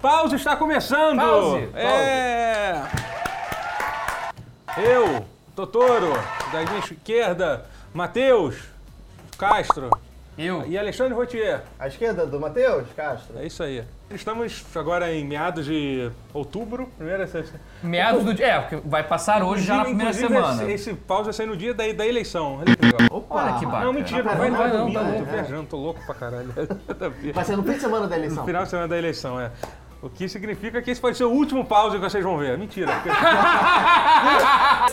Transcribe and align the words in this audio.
Pause 0.00 0.36
está 0.36 0.56
começando! 0.56 1.18
Pause, 1.18 1.68
É! 1.74 2.82
Eu, 4.76 5.24
Totoro, 5.56 6.12
da 6.52 6.62
minha 6.62 6.78
esquerda, 6.78 7.64
Matheus 7.92 8.56
Castro 9.36 9.90
Eu. 10.36 10.64
e 10.68 10.78
Alexandre 10.78 11.14
Rotier. 11.14 11.62
À 11.80 11.88
esquerda 11.88 12.24
do 12.24 12.38
Matheus 12.38 12.86
Castro. 12.96 13.36
É 13.40 13.46
isso 13.46 13.60
aí. 13.60 13.82
Estamos 14.10 14.64
agora 14.74 15.12
em 15.12 15.24
meados 15.24 15.66
de 15.66 16.10
outubro, 16.32 16.88
primeira 16.96 17.26
sexta. 17.26 17.60
Meados 17.82 18.24
do 18.24 18.32
dia. 18.32 18.46
É, 18.46 18.60
porque 18.60 18.76
vai 18.88 19.02
passar 19.02 19.42
hoje 19.42 19.64
já 19.64 19.78
na 19.78 19.84
primeira 19.86 20.12
semana. 20.12 20.62
Esse, 20.62 20.90
esse 20.90 20.94
pause 20.94 21.24
vai 21.24 21.32
sair 21.32 21.46
no 21.46 21.56
dia 21.56 21.74
da, 21.74 21.90
da 21.92 22.06
eleição. 22.06 22.58
Olha 22.60 22.76
que 22.76 22.86
legal. 22.86 23.00
Opa! 23.18 23.34
Olha 23.34 23.58
que 23.58 23.66
bacana. 23.66 23.84
Não, 23.84 23.92
mentira, 23.92 24.20
Ah, 24.20 24.24
não 24.32 24.36
vai, 24.38 24.50
não, 24.50 24.58
vai 24.58 24.68
não, 24.68 24.78
não, 24.88 24.92
tô 24.92 25.00
não. 25.02 25.24
viajando, 25.24 25.66
tô 25.68 25.76
louco 25.76 26.00
pra 26.06 26.14
caralho. 26.14 26.54
Nada 26.86 27.06
a 27.06 27.08
ver. 27.08 27.32
Vai 27.32 27.44
ser 27.44 27.56
no 27.56 27.64
fim 27.64 27.72
de 27.72 27.80
semana 27.80 28.06
da 28.06 28.16
No 28.16 28.22
eleição. 28.22 28.44
final 28.46 28.62
de 28.62 28.70
semana 28.70 28.88
da 28.88 28.96
eleição, 28.96 29.40
é. 29.40 29.50
O 30.00 30.08
que 30.08 30.28
significa 30.28 30.80
que 30.80 30.90
esse 30.92 31.00
pode 31.00 31.16
ser 31.16 31.24
o 31.24 31.30
último 31.30 31.64
pause 31.64 31.96
que 31.96 32.02
vocês 32.02 32.22
vão 32.22 32.38
ver. 32.38 32.56
Mentira. 32.56 32.92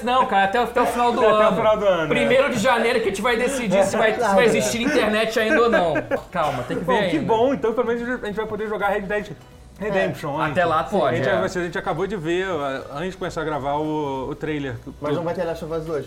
Não, 0.03 0.25
cara, 0.25 0.45
até, 0.45 0.57
até 0.59 0.81
o 0.81 0.85
final 0.87 1.11
do 1.11 1.19
Até 1.19 1.29
o 1.29 1.35
ano. 1.35 1.57
final 1.57 1.77
do 1.77 1.85
ano, 1.85 2.03
é. 2.03 2.07
Primeiro 2.07 2.49
de 2.51 2.59
janeiro 2.59 2.99
que 2.99 3.05
a 3.05 3.09
gente 3.09 3.21
vai 3.21 3.37
decidir 3.37 3.83
se 3.85 3.95
vai, 3.97 4.13
se 4.13 4.19
vai 4.19 4.45
existir 4.45 4.81
internet 4.81 5.39
ainda 5.39 5.61
ou 5.61 5.69
não. 5.69 5.93
Calma, 6.31 6.63
tem 6.63 6.77
que 6.77 6.83
ver 6.83 6.91
Bom, 6.91 6.97
ainda. 6.99 7.09
que 7.09 7.19
bom, 7.19 7.53
então 7.53 7.73
pelo 7.73 7.87
menos 7.87 8.01
a 8.23 8.25
gente 8.25 8.35
vai 8.35 8.45
poder 8.47 8.67
jogar 8.67 8.89
Red 8.89 9.01
Dead 9.01 9.31
Redemption. 9.79 10.39
antes. 10.39 10.51
Até 10.53 10.65
lá 10.65 10.83
pode, 10.85 11.15
A 11.15 11.17
gente, 11.17 11.29
é. 11.29 11.33
a 11.33 11.47
gente 11.65 11.77
acabou 11.77 12.07
de 12.07 12.15
ver, 12.15 12.47
uh, 12.49 12.85
antes 12.95 13.11
de 13.11 13.17
começar 13.17 13.41
a 13.41 13.45
gravar, 13.45 13.75
o, 13.75 14.29
o 14.29 14.35
trailer. 14.35 14.75
Mas 15.01 15.15
não 15.15 15.23
vai 15.23 15.33
ter 15.33 15.43
Last 15.43 15.65
of 15.65 15.73
Us 15.73 15.85
2. 15.85 16.05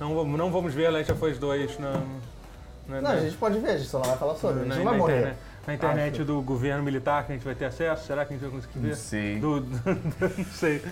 Não 0.00 0.14
vamos- 0.14 0.38
não 0.38 0.50
vamos 0.50 0.74
ver 0.74 0.90
Last 0.90 1.12
of 1.12 1.24
Us 1.24 1.38
2 1.38 1.78
na, 1.78 1.92
na, 2.88 3.00
Não, 3.00 3.10
a 3.10 3.16
gente 3.20 3.36
pode 3.36 3.58
ver, 3.58 3.70
a 3.70 3.76
gente 3.76 3.88
só 3.88 3.98
não 3.98 4.06
vai 4.06 4.16
falar 4.16 4.34
sobre. 4.36 4.60
A 4.60 4.64
gente 4.64 4.68
na- 4.70 4.76
não 4.76 4.84
na 4.84 4.90
vai 4.90 4.98
morrer. 4.98 5.16
internet, 5.18 5.38
na 5.68 5.74
internet 5.74 6.14
Acho. 6.14 6.24
do 6.24 6.40
governo 6.40 6.82
militar 6.82 7.24
que 7.26 7.32
a 7.32 7.34
gente 7.34 7.44
vai 7.44 7.54
ter 7.54 7.66
acesso. 7.66 8.06
Será 8.06 8.24
que 8.24 8.32
a 8.32 8.36
gente 8.36 8.42
vai 8.42 8.50
conseguir 8.50 8.78
ver? 8.78 8.88
Não 8.88 8.96
sei. 8.96 9.36
Do- 9.38 9.60
do- 9.60 9.80
não 10.38 10.44
sei. 10.46 10.82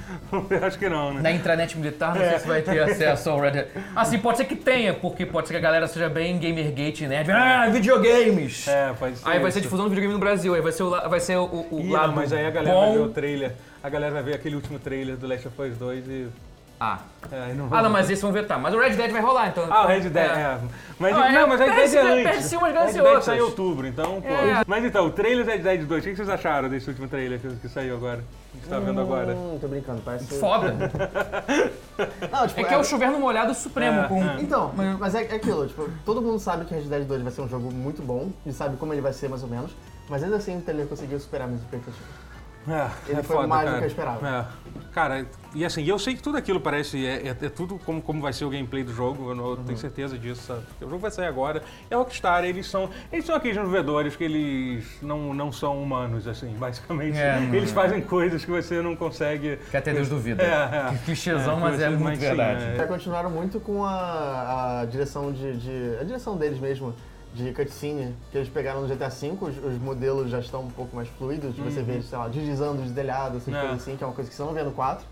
Acho 0.63 0.79
que 0.79 0.89
não, 0.89 1.15
né? 1.15 1.23
Na 1.23 1.33
intranet 1.33 1.77
militar, 1.79 2.15
não 2.15 2.21
sei 2.23 2.39
se 2.39 2.47
vai 2.47 2.61
ter 2.63 2.79
acesso 2.83 3.31
ao 3.31 3.41
Red 3.41 3.53
Dead. 3.53 3.67
Assim, 3.95 4.19
pode 4.19 4.37
ser 4.37 4.45
que 4.45 4.55
tenha, 4.55 4.93
porque 4.93 5.25
pode 5.25 5.49
ser 5.49 5.55
que 5.55 5.59
a 5.59 5.63
galera 5.63 5.89
seja 5.89 6.09
bem 6.11 6.39
Gamergate 6.39 7.07
nerd. 7.07 7.31
Ah, 7.31 7.69
videogames! 7.71 8.69
É, 8.69 8.93
pode 8.93 9.17
ser. 9.17 9.29
Aí 9.29 9.39
vai 9.41 9.51
ser 9.51 9.63
difusão 9.63 9.87
do 9.87 9.89
videogame 9.89 10.13
no 10.13 10.21
Brasil, 10.21 10.55
aí 10.55 10.61
vai 10.61 10.73
ser 10.73 10.83
o, 10.83 10.91
vai 11.09 11.21
ser 11.21 11.37
o, 11.37 11.67
o 11.71 11.81
Ih, 11.81 11.91
lado 11.91 12.09
não, 12.09 12.15
mas 12.17 12.33
aí 12.33 12.45
a 12.45 12.51
galera 12.51 12.77
vai 12.79 12.93
ver 12.93 12.99
o 12.99 13.07
bom. 13.07 13.13
trailer. 13.13 13.53
A 13.83 13.89
galera 13.89 14.13
vai 14.13 14.23
ver 14.23 14.35
aquele 14.35 14.57
último 14.57 14.79
trailer 14.79 15.17
do 15.17 15.27
Last 15.27 15.49
of 15.49 15.63
Us 15.63 15.77
2 15.79 16.07
e. 16.09 16.27
Ah. 16.79 16.99
É, 17.33 17.55
não 17.55 17.69
ah, 17.71 17.83
não, 17.83 17.91
mas 17.91 18.09
esse 18.11 18.21
vão 18.23 18.31
vetar. 18.33 18.61
Mas 18.61 18.75
o 18.75 18.79
Red 18.79 18.91
Dead 18.91 19.11
vai 19.11 19.21
rolar, 19.23 19.49
então. 19.49 19.67
Ah, 19.71 19.85
o 19.85 19.89
Red 19.89 20.01
Dead, 20.03 20.17
é. 20.17 20.59
Mas, 20.99 21.13
Não, 21.17 21.25
é, 21.25 21.33
não, 21.33 21.49
mas 21.49 21.59
Red 21.61 21.67
perde- 21.67 21.91
Dead 21.93 21.95
é 21.95 22.13
antes. 22.13 22.23
perde-se 22.25 22.57
umas, 22.57 22.73
Red 22.75 22.93
Dead 22.93 23.05
outras. 23.05 23.25
sai 23.25 23.39
em 23.39 23.41
outubro, 23.41 23.87
então, 23.87 24.21
pô. 24.21 24.29
É. 24.29 24.63
Mas 24.67 24.85
então, 24.85 25.07
o 25.07 25.11
trailer 25.11 25.45
do 25.45 25.51
Red 25.51 25.59
Dead 25.59 25.85
2, 25.87 26.05
o 26.05 26.09
que 26.09 26.15
vocês 26.17 26.29
acharam 26.29 26.69
desse 26.69 26.89
último 26.89 27.09
trailer 27.09 27.41
que, 27.41 27.49
que 27.57 27.69
saiu 27.69 27.97
agora? 27.97 28.19
Que 28.19 28.59
a 28.59 28.61
gente 28.61 28.69
tá 28.69 28.79
vendo 28.79 29.01
agora? 29.01 29.35
Hum, 29.35 29.59
tô 29.61 29.69
brincando, 29.69 30.03
parece. 30.05 30.27
Foda. 30.39 30.75
Não, 32.31 32.47
tipo, 32.47 32.61
É 32.61 32.65
que 32.65 32.75
é 32.75 32.79
o 32.79 32.85
chover 32.85 33.11
no 33.11 33.19
molhado 33.21 33.55
supremo 33.55 34.03
É, 34.03 34.09
com. 34.09 34.23
é. 34.23 34.37
Então, 34.41 34.73
mas 34.99 35.15
é, 35.15 35.23
é 35.25 35.35
aquilo, 35.37 35.67
tipo, 35.67 35.89
todo 36.05 36.21
mundo 36.23 36.39
sabe 36.39 36.65
que 36.67 36.75
Red 36.75 36.83
Dead 36.83 37.05
2 37.05 37.23
vai 37.23 37.33
ser 37.33 37.41
um 37.43 37.49
jogo 37.49 37.73
muito 37.73 38.03
bom 38.03 38.31
e 38.45 38.53
sabe 38.53 38.77
como 38.77 38.93
ele 38.93 39.01
vai 39.01 39.13
ser 39.13 39.29
mais 39.29 39.43
ou 39.43 39.49
menos, 39.49 39.75
mas 40.09 40.23
ainda 40.23 40.37
assim 40.37 40.59
o 40.59 40.61
trailer 40.61 40.87
conseguiu 40.87 41.19
superar 41.19 41.47
minhas 41.49 41.63
expectativas. 41.63 42.26
É, 42.69 42.91
Ele 43.09 43.21
é 43.21 43.23
foi 43.23 43.37
foda, 43.37 43.49
mais 43.49 43.63
do 43.63 43.67
cara. 43.67 43.79
que 43.79 43.85
eu 43.85 43.89
esperava. 43.89 44.29
É. 44.63 44.67
Cara, 44.93 45.27
e 45.55 45.63
assim, 45.65 45.85
eu 45.85 45.99
sei 45.99 46.15
que 46.15 46.23
tudo 46.23 46.39
aquilo 46.39 46.59
parece. 46.59 47.05
É, 47.07 47.29
é- 47.29 47.29
é 47.29 47.49
tudo 47.51 47.79
como, 47.85 48.01
como 48.01 48.21
vai 48.23 48.33
ser 48.33 48.47
o 48.47 48.51
gameplay 48.51 48.83
do 48.83 48.93
jogo, 48.95 49.31
eu, 49.31 49.35
não- 49.35 49.45
eu 49.45 49.51
Uhum. 49.57 49.65
tenho 49.65 49.79
certeza 49.79 50.19
disso, 50.19 50.41
sabe? 50.43 50.63
Porque 50.63 50.85
o 50.87 50.89
jogo 50.89 51.01
vai 51.03 51.11
sair 51.11 51.27
agora. 51.27 51.63
É 51.91 51.95
Rockstar, 51.95 52.45
eles 52.45 52.67
são. 52.67 52.89
Eles 53.13 53.27
são 53.27 53.37
aqueles 53.37 53.57
desenvolvedores 53.57 54.17
que 54.17 54.25
eles 54.25 54.87
não, 55.03 55.35
não 55.35 55.53
são 55.53 55.81
humanos, 55.83 56.27
assim, 56.27 56.49
basicamente. 56.59 57.19
É, 57.19 57.39
eles 57.53 57.71
é. 57.71 57.75
fazem 57.75 58.01
coisas 58.01 58.43
que 58.45 58.51
você 58.51 58.81
não 58.81 58.97
consegue. 58.97 59.59
Que 59.71 59.77
até 59.77 59.93
Deus 59.93 60.09
duvida. 60.09 60.43
É, 60.43 60.47
é. 60.47 60.93
Que 60.99 61.05
clichêzão, 61.05 61.59
É, 61.59 61.61
mas 61.61 61.81
é 61.81 61.89
muito 61.91 62.03
mas 62.05 62.19
sim, 62.19 62.25
verdade. 62.25 62.65
é. 62.65 62.77
Já 62.77 62.87
continuaram 62.87 63.31
muito 63.31 63.61
com 63.61 63.85
a, 63.85 64.81
a 64.81 64.85
direção 64.87 65.31
de, 65.31 65.57
de- 65.59 65.99
a 66.01 66.05
direção 66.05 66.37
deles 66.39 66.59
mesmo, 66.59 66.95
de 67.37 67.53
cutscene, 67.53 68.15
que 68.33 68.39
eles 68.39 68.49
pegaram 68.49 68.81
no 68.83 68.89
GTA 68.89 69.09
V, 69.11 69.33
os, 69.41 69.57
os 69.65 69.79
modelos 69.79 70.31
já 70.31 70.39
estão 70.41 70.63
um 70.63 70.71
pouco 70.71 70.97
mais 70.97 71.07
fluidos, 71.09 71.55
você 71.57 71.83
vê, 71.83 72.01
sei 72.01 72.17
lá, 72.19 72.29
deslizando 72.29 72.83
os 72.83 72.91
telhados, 72.91 73.43
essas 73.43 73.55
É. 73.55 73.61
coisas 73.61 73.83
assim, 73.83 73.97
que 73.97 74.03
é 74.03 74.07
uma 74.07 74.15
coisa 74.15 74.31
que 74.31 74.35
você 74.37 74.43
não 74.43 74.55
vê 74.55 74.63
no 74.63 74.73
4. 74.73 75.05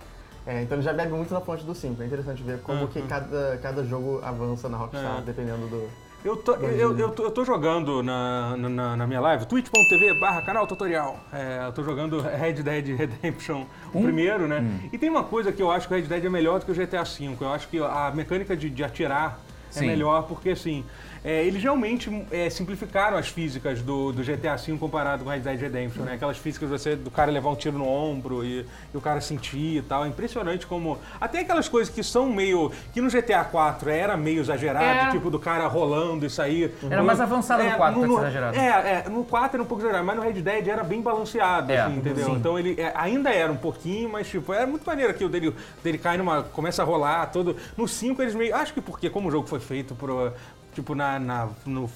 É, 0.46 0.62
então 0.62 0.76
eles 0.76 0.84
já 0.84 0.92
bebem 0.92 1.14
muito 1.14 1.32
na 1.32 1.40
fonte 1.40 1.64
do 1.64 1.74
5. 1.74 2.02
É 2.02 2.06
interessante 2.06 2.42
ver 2.42 2.60
como 2.60 2.86
que 2.88 3.00
cada, 3.02 3.58
cada 3.62 3.82
jogo 3.84 4.20
avança 4.22 4.68
na 4.68 4.76
Rockstar, 4.76 5.18
É. 5.18 5.22
dependendo 5.22 5.66
do... 5.68 5.88
Eu 6.24 6.36
tô, 6.38 6.54
eu, 6.54 6.98
eu, 6.98 7.10
tô, 7.10 7.24
eu 7.24 7.30
tô 7.30 7.44
jogando 7.44 8.02
na, 8.02 8.56
na, 8.56 8.96
na 8.96 9.06
minha 9.06 9.20
live, 9.20 9.44
twitch.tv 9.44 10.18
barra 10.18 10.40
canal 10.40 10.66
tutorial. 10.66 11.18
É, 11.30 11.66
eu 11.66 11.72
tô 11.72 11.82
jogando 11.82 12.18
Red 12.24 12.54
Dead 12.54 12.96
Redemption, 12.96 13.66
o 13.92 14.00
primeiro, 14.02 14.48
né? 14.48 14.80
E 14.90 14.96
tem 14.96 15.10
uma 15.10 15.24
coisa 15.24 15.52
que 15.52 15.60
eu 15.62 15.70
acho 15.70 15.86
que 15.86 15.92
o 15.92 15.96
Red 15.98 16.04
Dead 16.04 16.24
é 16.24 16.30
melhor 16.30 16.60
do 16.60 16.64
que 16.64 16.72
o 16.72 16.74
GTA 16.74 17.04
V. 17.04 17.36
Eu 17.38 17.52
acho 17.52 17.68
que 17.68 17.78
a 17.78 18.10
mecânica 18.14 18.56
de, 18.56 18.70
de 18.70 18.82
atirar 18.82 19.38
é 19.68 19.80
Sim. 19.80 19.86
melhor, 19.86 20.22
porque 20.22 20.48
assim, 20.50 20.82
é, 21.24 21.42
eles 21.44 21.62
realmente 21.62 22.10
é, 22.30 22.50
simplificaram 22.50 23.16
as 23.16 23.28
físicas 23.28 23.80
do, 23.80 24.12
do 24.12 24.22
GTA 24.22 24.56
V 24.56 24.76
comparado 24.78 25.24
com 25.24 25.30
o 25.30 25.32
Red 25.32 25.40
Dead 25.40 25.58
Redemption, 25.58 26.02
né? 26.04 26.12
Aquelas 26.14 26.36
físicas 26.36 26.68
de 26.68 26.78
você, 26.78 26.94
do 26.96 27.10
cara 27.10 27.30
levar 27.32 27.48
um 27.48 27.56
tiro 27.56 27.78
no 27.78 27.88
ombro 27.88 28.44
e, 28.44 28.60
e 28.92 28.96
o 28.96 29.00
cara 29.00 29.20
sentir 29.22 29.78
e 29.78 29.82
tal. 29.82 30.04
É 30.04 30.08
impressionante 30.08 30.66
como. 30.66 30.98
Até 31.20 31.40
aquelas 31.40 31.66
coisas 31.68 31.92
que 31.92 32.02
são 32.02 32.28
meio. 32.28 32.70
que 32.92 33.00
no 33.00 33.08
GTA 33.08 33.42
4 33.42 33.88
era 33.88 34.16
meio 34.18 34.40
exagerado, 34.40 34.84
É. 34.84 35.10
tipo 35.12 35.30
do 35.30 35.38
cara 35.38 35.66
rolando 35.66 36.26
e 36.26 36.30
sair. 36.30 36.74
Era 36.90 37.02
mais 37.02 37.20
avançado 37.20 37.62
no 37.64 37.70
4 37.74 38.00
pra 38.00 38.08
ser 38.08 38.14
exagerado. 38.16 38.56
É, 38.58 39.04
é, 39.06 39.08
no 39.08 39.24
4 39.24 39.56
era 39.56 39.62
um 39.62 39.66
pouco 39.66 39.82
exagerado, 39.82 40.06
mas 40.06 40.16
no 40.16 40.22
Red 40.22 40.42
Dead 40.42 40.68
era 40.68 40.84
bem 40.84 41.00
balanceado, 41.00 41.72
É, 41.72 41.80
assim, 41.80 41.96
entendeu? 41.96 42.26
sim. 42.26 42.32
Então 42.34 42.58
ele 42.58 42.78
é, 42.78 42.92
ainda 42.94 43.30
era 43.30 43.50
um 43.50 43.56
pouquinho, 43.56 44.10
mas 44.10 44.28
tipo, 44.28 44.52
era 44.52 44.66
muito 44.66 44.84
maneiro 44.84 45.10
aquilo 45.10 45.30
dele, 45.30 45.54
dele 45.82 45.96
cai 45.96 46.18
numa. 46.18 46.42
começa 46.42 46.82
a 46.82 46.84
rolar 46.84 47.26
todo. 47.32 47.56
No 47.76 47.88
5 47.88 48.20
eles 48.20 48.34
meio. 48.34 48.54
Acho 48.54 48.74
que 48.74 48.80
porque 48.82 49.08
como 49.08 49.28
o 49.28 49.30
jogo 49.30 49.46
foi 49.48 49.60
feito 49.60 49.94
pro. 49.94 50.30
Tipo, 50.74 50.94
na, 50.94 51.18
na- 51.18 51.48
no, 51.64 51.88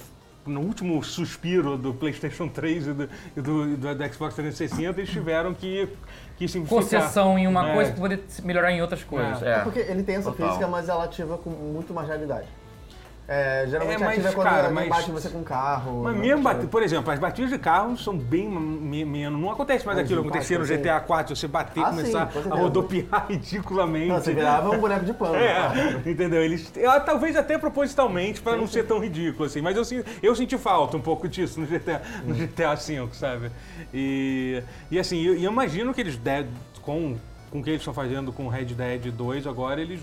no 0.46 0.60
último 0.60 1.02
suspiro 1.02 1.76
do 1.76 1.92
PlayStation 1.92 2.48
3 2.48 2.86
e 2.86 2.92
do, 2.92 3.08
e 3.36 3.40
do, 3.40 3.64
e 3.72 3.76
do- 3.76 3.94
da 3.94 4.08
Xbox 4.08 4.34
360, 4.34 5.00
eles 5.00 5.10
tiveram 5.10 5.52
que, 5.52 5.88
que 6.36 6.46
simplificar. 6.48 7.00
Concessão 7.02 7.38
em 7.38 7.46
uma 7.46 7.68
É. 7.70 7.74
coisa 7.74 7.90
pra 7.92 8.00
poder 8.00 8.20
melhorar 8.44 8.72
em 8.72 8.80
outras 8.80 9.02
coisas. 9.02 9.42
É. 9.42 9.56
É. 9.56 9.60
Porque 9.60 9.80
ele 9.80 10.02
tem 10.02 10.14
essa 10.16 10.30
Total. 10.30 10.48
física, 10.48 10.66
mas 10.68 10.88
ela 10.88 11.04
ativa 11.04 11.36
com 11.38 11.50
muito 11.50 11.92
mais 11.92 12.06
realidade. 12.08 12.46
É, 13.30 13.66
geralmente 13.68 14.02
É, 14.02 14.06
mas, 14.06 14.18
ativa 14.20 14.32
quando 14.32 14.48
cara, 14.48 14.70
mas- 14.70 14.88
bate 14.88 15.10
você 15.10 15.28
com 15.28 15.42
carro. 15.44 16.02
Mas 16.04 16.14
não 16.14 16.22
mesmo, 16.22 16.42
bate- 16.42 16.66
por 16.66 16.82
exemplo, 16.82 17.12
as 17.12 17.18
batidas 17.18 17.50
de 17.50 17.58
carro 17.58 17.94
são 17.98 18.16
bem 18.16 18.48
me- 18.48 19.04
menos. 19.04 19.38
Não 19.38 19.50
acontece 19.50 19.84
mais 19.84 19.98
Mas 19.98 20.06
aquilo 20.06 20.22
acontecia 20.22 20.58
no 20.58 20.64
GTA 20.64 20.98
4, 21.00 21.36
você 21.36 21.46
bater 21.46 21.80
e 21.80 21.82
Ah, 21.84 21.90
começar 21.90 22.32
sim, 22.32 22.50
a 22.50 22.54
rodopiar 22.56 23.26
ridiculamente. 23.28 24.08
Não, 24.08 24.16
você 24.18 24.32
virava 24.32 24.70
um 24.70 24.78
boneco 24.80 25.04
de 25.04 25.12
pano. 25.12 25.34
É, 25.36 26.00
entendeu? 26.10 26.42
Eles, 26.42 26.72
eu- 26.74 27.00
talvez 27.02 27.36
até 27.36 27.58
propositalmente, 27.58 28.40
para 28.40 28.56
não 28.56 28.66
ser 28.66 28.86
tão 28.86 28.98
ridículo 28.98 29.44
assim, 29.44 29.60
mas 29.60 29.76
eu, 29.76 30.02
eu 30.22 30.34
senti 30.34 30.56
falta 30.56 30.96
um 30.96 31.00
pouco 31.02 31.28
disso 31.28 31.60
no 31.60 31.66
GTA, 31.66 32.00
no 32.24 32.34
GTA 32.34 32.74
V, 32.74 33.08
sabe? 33.12 33.50
E, 33.92 34.62
e 34.90 34.98
assim, 34.98 35.22
eu, 35.22 35.34
eu 35.34 35.50
imagino 35.52 35.92
que 35.92 36.00
eles 36.00 36.16
devem, 36.16 36.50
com, 36.80 37.16
com 37.50 37.60
o 37.60 37.62
que 37.62 37.70
eles 37.70 37.80
estão 37.80 37.94
fazendo 37.94 38.32
com 38.32 38.46
Red 38.48 38.66
Dead 38.66 39.10
2 39.12 39.46
agora, 39.46 39.80
eles 39.80 40.00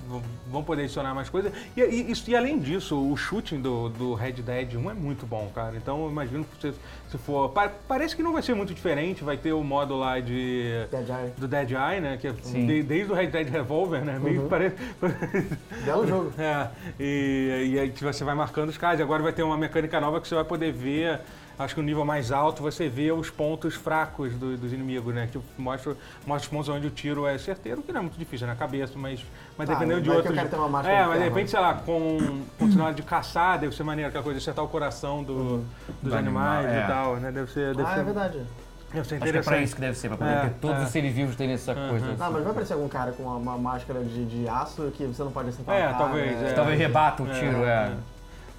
vão- 0.50 0.63
poder 0.63 0.83
adicionar 0.83 1.13
mais 1.13 1.29
coisas. 1.29 1.51
E, 1.78 1.81
e, 1.81 2.13
e 2.28 2.35
além 2.35 2.59
disso, 2.59 2.97
o 2.97 3.16
shooting 3.16 3.61
do, 3.61 3.89
do 3.89 4.13
Red 4.13 4.33
Dead 4.33 4.73
1 4.75 4.89
é 4.89 4.94
muito 4.94 5.25
bom, 5.25 5.51
cara. 5.53 5.75
Então 5.78 6.03
eu 6.06 6.09
imagino 6.09 6.44
que 6.44 6.61
se, 6.61 6.73
se 7.09 7.17
for. 7.17 7.49
pa- 7.49 7.71
parece 7.88 8.16
que 8.16 8.23
não 8.23 8.33
vai 8.33 8.41
ser 8.41 8.53
muito 8.55 8.73
diferente, 8.73 9.23
vai 9.23 9.38
ter 9.38 9.53
o 9.53 9.63
modo 9.63 9.95
lá 9.95 10.19
de. 10.19 10.85
Dead 10.91 11.09
Eye. 11.09 11.31
Do 11.38 11.47
Dead 11.47 11.71
Eye, 11.71 12.01
né? 12.01 12.17
Que 12.17 12.27
é 12.27 12.31
de- 12.31 12.83
desde 12.83 13.11
o 13.11 13.16
Red 13.16 13.27
Dead 13.27 13.47
Revolver, 13.49 14.03
né? 14.03 14.19
Meio 14.21 14.43
que 14.43 14.49
parece. 14.49 14.75
Belo 15.85 16.07
jogo. 16.07 16.31
É, 16.38 16.67
e, 16.99 17.71
e 17.73 17.79
aí 17.79 17.89
você 17.89 18.23
vai 18.23 18.35
marcando 18.35 18.69
os 18.69 18.77
caras. 18.77 18.99
E 18.99 19.03
agora 19.03 19.21
vai 19.23 19.33
ter 19.33 19.44
uma 19.44 19.57
mecânica 19.57 19.99
nova 19.99 20.19
que 20.21 20.27
você 20.27 20.35
vai 20.35 20.44
poder 20.44 20.71
ver, 20.71 21.19
acho 21.57 21.75
que 21.75 21.81
no 21.81 21.85
nível 21.88 22.03
mais 22.06 22.31
alto, 22.31 22.62
você 22.62 22.89
vê 22.89 23.12
os 23.12 23.30
pontos 23.30 23.75
fracos 23.75 24.33
do- 24.33 24.57
dos 24.57 24.74
inimigos, 24.74 25.13
né? 25.13 25.30
Que 25.31 25.39
mostra, 25.57 25.95
mostra 26.25 26.45
os 26.45 26.47
pontos 26.47 26.69
onde 26.69 26.88
o 26.88 26.89
tiro 26.89 27.25
é 27.27 27.38
certeiro, 27.38 27.81
que 27.81 27.91
não 27.91 28.00
é 28.00 28.03
muito 28.03 28.18
difícil 28.18 28.47
na 28.47 28.56
cabeça, 28.56 28.94
mas, 28.97 29.24
mas 29.57 29.69
Ah, 29.69 29.74
dependendo 29.74 30.01
de 30.01 30.09
outros. 30.09 30.35
o 30.35 30.39
é, 30.39 30.44
de 30.44 30.50
mas 30.69 30.83
de 30.85 30.89
ferro, 30.89 31.13
repente, 31.19 31.51
sei 31.51 31.59
lá, 31.59 31.74
com 31.75 32.41
continuar 32.59 32.94
de 32.94 33.01
caçar, 33.03 33.59
deve 33.59 33.75
ser 33.75 33.83
maneiro 33.83 34.09
aquela 34.09 34.24
coisa 34.24 34.39
de 34.39 34.44
acertar 34.44 34.63
o 34.65 34.68
coração 34.68 35.24
do- 35.24 35.59
dos 36.01 36.12
Do 36.12 36.15
animais 36.15 36.65
animal, 36.65 36.81
é. 36.81 36.83
e 36.83 36.88
tal, 36.88 36.94
né? 37.19 37.31
Deve 37.31 37.51
ser, 37.51 37.75
deve 37.75 37.89
Ah, 37.89 37.94
ser, 37.94 38.00
é 38.00 38.03
verdade. 38.03 38.38
deve 38.38 38.45
ser 38.94 39.00
Acho 39.00 39.07
que 39.09 39.13
é 39.13 39.18
interessante. 39.18 39.45
pra 39.45 39.57
isso 39.62 39.75
que 39.75 39.81
deve 39.81 39.97
ser, 39.97 40.07
pra 40.09 40.18
poder 40.18 40.31
É, 40.31 40.42
ter 40.42 40.50
todos 40.62 40.77
é. 40.81 40.83
os 40.83 40.89
seres 40.89 41.13
vivos 41.13 41.36
terem 41.36 41.53
essa 41.56 41.74
coisa. 41.75 42.06
Não, 42.18 42.31
mas 42.31 42.44
vai 42.44 42.51
aparecer 42.51 42.74
algum 42.74 42.88
cara 42.88 43.12
com 43.12 43.24
uma, 43.24 43.36
uma 43.36 43.57
máscara 43.57 44.01
de, 44.03 44.25
de 44.25 44.47
aço 44.47 44.92
que 44.95 45.06
você 45.06 45.24
não 45.24 45.31
pode 45.31 45.50
acertar 45.50 45.75
É, 45.75 45.94
talvez, 45.94 46.38
né? 46.39 46.50
é. 46.50 46.53
Talvez 46.53 46.80
rebata 46.80 47.24
o 47.24 47.27
tiro, 47.27 47.63
é. 47.65 47.92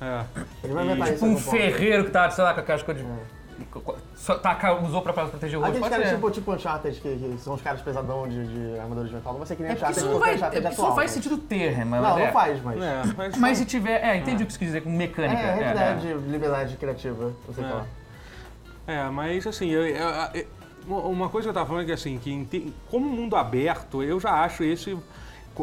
É. 0.01 0.25
Ele 0.63 0.75
vai 0.75 0.85
inventar 0.85 1.09
isso 1.09 1.15
Tipo 1.15 1.27
em 1.27 1.29
um 1.29 1.33
algum 1.33 1.45
ponto. 1.45 1.57
ferreiro 1.57 2.05
que 2.05 2.11
tá, 2.11 2.31
sei 2.31 2.45
lá, 2.45 2.53
com 2.55 2.61
aquelas 2.61 2.83
coisas 2.83 3.03
de. 3.03 3.11
Só 4.15 4.35
taca, 4.35 4.75
usou 4.83 5.01
pra 5.01 5.15
proteger 5.15 5.59
o 5.59 5.63
rosto. 5.63 5.77
Aqueles 5.77 5.89
caras 5.89 6.11
tipo, 6.11 6.31
tipo 6.31 6.53
Uncharted, 6.53 7.01
que, 7.01 7.09
que 7.17 7.39
são 7.39 7.55
os 7.55 7.63
caras 7.63 7.81
pesadão 7.81 8.29
de, 8.29 8.47
de 8.47 8.79
armadura 8.79 9.09
de 9.09 9.15
metal. 9.15 9.33
Não 9.33 9.39
vai 9.39 9.47
ser 9.49 9.57
que 9.57 9.63
nem 9.63 9.73
É 9.73 9.75
Uncharted, 9.75 9.99
isso 9.99 10.11
não, 10.11 10.19
vai, 10.19 10.35
Uncharted 10.35 10.67
é 10.67 10.71
isso 10.71 10.83
não 10.83 10.95
faz 10.95 11.11
né? 11.11 11.15
sentido 11.15 11.39
ter, 11.39 11.85
mas. 11.87 12.03
Não, 12.03 12.19
é. 12.19 12.27
não 12.27 12.33
faz, 12.35 12.63
mas... 12.63 12.83
É, 12.83 13.03
mas, 13.17 13.37
Mas 13.39 13.57
se 13.59 13.65
tiver. 13.65 14.05
É, 14.05 14.17
entendi 14.19 14.43
o 14.43 14.47
que 14.47 14.53
você 14.53 14.59
quis 14.59 14.69
dizer 14.69 14.83
com 14.83 14.91
mecânica. 14.91 15.41
É, 15.41 15.45
é, 15.47 15.75
é, 15.75 15.93
é. 15.93 15.95
de 15.95 16.13
liberdade 16.31 16.77
criativa, 16.77 17.33
não 17.49 17.55
sei 17.55 17.65
o 17.65 17.67
que 17.67 17.73
É. 17.73 17.77
lá. 17.77 17.87
É, 18.87 19.09
mas 19.11 19.47
assim, 19.47 19.69
eu, 19.71 19.85
eu- 19.87 20.07
eu- 20.35 20.47
uma 21.11 21.29
coisa 21.29 21.47
que 21.47 21.51
eu 21.51 21.55
tava 21.55 21.67
falando 21.67 21.83
é 21.83 21.87
que 21.87 21.93
assim, 21.93 22.19
que 22.19 22.73
como 22.89 23.09
mundo 23.09 23.35
aberto, 23.35 24.03
eu 24.03 24.21
já 24.21 24.31
acho 24.45 24.63
esse, 24.63 24.97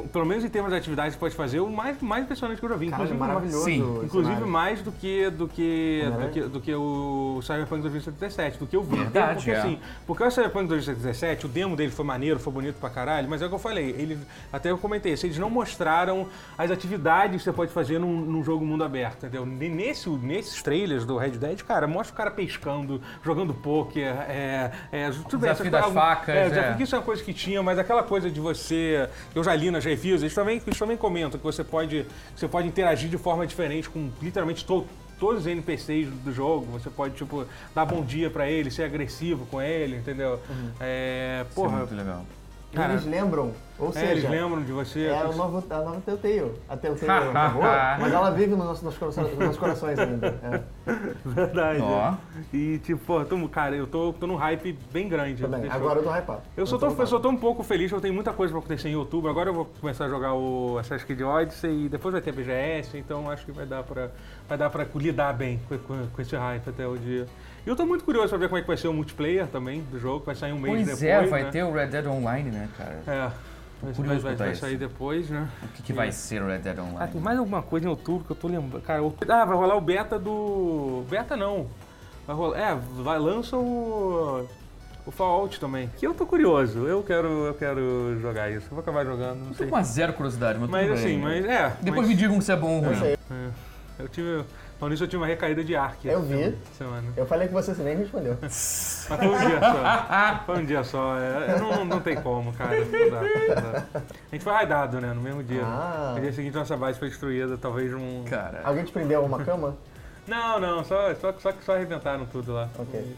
pelo 0.01 0.25
menos 0.25 0.44
em 0.44 0.50
termos 0.50 0.72
de 0.72 0.78
atividades 0.78 1.13
que 1.16 1.19
pode 1.19 1.36
fazer, 1.36 1.60
o 1.60 1.69
mais, 1.69 2.01
mais 2.01 2.24
impressionante 2.24 2.60
que 2.60 2.66
eu 2.66 2.69
já 2.69 2.75
vi. 2.75 2.90
Caralho, 2.90 3.13
Inclusive, 3.13 3.28
maravilhoso. 3.28 3.66
Sim, 3.66 4.01
Inclusive 4.04 4.42
mais 4.45 4.81
do 4.81 4.92
que 4.92 5.30
do 5.30 5.48
que, 5.48 6.01
do 6.01 6.07
Homem-Aranha? 6.07 6.31
que 6.31 6.42
do 6.42 6.62
que 6.62 6.74
o 6.74 7.40
Cyberpunk 7.42 7.81
2077, 7.81 8.57
do 8.57 8.66
que 8.68 8.75
eu 8.75 8.84
vi. 8.84 8.98
Verdade, 8.98 9.36
porque 9.36 9.51
é. 9.51 9.60
assim, 9.60 9.80
porque 10.07 10.24
o 10.24 10.31
Cyberpunk 10.31 10.68
2077, 10.68 11.45
o 11.45 11.50
demo 11.50 11.75
dele 11.75 11.92
foi 11.92 12.06
maneiro, 12.06 12.40
foi 12.40 12.51
bonito 12.54 12.75
pra 12.80 12.90
caralho, 12.90 13.30
mas 13.30 13.42
é 13.42 13.45
o 13.45 13.50
que 13.50 13.56
eu 13.56 13.60
falei, 13.60 13.90
ele 13.98 14.18
até 14.51 14.72
eu 14.72 14.78
comentei, 14.78 15.13
assim, 15.13 15.28
eles 15.28 15.38
não 15.38 15.50
mostraram 15.50 16.28
as 16.57 16.72
atividades 16.72 17.38
que 17.38 17.44
você 17.44 17.54
pode 17.54 17.72
fazer 17.72 18.00
num, 18.00 18.22
num 18.22 18.44
jogo 18.44 18.66
mundo 18.66 18.84
aberto, 18.84 19.18
entendeu? 19.25 19.46
Ne- 19.46 19.69
Nesse, 19.74 20.10
nesses 20.10 20.62
trailers 20.62 21.06
do 21.06 21.18
Red 21.18 21.31
Dead, 21.31 21.62
cara, 21.63 21.88
mostra 21.88 22.13
o 22.13 22.18
cara 22.18 22.31
pescando, 22.31 23.01
jogando 23.24 23.54
poker, 23.54 24.07
é, 24.30 24.72
é, 24.92 25.10
tudo 25.30 25.39
bem, 25.39 25.51
Desafio 25.51 25.72
das 25.72 25.86
facas, 25.92 26.36
é, 26.36 26.46
é. 26.46 26.50
desafio 26.50 26.84
isso 26.84 26.96
é 26.96 27.00
uma 27.00 27.04
coisa 27.06 27.24
que 27.24 27.34
tinha, 27.34 27.62
mas 27.62 27.78
aquela 27.80 28.04
coisa 28.04 28.30
de 28.30 28.39
você. 28.39 29.10
Eu 29.36 29.44
já 29.44 29.54
li 29.56 29.69
nas 29.72 29.83
reviews, 29.84 30.22
eles 30.22 30.34
também, 30.34 30.62
eles 30.66 30.80
também 30.80 30.98
comentam 30.98 31.38
que 31.40 31.44
você 31.46 31.64
pode, 31.64 32.06
você 32.36 32.48
pode 32.48 32.68
interagir 32.68 33.10
de 33.10 33.18
forma 33.18 33.46
diferente 33.48 33.90
com 33.90 34.10
literalmente 34.22 34.66
to- 34.66 34.86
todos 35.20 35.42
os 35.42 35.48
NPCs 35.48 36.10
do 36.24 36.32
jogo. 36.34 36.66
Você 36.74 36.90
pode, 36.90 37.16
tipo, 37.16 37.46
dar 37.74 37.86
bom 37.86 38.02
dia 38.04 38.30
pra 38.30 38.50
ele, 38.50 38.70
ser 38.72 38.84
agressivo 38.84 39.46
com 39.46 39.62
ele, 39.62 39.98
entendeu? 39.98 40.40
É. 40.80 41.46
Isso 41.50 41.52
é 41.52 41.56
Porra. 41.56 41.78
muito 41.78 41.96
legal. 41.96 42.26
Cara, 42.74 42.94
eles 42.94 43.06
lembram, 43.06 43.52
ou 43.78 43.90
é, 43.90 43.92
seja, 43.92 44.12
eles 44.12 44.30
lembram 44.30 44.64
de 44.64 44.72
você. 44.72 45.06
é 45.06 45.24
o 45.25 45.30
isso- 45.30 45.38
novo, 45.38 45.64
a 45.70 45.78
nova 45.78 46.02
Telltale. 46.02 46.52
A 46.68 46.75
Telltale 46.78 47.12
acabou, 47.30 47.62
mas 48.02 48.14
ela 48.14 48.30
vive 48.31 48.52
no 48.52 48.58
nosso, 48.64 48.84
nos, 48.84 48.98
corações, 48.98 49.30
nos 49.30 49.38
nossos 49.40 49.58
corações 49.58 50.00
ainda. 50.00 50.28
É. 50.44 50.62
Verdade. 51.24 51.81
Ó. 51.81 52.10
é. 52.12 52.18
E, 52.52 52.80
tipo, 52.80 53.00
pô, 53.06 53.24
tô- 53.24 53.48
cara, 53.50 53.75
eu 53.75 53.86
tô, 53.88 54.12
tô 54.14 54.25
num 54.28 54.36
hype 54.36 54.78
bem 54.92 55.08
grande. 55.08 55.46
Deixa 55.46 55.66
eu- 55.68 55.72
Agora 55.72 56.00
eu 56.00 56.04
tô 56.04 56.10
hypado. 56.16 56.42
Eu 56.58 56.66
só, 56.66 56.78
tô 56.78 56.90
tô, 56.92 57.02
eu 57.02 57.08
só 57.08 57.20
tô 57.20 57.30
um 57.30 57.38
pouco 57.38 57.64
feliz, 57.64 57.92
eu 57.92 58.02
tenho 58.02 58.14
muita 58.14 58.34
coisa 58.34 58.52
pra 58.52 58.60
acontecer 58.60 58.90
em 58.90 58.96
outubro. 58.96 59.30
Agora 59.30 59.50
eu 59.50 59.54
vou 59.54 59.66
começar 59.80 60.06
a 60.06 60.10
jogar 60.10 60.34
o 60.34 60.78
Assassin's 60.80 61.04
Creed 61.04 61.22
Odyssey 61.22 61.86
e 61.86 61.90
depois 61.90 62.12
vai 62.12 62.22
ter 62.22 62.31
a 62.31 62.34
BGS, 62.34 62.98
então 62.98 63.30
acho 63.30 63.46
que 63.46 63.52
vai 63.52 63.66
dar 63.66 63.84
pra, 63.84 64.10
vai 64.50 64.58
dar 64.58 64.70
pra 64.70 64.86
lidar 64.96 65.34
bem 65.34 65.60
com, 65.70 65.78
com- 65.78 66.08
com 66.08 66.22
esse 66.22 66.36
hype 66.36 66.70
até 66.70 66.88
o 66.88 66.98
dia. 66.98 67.28
E 67.65 67.69
eu 67.69 67.75
tô 67.75 67.86
muito 67.86 68.04
curioso 68.04 68.30
pra 68.30 68.38
ver 68.38 68.48
como 68.50 68.57
é 68.57 68.62
que 68.62 68.68
vai 68.68 68.75
ser 68.77 68.88
o 68.89 68.94
multiplayer 68.94 69.48
também 69.48 69.81
do 69.83 69.98
jogo, 70.00 70.25
vai 70.25 70.36
sair 70.36 70.51
um 70.51 70.60
mês 70.60 70.75
Pois 70.75 70.86
depois. 71.00 71.04
é, 71.04 71.25
vai 71.27 71.44
né? 71.44 71.50
ter 71.51 71.63
o 71.63 71.71
Red 71.71 71.88
Dead 71.88 72.06
Online, 72.07 72.51
né, 72.51 72.69
cara? 72.77 73.00
É, 73.07 73.31
vai, 73.81 73.94
curioso 73.94 74.19
vai, 74.21 74.36
pra 74.36 74.45
vai, 74.45 74.48
vai 74.48 74.56
sair 74.56 74.77
depois, 74.77 75.30
né? 75.30 75.48
O 75.63 75.68
que, 75.69 75.81
que 75.83 75.94
vai 75.94 76.12
ser 76.12 76.42
o 76.42 76.48
Red 76.48 76.57
Dead 76.60 76.74
Ah, 76.77 76.81
tem 76.83 76.92
Online? 76.94 77.19
mais 77.21 77.39
alguma 77.39 77.62
coisa 77.62 77.86
em 77.86 77.89
outubro 77.89 78.25
que 78.25 78.31
eu 78.31 78.36
tô 78.36 78.48
lembrando. 78.50 78.81
Cara, 78.83 79.01
outubro- 79.01 79.33
ah, 79.33 79.45
vai 79.45 79.56
rolar 79.56 79.75
o 79.75 79.81
beta 79.81 80.19
do. 80.19 81.06
Beta 81.10 81.38
não. 81.38 81.68
Vai 82.27 82.36
rolar. 82.36 82.57
É, 82.60 82.75
vai 83.01 83.18
lança 83.19 83.56
o. 83.57 84.45
O 85.06 85.12
Fallout 85.12 85.60
também. 85.60 85.89
Que 85.98 86.07
eu 86.07 86.13
tô 86.13 86.25
curioso. 86.25 86.80
Eu 86.88 87.04
quero, 87.04 87.27
eu 87.27 87.54
quero 87.54 88.18
jogar 88.21 88.50
isso. 88.50 88.68
Eu 88.68 88.69
vou 88.71 88.80
acabar 88.80 89.04
jogando, 89.06 89.36
não 89.39 89.48
Eu 89.48 89.50
tô 89.50 89.56
sei. 89.56 89.68
com 89.68 89.75
uma 89.75 89.83
zero 89.83 90.13
curiosidade, 90.13 90.57
mas, 90.57 90.69
Mas 90.69 90.83
tudo 90.88 90.94
assim, 90.94 91.06
bem. 91.07 91.19
mas 91.19 91.45
é. 91.45 91.74
Depois 91.81 92.01
mas, 92.01 92.10
me 92.10 92.15
digam 92.15 92.39
se 92.39 92.51
é 92.54 92.56
bom 92.56 92.77
ou 92.80 92.86
Eu 92.86 93.00
ruim. 93.00 93.07
é, 93.10 93.18
eu 94.00 94.07
tive. 94.07 94.45
Falando 94.84 94.92
nisso, 94.92 95.06
eu 95.06 95.08
tive 95.08 95.22
uma 95.22 95.28
recaída 95.28 95.64
de 95.64 95.78
Ark. 95.78 96.06
Eu 96.06 96.20
essa 96.20 96.28
vi. 96.28 96.58
Semana. 96.78 97.14
Eu 97.16 97.26
falei 97.26 97.48
com 97.48 97.54
você, 97.54 97.74
você 97.74 97.84
nem 97.84 97.96
respondeu. 97.96 98.38
Mas 98.44 99.08
foi 99.08 99.28
um 99.30 99.38
dia 99.38 99.60
só. 99.62 100.44
Foi 100.46 100.58
um 100.58 100.66
dia 100.66 100.84
só. 100.84 101.18
É, 101.18 101.58
não, 101.58 101.86
não 101.86 102.02
tem 102.02 102.22
como, 102.22 102.52
cara. 102.52 102.78
Não 102.84 102.92
dá, 102.92 103.22
não 103.22 103.72
dá. 103.72 103.86
A 103.94 104.36
gente 104.36 104.44
foi 104.44 104.52
raidado, 104.52 105.00
né? 105.00 105.14
No 105.14 105.22
mesmo 105.22 105.42
dia. 105.42 105.64
Ah. 105.64 106.12
No 106.16 106.22
dia 106.22 106.34
seguinte, 106.34 106.54
nossa 106.54 106.76
base 106.76 107.00
foi 107.00 107.08
destruída. 107.08 107.58
Talvez 107.58 107.94
um. 107.94 108.26
Cara, 108.26 108.60
Alguém 108.66 108.84
te 108.84 108.92
prendeu 108.92 109.24
uma 109.24 109.42
cama? 109.46 109.78
Não, 110.28 110.60
não, 110.60 110.84
só, 110.84 111.16
só, 111.16 111.32
só, 111.40 111.54
só 111.62 111.76
arrebentaram 111.76 112.26
tudo 112.26 112.52
lá. 112.52 112.70
Ok. 112.78 113.16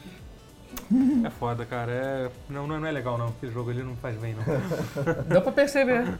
É 1.25 1.29
foda, 1.31 1.65
cara. 1.65 1.91
É, 1.91 2.29
não, 2.47 2.67
não 2.67 2.85
é 2.85 2.91
legal 2.91 3.17
não. 3.17 3.33
Esse 3.41 3.51
jogo 3.51 3.71
ali 3.71 3.81
não 3.81 3.95
faz 3.95 4.15
bem, 4.17 4.35
não. 4.35 5.23
dá 5.25 5.41
pra 5.41 5.51
perceber. 5.51 6.13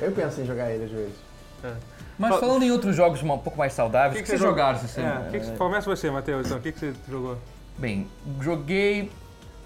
Eu 0.00 0.10
penso 0.10 0.40
em 0.40 0.44
jogar 0.44 0.72
ele 0.72 0.86
às 0.86 0.90
vezes. 0.90 1.29
Mas 2.18 2.36
falando 2.36 2.62
em 2.62 2.70
outros 2.70 2.94
jogos 2.94 3.22
um 3.22 3.28
pouco 3.38 3.56
mais 3.56 3.72
saudáveis, 3.72 4.20
o 4.20 4.22
que, 4.22 4.28
vocês 4.28 4.40
jogaram 4.40 4.76
essa 4.76 4.84
É, 4.84 4.88
semana? 4.88 5.30
que 5.30 5.38
que 5.40 5.46
você- 5.46 5.56
começa 5.56 5.88
você, 5.88 6.10
Matheus. 6.10 6.46
Então, 6.46 6.58
o 6.58 6.60
que, 6.60 6.72
que 6.72 6.78
você 6.78 6.92
jogou? 7.08 7.38
Bem, 7.78 8.06
joguei 8.40 9.10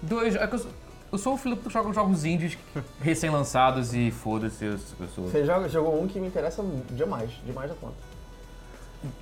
dois. 0.01 0.35
é 0.35 0.47
que 0.47 0.53
Eu 0.55 0.59
sou, 0.59 0.71
eu 1.11 1.17
sou 1.17 1.33
o 1.33 1.37
Filipe 1.37 1.63
que 1.63 1.69
joga 1.73 1.91
jogos 1.93 2.23
indies 2.23 2.57
recém-lançados 3.01 3.93
e 3.93 4.09
foda-se, 4.11 4.63
eu, 4.63 4.71
eu 4.99 5.07
sou. 5.13 5.25
Você 5.29 5.43
joga, 5.45 5.67
jogou 5.67 6.01
um 6.01 6.07
que 6.07 6.19
me 6.19 6.27
interessa 6.27 6.63
demais, 6.91 7.29
demais 7.45 7.69
da 7.69 7.75
conta. 7.75 7.95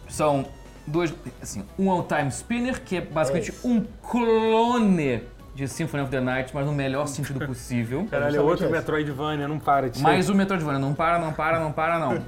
São 0.10 0.46
dois. 0.86 1.14
Assim, 1.42 1.66
um 1.78 1.90
é 1.92 1.94
o 2.00 2.04
Time 2.04 2.30
Spinner, 2.30 2.82
que 2.84 2.98
é 2.98 3.02
basicamente 3.02 3.50
Esse. 3.50 3.68
um 3.68 3.84
clone 4.02 5.24
de 5.56 5.68
Symphony 5.68 6.04
of 6.04 6.12
the 6.12 6.20
Night, 6.20 6.54
mas 6.54 6.66
no 6.66 6.72
melhor 6.74 7.08
sentido 7.08 7.46
possível. 7.46 8.08
Caralho, 8.10 8.38
é 8.38 8.42
outro 8.42 8.66
esse. 8.66 8.74
Metroidvania, 8.74 9.48
não 9.48 9.60
para 9.60 9.90
de 9.90 9.98
ser. 9.98 10.04
Mais 10.04 10.30
o 10.30 10.36
Metroidvania, 10.36 10.80
não 10.80 10.94
para, 10.94 11.20
não 11.20 11.34
para, 11.34 11.60
não 11.60 11.72
para, 11.72 12.00
não. 12.00 12.24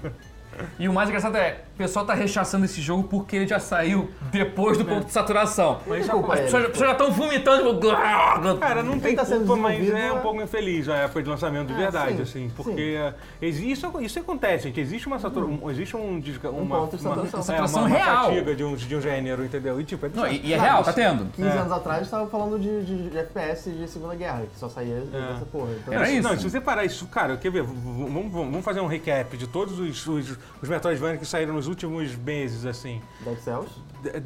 E 0.80 0.88
o 0.88 0.94
mais 0.94 1.10
engraçado 1.10 1.36
é, 1.38 1.60
o 1.76 1.78
pessoal 1.78 2.06
tá 2.06 2.14
rechaçando 2.14 2.64
esse 2.64 2.82
jogo 2.82 3.04
porque 3.04 3.36
ele 3.36 3.48
já 3.48 3.60
saiu 3.60 4.10
depois 4.32 4.78
do 4.78 4.86
ponto 4.86 5.06
de 5.08 5.12
saturação. 5.12 5.82
Mas 5.86 6.04
Desculpa 6.06 6.34
As 6.34 6.40
ele. 6.40 6.46
pessoas, 6.46 6.64
as 6.64 6.72
pessoas 6.72 6.88
já 6.88 6.92
estão 6.94 7.12
vomitando, 7.12 7.74
tipo... 7.76 8.60
Cara, 8.60 8.82
não 8.82 8.98
tem 8.98 9.14
tá 9.14 9.26
culpa, 9.26 9.56
mas 9.58 9.90
é 9.90 10.12
um 10.14 10.18
é- 10.18 10.20
pouco 10.22 10.42
infeliz 10.42 10.88
a 10.88 10.96
época 10.96 11.22
de 11.22 11.30
lançamento 11.30 11.68
de 11.68 11.74
Ah, 11.74 11.78
verdade, 11.78 12.16
sim, 12.16 12.22
assim. 12.22 12.52
Porque 12.56 12.82
é, 12.98 13.14
exi- 13.42 13.70
isso, 13.70 13.92
isso 14.02 14.20
acontece, 14.20 14.64
gente. 14.70 14.80
Existe 14.80 15.06
uma 15.06 15.20
saturação, 15.20 15.70
existe 15.70 15.98
um, 15.98 16.02
uma, 16.52 16.78
ponto 16.80 16.96
de 16.98 17.06
uma, 17.06 17.16
saturação. 17.16 17.40
é, 17.40 17.44
Saturação 17.44 17.82
uma, 17.82 17.90
uma 17.90 17.98
real. 17.98 18.26
fatiga 18.30 18.56
de 18.56 18.64
um, 18.64 18.76
de 18.76 18.96
um 18.96 19.02
gênero, 19.02 19.44
entendeu? 19.44 19.82
E 19.82 19.84
tipo, 19.84 20.06
é 20.06 20.10
Não, 20.14 20.28
e, 20.28 20.46
e 20.46 20.54
é 20.54 20.58
Não, 20.58 20.64
real, 20.64 20.82
tá 20.84 20.94
tendo. 20.94 21.26
15 21.34 21.48
É. 21.50 21.52
anos 21.52 21.72
atrás 21.74 22.04
estava 22.04 22.26
falando 22.28 22.58
de, 22.58 22.86
de, 22.86 23.10
de 23.10 23.18
FPS 23.18 23.70
de 23.70 23.86
Segunda 23.90 24.16
Guerra, 24.16 24.44
que 24.52 24.58
só 24.58 24.70
saía 24.70 25.02
dessa 25.02 25.46
porra. 25.52 25.72
Então, 25.82 25.94
Era 25.94 26.10
isso. 26.10 26.26
Não, 26.26 26.38
se 26.38 26.50
você 26.50 26.62
parar 26.62 26.86
isso, 26.86 27.06
cara, 27.08 27.36
quer 27.36 27.52
ver? 27.52 27.64
Vamos, 27.64 28.32
vamos 28.32 28.64
fazer 28.64 28.80
um 28.80 28.88
recap 28.88 29.36
de 29.36 29.46
todos 29.48 29.78
os, 29.78 30.08
os, 30.08 30.38
os 30.62 30.70
Metroidvania 30.70 31.18
que 31.18 31.26
saíram 31.26 31.54
nos 31.54 31.65
últimos 31.68 32.16
meses, 32.16 32.66
assim. 32.66 33.02
Dead 33.22 33.38
Cells. 33.40 33.70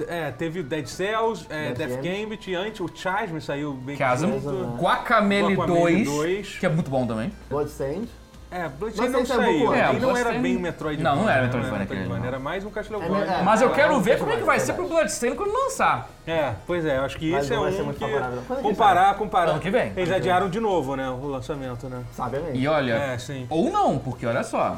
É, 0.08 0.32
teve 0.32 0.62
Dead 0.62 0.86
Cells, 0.88 1.46
é, 1.50 1.72
Death 1.72 1.90
Death 1.90 2.04
Gambit, 2.04 2.54
antes 2.54 2.80
o 2.82 2.90
Chasm 2.94 3.40
saiu 3.40 3.74
bem 3.74 3.96
Chasm. 3.96 4.28
junto. 4.28 4.76
Guacamele 4.78 5.54
Guacamelee 5.56 6.04
2, 6.04 6.08
2. 6.08 6.58
que 6.60 6.66
é 6.66 6.70
muito 6.70 6.90
bom 6.92 7.08
também. 7.08 7.32
Bloodstained. 7.50 8.10
É, 8.52 8.68
Bloodstained 8.68 9.14
não 9.14 9.20
é 9.22 9.26
saiu. 9.26 9.74
Ele 9.76 10.00
não 10.00 10.18
É, 10.18 10.20
era 10.22 10.34
bem 10.34 10.58
o 10.58 10.60
Metroidvania. 10.60 11.16
Não, 11.16 11.22
não 11.24 11.30
era 11.30 11.42
né? 11.42 11.46
Metroidvania 11.46 11.84
aquele, 11.84 12.06
não. 12.08 12.26
Era 12.26 12.40
mais 12.40 12.66
um 12.66 12.72
Castlevania. 12.72 13.18
É, 13.26 13.40
é. 13.40 13.44
Mas 13.44 13.62
eu 13.62 13.70
quero 13.72 13.94
é 13.96 14.00
ver 14.02 14.18
como 14.18 14.32
é 14.32 14.38
que 14.38 14.44
vai 14.44 14.58
verdade. 14.58 14.64
ser 14.66 14.74
pro 14.74 14.88
Bloodstained 14.88 15.38
quando 15.38 15.54
lançar. 15.54 16.10
É, 16.26 16.56
pois 16.66 16.84
é, 16.84 16.98
eu 16.98 17.04
acho 17.04 17.16
que 17.18 17.32
esse 17.32 17.54
é 17.54 17.60
um 17.60 17.94
que... 17.94 18.04
é 18.04 18.62
Comparar, 18.62 19.14
comparar. 19.16 19.52
Ano 19.52 19.60
que 19.60 19.70
vem. 19.70 19.94
Eles 19.96 20.12
adiaram 20.12 20.50
de 20.50 20.60
novo, 20.60 20.96
né, 20.96 21.08
o 21.10 21.28
lançamento, 21.28 21.88
né? 21.88 22.04
Sabe 22.14 22.38
a 22.38 22.40
E 22.56 22.68
olha, 22.68 22.94
É, 22.94 23.18
sim. 23.20 23.46
ou 23.52 23.70
não, 23.70 24.00
porque 24.00 24.26
olha 24.26 24.44
só. 24.44 24.78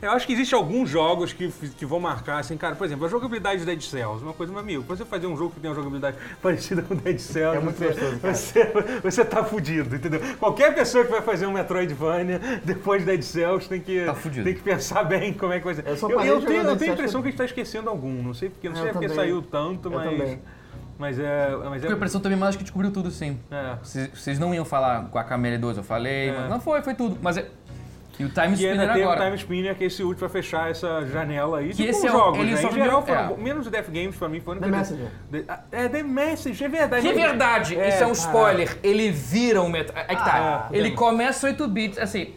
Eu 0.00 0.12
acho 0.12 0.26
que 0.26 0.32
existem 0.32 0.56
alguns 0.56 0.88
jogos 0.88 1.32
que, 1.32 1.48
que 1.50 1.84
vão 1.84 1.98
marcar, 1.98 2.38
assim, 2.38 2.56
cara, 2.56 2.76
por 2.76 2.84
exemplo, 2.84 3.04
a 3.06 3.08
jogabilidade 3.08 3.60
de 3.60 3.66
Dead 3.66 3.80
Cells, 3.80 4.22
uma 4.22 4.32
coisa, 4.32 4.52
meu 4.52 4.60
amigo, 4.60 4.82
você 4.84 5.04
fazer 5.04 5.26
um 5.26 5.36
jogo 5.36 5.50
que 5.54 5.60
tem 5.60 5.68
uma 5.70 5.74
jogabilidade 5.74 6.16
parecida 6.40 6.82
com 6.82 6.94
Dead 6.94 7.18
Cells, 7.18 7.56
É 7.56 7.60
muito 7.60 7.76
você, 7.78 7.86
gostoso, 7.88 8.18
cara. 8.20 8.34
você, 8.34 8.72
você 9.02 9.24
tá 9.24 9.42
fudido, 9.44 9.96
entendeu? 9.96 10.20
Qualquer 10.38 10.74
pessoa 10.74 11.04
que 11.04 11.10
vai 11.10 11.22
fazer 11.22 11.46
um 11.46 11.52
Metroidvania 11.52 12.40
depois 12.64 13.00
de 13.02 13.06
Dead 13.06 13.22
Cells 13.22 13.68
tem 13.68 13.80
que, 13.80 14.04
Tá 14.04 14.14
fudido. 14.14 14.44
tem 14.44 14.54
que 14.54 14.62
pensar 14.62 15.02
bem 15.04 15.32
como 15.32 15.52
é 15.52 15.58
que 15.58 15.64
vai 15.64 15.74
ser. 15.74 15.86
Eu 15.86 15.96
só 15.96 16.08
eu, 16.08 16.20
eu 16.22 16.40
tenho, 16.42 16.62
eu 16.62 16.76
tenho 16.76 16.92
a 16.92 16.94
impressão 16.94 17.20
que 17.20 17.28
a 17.28 17.30
gente 17.30 17.38
tá 17.38 17.44
esquecendo 17.44 17.90
algum, 17.90 18.22
não 18.22 18.34
sei 18.34 18.50
porque, 18.50 18.68
não 18.68 18.76
Eu 18.76 18.82
sei 18.82 18.92
porque 18.92 19.08
também. 19.08 19.24
saiu 19.24 19.42
tanto, 19.42 19.88
Eu 19.88 19.96
mas... 19.96 20.10
também. 20.10 20.40
Mas 20.98 21.16
é... 21.18 21.50
Mas 21.56 21.74
Fiquei 21.74 21.88
a 21.90 21.92
é, 21.92 21.94
impressão 21.96 22.20
também, 22.20 22.42
acho 22.42 22.58
que 22.58 22.64
descobriu 22.64 22.90
tudo 22.90 23.08
sim. 23.10 23.38
é. 23.50 23.76
Vocês 24.12 24.36
não 24.38 24.52
iam 24.52 24.64
falar 24.64 25.08
Guacamele 25.12 25.56
2, 25.56 25.76
eu 25.76 25.84
falei, 25.84 26.30
É. 26.30 26.32
mas 26.40 26.50
não 26.50 26.60
foi, 26.60 26.82
foi 26.82 26.94
tudo. 26.94 27.16
Mas 27.22 27.36
é. 27.36 27.46
E 28.18 28.24
o 28.24 28.28
Time 28.28 28.48
E 28.48 28.52
Spinner 28.54 28.80
ainda 28.80 28.92
tem 28.94 29.02
o 29.04 29.10
agora. 29.10 29.24
Time 29.26 29.36
Spinner, 29.38 29.74
que 29.76 29.84
é 29.84 29.86
esse 29.86 30.02
último 30.02 30.18
pra 30.18 30.28
fechar 30.28 30.70
essa 30.70 31.06
janela 31.06 31.58
aí. 31.58 31.68
Que 31.68 31.76
tipo 31.76 31.90
esse 31.90 32.06
é 32.06 32.10
o- 32.10 32.12
jogos, 32.12 32.40
ele 32.40 32.50
né? 32.50 32.56
só 32.56 32.68
Em 32.68 32.72
geral, 32.72 33.02
viu- 33.02 33.14
foram, 33.14 33.34
é. 33.34 33.36
menos 33.36 33.66
o 33.66 33.70
Death 33.70 33.86
Games 33.90 34.16
pra 34.16 34.28
mim, 34.28 34.40
foi 34.40 34.54
o 34.54 34.58
único 34.58 34.66
The 34.66 34.72
que- 34.72 34.78
Messenger. 34.78 35.44
Ah, 35.48 35.60
É, 35.70 35.88
The 35.88 36.02
Message, 36.02 36.64
é 36.64 36.68
verdade. 36.68 37.06
Que 37.06 37.14
verdade, 37.14 37.78
É, 37.78 37.88
isso 37.90 38.02
é 38.02 38.06
um 38.06 38.12
spoiler. 38.12 38.76
Ele 38.82 39.10
vira 39.12 39.62
um 39.62 39.68
metro. 39.68 39.92
Aí 39.96 40.16
que 40.16 40.24
tá. 40.24 40.66
Ah, 40.68 40.68
ele 40.72 40.88
é. 40.88 40.90
começa 40.92 41.46
8 41.46 41.68
bits, 41.68 41.98
assim. 41.98 42.34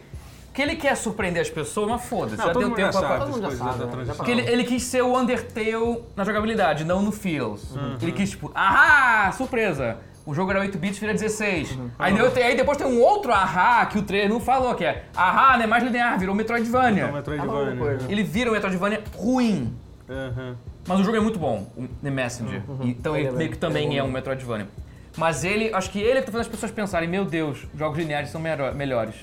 Que 0.54 0.60
ele 0.60 0.76
quer 0.76 0.94
surpreender 0.96 1.40
as 1.40 1.48
pessoas, 1.48 1.88
mas 1.90 2.04
foda-se. 2.04 2.36
Não, 2.36 2.46
Já 2.46 2.52
todo 2.52 2.60
deu 2.60 2.68
mundo 2.68 2.76
tempo 2.76 2.92
já 2.92 2.98
pra- 3.00 3.08
sabe 3.08 3.22
as 3.22 3.28
mundo 3.30 3.40
já 3.40 3.46
coisas 3.48 3.66
sabe, 3.66 3.78
da 3.78 3.84
né? 3.86 3.90
transição. 3.90 4.16
Porque 4.16 4.30
ele, 4.30 4.42
ele 4.42 4.64
quis 4.64 4.82
ser 4.82 5.02
o 5.02 5.16
Undertale 5.18 6.02
na 6.14 6.24
jogabilidade, 6.24 6.84
não 6.84 7.00
no 7.02 7.10
feels. 7.10 7.74
Uhum. 7.74 7.96
Ele 8.02 8.12
quis, 8.12 8.30
tipo, 8.30 8.52
ahá, 8.54 9.32
surpresa. 9.32 9.96
O 10.24 10.32
jogo 10.34 10.50
era 10.52 10.60
8 10.60 10.78
bits, 10.78 10.98
vira 10.98 11.12
16. 11.12 11.72
Uhum. 11.72 11.90
Aí, 11.98 12.14
deu- 12.14 12.30
aí 12.44 12.56
depois 12.56 12.78
tem 12.78 12.86
um 12.86 13.00
outro 13.00 13.32
ahá 13.32 13.84
que 13.86 13.98
o 13.98 14.02
trailer 14.02 14.28
não 14.30 14.38
falou, 14.38 14.72
que 14.74 14.84
é 14.84 15.04
ahá, 15.16 15.56
não 15.56 15.64
é 15.64 15.66
mais 15.66 15.82
linear, 15.82 16.16
virou 16.18 16.34
Metroidvania. 16.34 17.02
Então, 17.08 17.08
Tá 17.08 17.16
Metroidvania. 17.32 17.76
coisa. 17.76 18.06
Ele 18.12 18.22
vira 18.22 18.50
um 18.50 18.52
Metroidvania 18.52 19.02
ruim. 19.16 19.74
Aham. 20.08 20.56
Mas 20.86 21.00
o 21.00 21.04
jogo 21.04 21.16
é 21.16 21.20
muito 21.20 21.38
bom, 21.38 21.66
o 21.76 21.86
The 21.88 22.10
Messenger. 22.10 22.62
Então 22.82 23.16
ele 23.16 23.26
Ele 23.26 23.34
é 23.34 23.38
meio 23.38 23.50
que 23.50 23.58
também 23.58 23.86
ele 23.86 23.94
é 23.96 23.98
é 23.98 24.04
um 24.04 24.10
Metroidvania. 24.10 24.68
Mas 25.16 25.44
ele, 25.44 25.72
acho 25.74 25.90
que 25.90 26.00
ele 26.00 26.18
é 26.18 26.20
que 26.20 26.26
tá 26.26 26.32
fazendo 26.32 26.42
as 26.42 26.48
pessoas 26.48 26.72
pensarem, 26.72 27.08
meu 27.08 27.24
Deus, 27.24 27.66
jogos 27.76 27.98
lineares 27.98 28.30
são 28.30 28.40
melhores. 28.40 29.14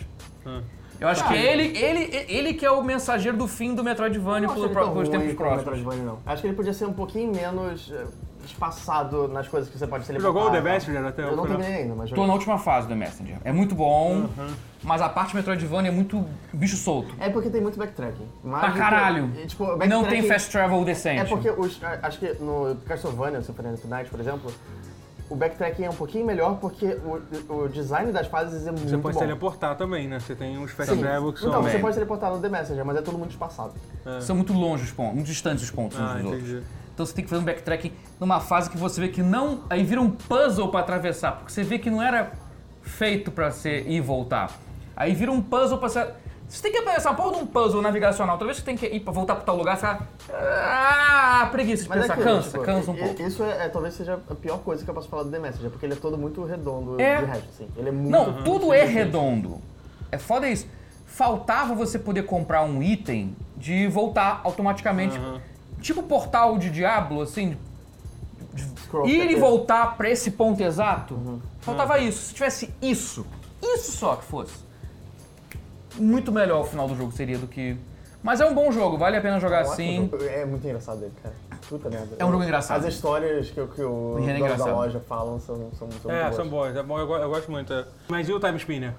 Ah. 0.45 0.59
Eu 0.99 1.07
acho 1.07 1.25
que 1.29 1.33
ele, 1.33 1.77
ele, 1.77 2.25
ele 2.27 2.53
que 2.53 2.65
é 2.65 2.71
o 2.71 2.83
mensageiro 2.83 3.37
do 3.37 3.47
fim 3.47 3.73
do 3.73 3.83
Metroidvania 3.85 4.47
não 4.49 4.53
pelo 4.53 4.65
ele 4.65 4.73
pelos 4.75 5.07
tempos 5.09 5.33
próximos. 5.33 5.63
Metroidvania, 5.65 6.03
não. 6.03 6.19
Acho 6.25 6.41
que 6.41 6.47
ele 6.49 6.55
podia 6.57 6.73
ser 6.73 6.85
um 6.85 6.93
pouquinho 6.93 7.31
menos... 7.33 7.89
espaçado 8.46 9.27
nas 9.27 9.48
coisas 9.48 9.69
que 9.69 9.77
você 9.77 9.86
pode 9.88 10.05
Você 10.05 10.13
teleportar. 10.13 10.43
jogou 10.43 10.60
o 10.60 10.63
The. 10.63 10.72
Messenger 10.74 11.05
até 11.05 11.24
Eu 11.24 11.36
não 11.36 11.46
terminei 11.46 11.74
ainda, 11.81 11.96
mas 11.96 12.10
Tô 12.10 12.15
joguei. 12.15 12.27
na 12.27 12.34
última 12.34 12.58
fase 12.58 12.88
do 12.88 12.96
Messenger. 12.96 13.38
É 13.43 13.51
muito 13.51 13.75
bom, 13.75 14.27
mas 14.84 15.01
a 15.01 15.10
parte 15.10 15.36
Metroidvania 15.36 15.89
é 15.91 15.93
muito 15.93 16.25
bicho 16.53 16.77
solto. 16.77 17.13
É 17.19 17.29
porque 17.29 17.50
tem 17.50 17.62
muito 17.62 17.77
backtracking. 17.77 18.27
Pra 18.43 18.72
que- 18.72 18.77
caralho! 18.77 19.31
e, 19.41 19.46
tipo, 19.48 19.65
Não 19.88 20.03
tem 20.05 20.24
fast 20.24 20.51
travel 20.51 20.84
decente. 20.84 21.22
É 21.22 21.25
porque 21.25 21.50
os, 21.50 21.81
a- 21.84 22.00
acho 22.03 22.19
que 22.19 22.34
no 22.41 22.75
Castlevania 22.88 23.41
Symphony 23.41 23.74
of 23.74 23.81
the 23.81 23.88
Night, 23.88 24.10
por 24.10 24.19
exemplo, 24.19 24.51
o 25.29 25.36
backtracking 25.36 25.84
é 25.84 25.89
um 25.89 25.93
pouquinho 25.96 26.25
melhor 26.25 26.55
porque 26.55 26.86
o, 27.48 27.53
o 27.53 27.69
design 27.69 28.12
das 28.12 28.25
fases 28.25 28.65
é 28.65 28.72
muito 28.72 28.89
Você 28.89 28.98
pode 28.98 29.13
bom. 29.13 29.19
teleportar 29.19 29.75
também, 29.77 30.08
né? 30.08 30.19
Você 30.19 30.34
tem 30.34 30.58
uns 30.58 30.72
fast 30.72 30.98
travel 30.98 31.31
que 31.34 31.39
são... 31.39 31.50
Então, 31.50 31.62
você 31.62 31.77
pode 31.77 31.93
teleportar 31.93 32.31
no 32.31 32.39
The 32.39 32.50
Messenger, 32.50 32.84
mas 32.84 32.98
é 32.98 33.01
todo 33.01 33.17
muito 33.17 33.31
espaçado. 33.31 33.74
São 34.22 34.36
muito 34.36 34.53
longe 34.53 34.86
os 34.86 34.91
pontos, 34.91 35.13
muito 35.15 35.27
distantes 35.27 35.63
os 35.65 35.69
pontos 35.72 36.00
uns 36.00 36.03
Ah, 36.03 36.13
dos 36.13 36.25
entendi. 36.25 36.55
outros. 36.55 36.78
Então 36.99 37.05
você 37.05 37.13
tem 37.13 37.23
que 37.23 37.29
fazer 37.29 37.41
um 37.41 37.45
backtracking 37.45 37.93
numa 38.19 38.41
fase 38.41 38.69
que 38.69 38.77
você 38.77 38.99
vê 38.99 39.07
que 39.07 39.23
não. 39.23 39.61
Aí 39.69 39.85
vira 39.85 40.01
um 40.01 40.09
puzzle 40.11 40.67
pra 40.67 40.81
atravessar, 40.81 41.31
porque 41.37 41.49
você 41.49 41.63
vê 41.63 41.79
que 41.79 41.89
não 41.89 42.03
era 42.03 42.33
feito 42.81 43.31
pra 43.31 43.51
ser 43.51 43.87
ir 43.87 43.93
e 43.95 44.01
voltar. 44.01 44.51
Aí 44.97 45.13
vira 45.15 45.31
um 45.31 45.41
puzzle 45.41 45.77
pra 45.77 45.87
ser. 45.87 46.09
Você 46.49 46.61
tem 46.61 46.73
que 46.73 46.81
pensar, 46.81 47.13
porra 47.13 47.37
de 47.37 47.43
um 47.43 47.47
puzzle 47.47 47.81
navigacional. 47.81 48.37
Talvez 48.37 48.57
você 48.57 48.65
tenha 48.65 48.77
que 48.77 48.85
ir 48.85 48.99
pra 48.99 49.13
voltar 49.13 49.35
pra 49.35 49.45
tal 49.45 49.55
lugar 49.55 49.75
e 49.75 49.77
ficar. 49.77 50.09
Ah, 50.33 51.47
preguiça 51.49 51.83
de 51.83 51.89
Mas 51.89 52.01
pensar. 52.01 52.13
é 52.17 52.19
aquilo, 52.21 52.35
cansa, 52.35 52.49
tipo, 52.51 52.63
cansa 52.65 52.91
um 52.91 52.95
i- 52.95 52.99
pouco. 52.99 53.21
Isso 53.21 53.43
é, 53.43 53.65
é- 53.65 53.69
talvez 53.69 53.93
seja 53.93 54.19
a 54.29 54.35
pior 54.35 54.57
coisa 54.57 54.83
que 54.83 54.89
eu 54.89 54.93
posso 54.93 55.07
falar 55.07 55.23
do 55.23 55.31
The 55.31 55.39
Messenger, 55.39 55.69
porque 55.69 55.85
ele 55.85 55.93
é 55.93 55.97
todo 55.97 56.17
muito 56.17 56.43
redondo 56.43 56.99
É. 56.99 57.19
de 57.21 57.25
resto, 57.27 57.47
assim. 57.53 57.67
Ele 57.77 57.87
é 57.87 57.91
muito... 57.93 58.09
Não, 58.11 58.43
tudo 58.43 58.73
é 58.73 58.83
redondo. 58.83 59.61
É 60.11 60.17
foda 60.17 60.49
isso. 60.49 60.67
Faltava 61.05 61.73
você 61.73 61.97
poder 61.97 62.23
comprar 62.23 62.63
um 62.63 62.83
item 62.83 63.37
de 63.55 63.87
voltar 63.87 64.41
automaticamente. 64.43 65.17
Tipo 65.81 66.03
portal 66.03 66.57
de 66.57 66.69
Diablo, 66.69 67.21
assim, 67.21 67.57
Scroll 68.83 69.07
ir 69.07 69.17
e 69.25 69.27
step. 69.29 69.39
voltar 69.39 69.95
pra 69.95 70.09
esse 70.09 70.31
ponto 70.31 70.62
exato, 70.62 71.39
faltava 71.62 71.98
isso. 72.00 72.27
Se 72.27 72.33
tivesse 72.33 72.74
isso, 72.81 73.25
isso 73.62 73.91
só 73.93 74.15
que 74.17 74.25
fosse, 74.25 74.53
muito 75.98 76.31
melhor 76.31 76.62
o 76.62 76.63
final 76.65 76.88
do 76.88 76.95
jogo 76.95 77.12
seria 77.12 77.38
do 77.38 77.48
que. 77.48 77.77
Mas 78.21 78.41
é 78.41 78.45
um 78.45 78.53
bom 78.53 78.69
jogo, 78.71 78.98
vale 78.98 79.15
a 79.15 79.21
pena 79.21 79.39
jogar 79.39 79.63
É 79.63 79.67
um 79.67 79.71
assim. 79.71 80.09
jogo. 80.12 80.24
É 80.25 80.45
muito 80.45 80.65
engraçado 80.67 81.01
ele, 81.03 81.13
cara. 81.24 81.36
Puta 81.69 81.89
merda. 81.89 82.15
É 82.19 82.25
um 82.25 82.31
jogo 82.31 82.43
engraçado. 82.43 82.86
As 82.86 82.93
histórias 82.93 83.50
que, 83.51 83.62
o- 83.62 83.67
que 83.67 83.81
o 83.81 84.17
Ele 84.17 84.29
é 84.31 84.33
dono 84.33 84.39
da 84.48 84.53
engraçado. 84.53 84.75
loja 84.75 85.00
falam 85.07 85.39
são, 85.39 85.69
são, 85.77 85.89
são 86.01 86.12
É, 86.12 86.31
são 86.33 86.48
boas. 86.50 86.74
bons. 86.74 86.79
É 86.79 86.83
bom, 86.83 87.00
eu, 87.00 87.09
eu 87.13 87.29
gosto 87.29 87.50
muito. 87.51 87.74
Mas 88.09 88.27
e 88.27 88.33
o 88.33 88.39
Time 88.39 88.57
Spinner? 88.57 88.93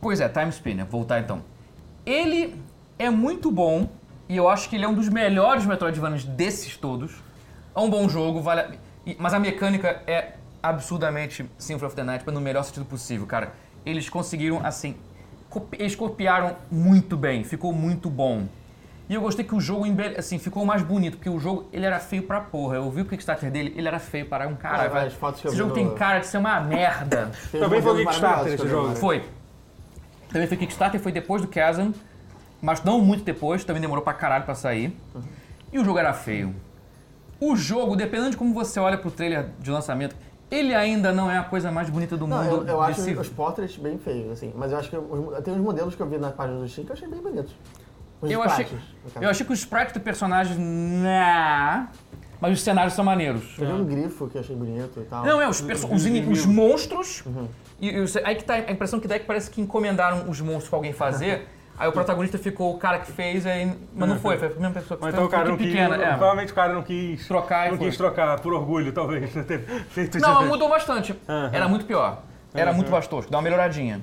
Pois 0.00 0.20
é, 0.20 0.28
Time 0.28 0.48
Spinner, 0.50 0.86
voltar 0.86 1.20
então. 1.20 1.42
Ele 2.06 2.54
é 2.98 3.10
muito 3.10 3.50
bom 3.50 3.88
e 4.32 4.36
eu 4.38 4.48
acho 4.48 4.68
que 4.68 4.76
ele 4.76 4.84
é 4.84 4.88
um 4.88 4.94
dos 4.94 5.08
melhores 5.10 5.66
Metroidvanias 5.66 6.24
desses 6.24 6.76
todos. 6.76 7.12
É 7.76 7.80
um 7.80 7.90
bom 7.90 8.08
jogo, 8.08 8.40
vale 8.40 8.60
a- 8.62 8.70
mas 9.18 9.34
a 9.34 9.38
mecânica 9.38 10.00
é 10.06 10.32
absurdamente 10.62 11.44
Symphony 11.58 11.86
of 11.86 11.96
the 11.96 12.02
Night 12.02 12.24
no 12.30 12.40
melhor 12.40 12.62
sentido 12.62 12.86
possível, 12.86 13.26
cara. 13.26 13.52
Eles 13.84 14.08
conseguiram, 14.08 14.64
assim, 14.64 14.94
copi- 15.50 15.76
eles 15.78 15.94
copiaram 15.94 16.56
muito 16.70 17.14
bem, 17.16 17.44
ficou 17.44 17.72
muito 17.74 18.08
bom. 18.08 18.46
E 19.08 19.14
eu 19.14 19.20
gostei 19.20 19.44
que 19.44 19.54
o 19.54 19.60
jogo 19.60 19.84
assim, 20.16 20.38
ficou 20.38 20.64
mais 20.64 20.80
bonito, 20.82 21.18
porque 21.18 21.28
o 21.28 21.38
jogo 21.38 21.68
ele 21.72 21.84
era 21.84 21.98
feio 21.98 22.22
pra 22.22 22.40
porra. 22.40 22.76
Eu 22.76 22.90
vi 22.90 23.02
o 23.02 23.04
Kickstarter 23.04 23.50
dele, 23.50 23.74
ele 23.76 23.86
era 23.86 23.98
feio 23.98 24.24
para 24.24 24.48
um 24.48 24.54
cara. 24.54 24.84
Ah, 24.84 24.88
vai- 24.88 25.06
as 25.08 25.12
fotos 25.12 25.42
que 25.42 25.46
eu 25.48 25.50
Esse 25.50 25.56
vi 25.62 25.68
jogo 25.68 25.78
no- 25.78 25.88
tem 25.88 25.94
cara 25.98 26.20
de 26.20 26.26
ser 26.28 26.38
uma 26.38 26.58
merda. 26.60 27.30
Também 27.52 27.82
foi 27.82 27.92
o 27.92 28.06
Kickstarter 28.06 28.52
esse 28.54 28.62
vi 28.62 28.68
jogo. 28.70 28.84
agora. 28.84 28.98
Foi. 28.98 29.24
Também 30.30 30.46
foi 30.48 30.56
Kickstarter, 30.56 31.00
foi 31.00 31.12
depois 31.12 31.42
do 31.42 31.52
Chasm, 31.52 31.90
mas 32.62 32.82
não 32.84 33.00
muito 33.00 33.24
depois, 33.24 33.64
também 33.64 33.82
demorou 33.82 34.02
pra 34.04 34.14
caralho 34.14 34.44
pra 34.44 34.54
sair. 34.54 34.96
E 35.72 35.78
o 35.78 35.84
jogo 35.84 35.98
era 35.98 36.12
feio. 36.14 36.54
O 37.40 37.56
jogo, 37.56 37.96
dependendo 37.96 38.30
de 38.30 38.36
como 38.36 38.54
você 38.54 38.78
olha 38.78 38.96
pro 38.96 39.10
trailer 39.10 39.48
de 39.58 39.70
lançamento, 39.70 40.14
ele 40.48 40.72
ainda 40.74 41.12
não 41.12 41.28
é 41.30 41.38
a 41.38 41.42
coisa 41.42 41.72
mais 41.72 41.90
bonita 41.90 42.16
do 42.16 42.26
Não, 42.26 42.42
mundo. 42.44 42.62
eu, 42.68 42.74
eu 42.74 42.82
acho 42.82 43.00
desse- 43.02 43.18
os 43.18 43.28
portraits 43.28 43.76
bem 43.76 43.98
feios, 43.98 44.30
assim. 44.30 44.52
Mas 44.54 44.70
eu 44.70 44.78
acho 44.78 44.88
que 44.88 44.96
os, 44.96 45.42
tem 45.42 45.52
uns 45.52 45.60
modelos 45.60 45.94
que 45.96 46.00
eu 46.02 46.06
vi 46.08 46.18
na 46.18 46.30
página 46.30 46.60
do 46.60 46.68
Steam 46.68 46.84
que 46.84 46.92
eu 46.92 46.94
achei 46.96 47.08
bem 47.08 47.20
bonitos. 47.20 47.52
Os 48.20 48.30
eu 48.30 48.40
achei, 48.42 48.64
sprites, 48.64 48.86
no 49.04 49.10
caso. 49.10 49.24
eu 49.24 49.30
achei 49.30 49.46
que 49.46 49.52
os 49.52 49.58
sprites 49.58 49.92
do 49.94 49.98
personagem, 50.00 50.56
nah, 50.58 51.88
mas 52.40 52.52
os 52.52 52.62
cenários 52.62 52.94
são 52.94 53.04
maneiros. 53.04 53.56
Eu 53.58 53.66
vi 53.66 53.72
um 53.72 53.84
grifo 53.84 54.28
que 54.28 54.36
eu 54.36 54.40
achei 54.40 54.54
bonito 54.54 55.00
e 55.00 55.04
tal. 55.04 55.24
Não, 55.24 55.40
é, 55.40 55.48
os, 55.48 55.60
perso- 55.60 55.92
os, 55.92 56.06
ini- 56.06 56.30
os 56.30 56.46
monstros. 56.46 57.24
E, 57.80 57.88
e 57.90 57.98
os- 57.98 58.16
aí 58.18 58.36
que 58.36 58.44
tá 58.44 58.54
a 58.54 58.70
impressão 58.70 59.00
que 59.00 59.08
dá 59.08 59.16
é 59.16 59.18
que 59.18 59.26
parece 59.26 59.50
que 59.50 59.60
encomendaram 59.60 60.28
os 60.30 60.40
monstros 60.40 60.68
pra 60.68 60.78
alguém 60.78 60.92
fazer. 60.92 61.48
Aí 61.78 61.88
o 61.88 61.92
protagonista 61.92 62.38
ficou 62.38 62.74
o 62.74 62.78
cara 62.78 62.98
que 63.00 63.10
fez, 63.10 63.44
aí, 63.46 63.72
mas 63.94 64.08
não 64.08 64.18
foi, 64.18 64.36
foi 64.36 64.48
a 64.48 64.50
mesma 64.50 64.70
pessoa 64.70 64.96
que 64.98 65.04
Mas 65.04 65.14
fez. 65.14 65.14
então 65.14 65.24
o 65.24 65.28
cara 65.28 65.48
não 65.48 65.56
quis. 65.56 65.66
pequena, 65.66 65.96
é. 65.96 66.08
Provavelmente 66.10 66.52
o 66.52 66.54
cara 66.54 66.72
não 66.74 66.82
quis. 66.82 67.26
Trocar 67.26 67.66
e 67.66 67.70
Não 67.70 67.78
foi. 67.78 67.86
quis 67.88 67.96
trocar, 67.96 68.38
por 68.40 68.52
orgulho, 68.52 68.92
talvez. 68.92 69.34
Não 69.34 69.42
ter 69.42 69.60
feito 69.88 70.18
Não, 70.20 70.34
mas 70.34 70.48
mudou 70.48 70.68
bastante. 70.68 71.14
Era 71.52 71.66
muito 71.68 71.84
pior. 71.84 72.22
Era 72.54 72.72
muito 72.72 72.90
mais 72.92 73.06
tosco, 73.06 73.30
dá 73.32 73.38
uma 73.38 73.42
melhoradinha. 73.42 74.00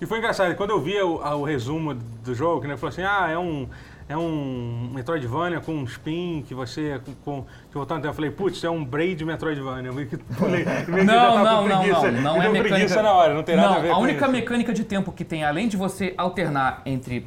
E 0.00 0.04
foi 0.06 0.18
engraçado, 0.18 0.54
quando 0.54 0.70
eu 0.70 0.80
vi 0.80 1.00
o, 1.00 1.14
o 1.16 1.44
resumo 1.44 1.94
do 1.94 2.34
jogo, 2.34 2.66
né, 2.66 2.76
falou 2.76 2.90
assim, 2.92 3.02
ah, 3.02 3.28
é 3.30 3.38
um, 3.38 3.66
é 4.08 4.16
um 4.16 4.90
Metroidvania 4.92 5.60
com 5.60 5.72
um 5.72 5.84
spin 5.84 6.44
que 6.46 6.54
você, 6.54 7.00
com, 7.24 7.44
com 7.72 7.84
que 7.84 7.86
tempo, 7.86 8.06
eu 8.06 8.14
falei, 8.14 8.30
putz, 8.30 8.62
é 8.62 8.68
um 8.68 8.84
Braid 8.84 9.24
Metroidvania. 9.24 9.88
Eu 9.88 9.94
meio 9.94 10.08
que 10.08 10.18
meio 10.46 10.64
já 10.64 11.04
Não, 11.04 11.44
não, 11.44 11.68
não, 11.68 11.80
preguiça. 11.80 12.10
não. 12.12 12.20
Não 12.22 12.36
é 12.42 12.48
mecânica. 12.48 12.68
preguiça 12.74 13.02
na 13.02 13.12
hora, 13.12 13.34
não 13.34 13.42
tem 13.42 13.56
nada 13.56 13.68
não, 13.70 13.76
a 13.76 13.80
ver 13.80 13.90
a 13.90 13.94
com 13.94 14.00
única 14.02 14.24
isso. 14.24 14.32
mecânica 14.32 14.74
de 14.74 14.84
tempo 14.84 15.10
que 15.10 15.24
tem, 15.24 15.44
além 15.44 15.68
de 15.68 15.76
você 15.76 16.12
alternar 16.18 16.82
entre 16.84 17.26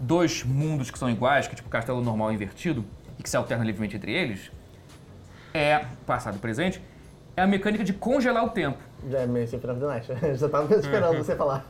dois 0.00 0.42
mundos 0.42 0.90
que 0.90 0.98
são 0.98 1.10
iguais, 1.10 1.46
que 1.46 1.52
é 1.52 1.56
tipo 1.56 1.68
castelo 1.68 2.00
normal 2.00 2.32
invertido, 2.32 2.84
e 3.18 3.22
que 3.22 3.28
se 3.28 3.36
alterna 3.36 3.64
livremente 3.64 3.96
entre 3.96 4.12
eles, 4.12 4.50
é 5.52 5.84
passado 6.06 6.36
e 6.36 6.38
presente, 6.38 6.80
é 7.36 7.42
a 7.42 7.46
mecânica 7.46 7.84
de 7.84 7.92
congelar 7.92 8.44
o 8.44 8.50
tempo. 8.50 8.78
Já 9.10 9.18
é 9.20 9.26
meio 9.26 9.46
Symphony 9.46 9.72
of 9.74 9.80
the 9.80 9.86
Night. 9.86 10.26
Eu 10.26 10.34
já 10.36 10.48
tava 10.48 10.74
esperando 10.74 11.16
você 11.22 11.36
falar. 11.36 11.64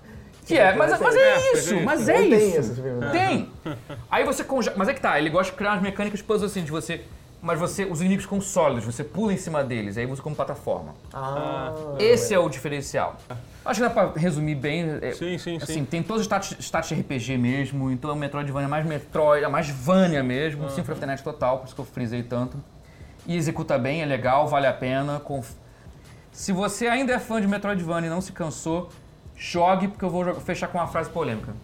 Que 0.46 0.56
é, 0.56 0.74
mas, 0.76 0.98
mas 1.00 1.14
é 1.16 1.20
É, 1.20 1.52
isso, 1.54 1.74
é 1.74 1.82
mas 1.82 2.08
é 2.08 2.14
tem 2.14 2.28
isso. 2.32 2.58
esse 2.60 2.74
Symphony 2.76 2.90
of 2.92 3.00
the 3.00 3.10
Tem. 3.10 3.50
Aí 4.10 4.24
você 4.24 4.44
congela. 4.44 4.76
Mas 4.78 4.88
é 4.88 4.94
que 4.94 5.00
tá, 5.00 5.18
ele 5.18 5.28
gosta 5.28 5.50
de 5.50 5.58
criar 5.58 5.72
umas 5.72 5.82
mecânicas 5.82 6.22
puzzle 6.22 6.46
assim, 6.46 6.62
de 6.62 6.70
você. 6.70 7.02
Mas 7.42 7.58
você. 7.58 7.84
Os 7.84 8.00
inimigos 8.00 8.24
ficam 8.24 8.40
sólidos, 8.40 8.84
você 8.84 9.04
pula 9.04 9.32
em 9.32 9.36
cima 9.36 9.62
deles, 9.64 9.96
aí 9.98 10.06
você 10.06 10.22
como 10.22 10.34
plataforma. 10.36 10.94
Ah, 11.12 11.72
Esse 11.98 12.32
é 12.32 12.38
o 12.38 12.48
diferencial. 12.48 13.16
Acho 13.64 13.80
que 13.82 13.88
dá 13.88 13.90
pra 13.92 14.12
resumir 14.18 14.54
bem. 14.54 14.98
é, 15.02 15.12
Sim, 15.12 15.36
sim, 15.38 15.56
assim, 15.56 15.74
sim. 15.74 15.84
tem 15.84 16.02
todos 16.02 16.20
os 16.22 16.26
status, 16.26 16.56
status 16.60 16.92
RPG 16.92 17.36
mesmo, 17.36 17.90
então 17.90 18.10
é 18.10 18.12
um 18.12 18.16
Metroidvania 18.16 18.68
mais 18.68 18.86
Metroid, 18.86 19.44
é 19.44 19.48
mais 19.48 19.68
Vania 19.68 20.22
mesmo, 20.22 20.70
Symphony 20.70 20.92
of 20.92 21.00
the 21.00 21.06
Night 21.06 21.22
total, 21.24 21.58
por 21.58 21.66
isso 21.66 21.74
que 21.74 21.80
eu 21.80 21.84
frisei 21.84 22.22
tanto. 22.22 22.56
E 23.26 23.36
executa 23.36 23.76
bem, 23.76 24.02
é 24.02 24.06
legal, 24.06 24.46
vale 24.46 24.66
a 24.68 24.72
pena. 24.72 25.18
conf- 25.20 25.54
Se 26.30 26.52
você 26.52 26.86
ainda 26.86 27.12
é 27.12 27.18
fã 27.18 27.40
de 27.40 27.48
Metroidvania 27.48 28.06
e 28.06 28.10
não 28.10 28.20
se 28.20 28.30
cansou, 28.32 28.88
jogue, 29.36 29.88
porque 29.88 30.04
eu 30.04 30.10
vou 30.10 30.34
fechar 30.40 30.68
com 30.68 30.78
uma 30.78 30.86
frase 30.86 31.10
polêmica. 31.10 31.54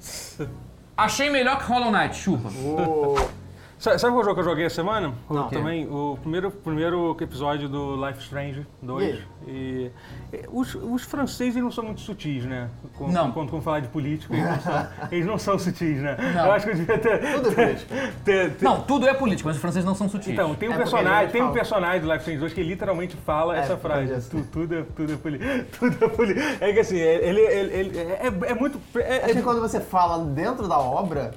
Achei 0.97 1.31
melhor 1.31 1.59
que 1.59 1.65
Hollow 1.65 1.91
Knight, 1.91 2.17
chupa. 2.17 2.49
o... 2.49 3.42
Sabe, 3.83 3.99
qual 3.99 4.23
jogo 4.23 4.35
que 4.35 4.41
eu 4.41 4.45
joguei 4.45 4.65
essa 4.67 4.77
semana? 4.77 5.13
O- 5.29 5.35
Não. 5.35 5.49
Também, 5.49 5.89
o 5.91 6.17
primeiro, 6.23 6.53
primeiro 6.53 7.17
episódio 7.21 7.69
do 7.69 7.97
Life 8.07 8.21
Strange 8.21 8.65
2. 8.81 9.19
E, 9.49 9.91
e 10.33 10.41
os, 10.53 10.77
os 10.77 11.03
franceses 11.03 11.61
não 11.61 11.73
são 11.73 11.83
muito 11.83 12.01
sutis, 12.01 12.45
né? 12.45 12.69
Quando, 12.97 13.11
Não. 13.13 13.33
Quando, 13.33 13.51
quando 13.51 13.63
falar 13.63 13.81
de 13.81 13.89
política, 13.89 14.33
eles 14.33 14.47
não 14.47 14.61
são, 14.61 14.87
eles 15.11 15.27
não 15.27 15.39
são 15.39 15.59
sutis, 15.59 15.97
né? 16.01 16.17
Não. 16.33 16.47
Eu 16.47 16.53
acho 16.53 16.67
que 16.67 16.71
eu 16.71 16.77
devia 16.77 16.97
ter... 16.99 17.19
Tudo 17.35 17.49
é 17.49 17.55
político. 17.67 17.95
ter- 18.25 18.55
ter- 18.55 18.65
Não, 18.65 18.81
tudo 18.83 19.09
é 19.09 19.15
político, 19.15 19.49
mas 19.49 19.57
os 19.57 19.61
franceses 19.61 19.85
não 19.85 19.97
são 19.97 20.09
sutis. 20.09 20.29
Então, 20.29 20.55
tem 20.55 20.69
um 20.69 20.75
É 20.75 20.77
personagem, 20.77 21.23
ele 21.25 21.33
tem 21.33 21.43
um 21.43 21.53
personagem 21.53 22.01
do 22.03 22.07
Life 22.07 22.19
Strange 22.21 22.39
2 22.39 22.53
que 22.53 22.63
literalmente 22.63 23.17
fala 23.27 23.57
É, 23.57 23.61
essa 23.63 23.77
frase. 23.77 24.31
Tu- 24.31 24.45
tudo 24.53 24.79
é, 24.79 24.85
tudo 24.95 25.13
é 25.13 25.17
político. 25.17 25.51
Tudo 25.77 26.05
é 26.05 26.09
político. 26.09 26.47
É 26.61 26.73
que 26.73 26.79
assim, 26.79 26.99
ele, 26.99 27.41
ele, 27.41 27.73
ele- 27.75 27.99
é, 27.99 28.33
é 28.51 28.55
muito. 28.55 28.81
é- 28.95 29.25
Acho 29.25 29.35
que 29.35 29.43
quando 29.43 29.61
você 29.61 29.81
fala 29.81 30.25
dentro 30.25 30.69
da 30.69 30.79
obra, 30.79 31.35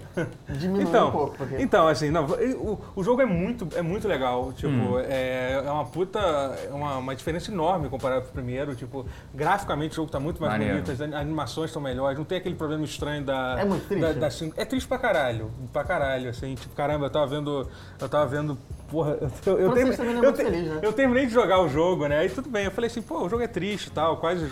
diminui 0.48 0.84
Então, 0.84 1.08
um 1.08 1.12
pouco. 1.12 1.36
Porque... 1.38 1.56
então, 1.60 1.88
assim, 1.88 2.12
não, 2.12 2.35
o, 2.56 2.80
o 2.96 3.04
jogo 3.04 3.22
é 3.22 3.26
muito, 3.26 3.68
é 3.76 3.82
muito 3.82 4.08
legal. 4.08 4.52
Tipo, 4.54 4.70
Hum. 4.74 5.00
é, 5.00 5.62
é 5.66 5.72
uma 5.72 5.86
puta. 5.86 6.20
É 6.20 6.70
uma, 6.72 6.98
uma 6.98 7.16
diferença 7.16 7.52
enorme 7.52 7.90
comparado 7.90 8.24
com 8.24 8.30
o 8.30 8.34
primeiro. 8.34 8.76
Tipo, 8.76 9.06
graficamente 9.34 9.94
o 9.94 9.96
jogo 9.96 10.12
tá 10.12 10.20
muito 10.20 10.40
mais 10.42 10.54
Maneiro. 10.54 10.74
bonito, 10.82 10.92
as 10.92 11.02
animações 11.02 11.70
estão 11.70 11.82
melhores, 11.82 12.18
não 12.18 12.26
tem 12.26 12.38
aquele 12.38 12.56
problema 12.56 12.84
estranho 12.86 13.24
da. 13.24 13.58
É 13.60 13.66
muito 13.66 13.88
triste. 13.88 14.02
da- 14.02 14.14
da 14.14 14.30
cin- 14.30 14.54
é 14.56 14.66
triste 14.66 14.88
pra 14.88 14.98
caralho. 14.98 15.52
Pra 15.74 15.84
caralho, 15.84 16.30
assim. 16.30 16.56
Tipo, 16.56 16.76
caramba, 16.76 17.06
eu 17.06 17.10
tava 17.10 17.28
vendo. 17.28 17.68
Eu 18.00 18.10
tava 18.10 18.26
vendo. 18.26 18.58
Porra, 18.90 19.18
eu, 19.46 19.54
eu, 19.54 19.60
eu, 19.60 19.72
Francês 19.72 19.96
termi- 19.96 19.98
também 19.98 20.14
não 20.14 20.22
é 20.22 20.26
eu, 20.26 20.32
muito 20.32 20.38
feliz, 20.44 20.68
né? 20.68 20.80
eu 20.84 20.94
terminei 20.94 21.26
de 21.26 21.34
jogar 21.34 21.60
o 21.62 21.68
jogo, 21.68 22.08
né? 22.08 22.20
Aí 22.20 22.30
tudo 22.30 22.50
bem. 22.50 22.66
Eu 22.66 22.72
falei 22.72 22.90
assim, 22.90 23.02
pô, 23.02 23.24
o 23.26 23.30
jogo 23.30 23.42
é 23.42 23.48
triste 23.48 23.88
e 23.88 23.92
tal, 23.92 24.18
quase. 24.18 24.52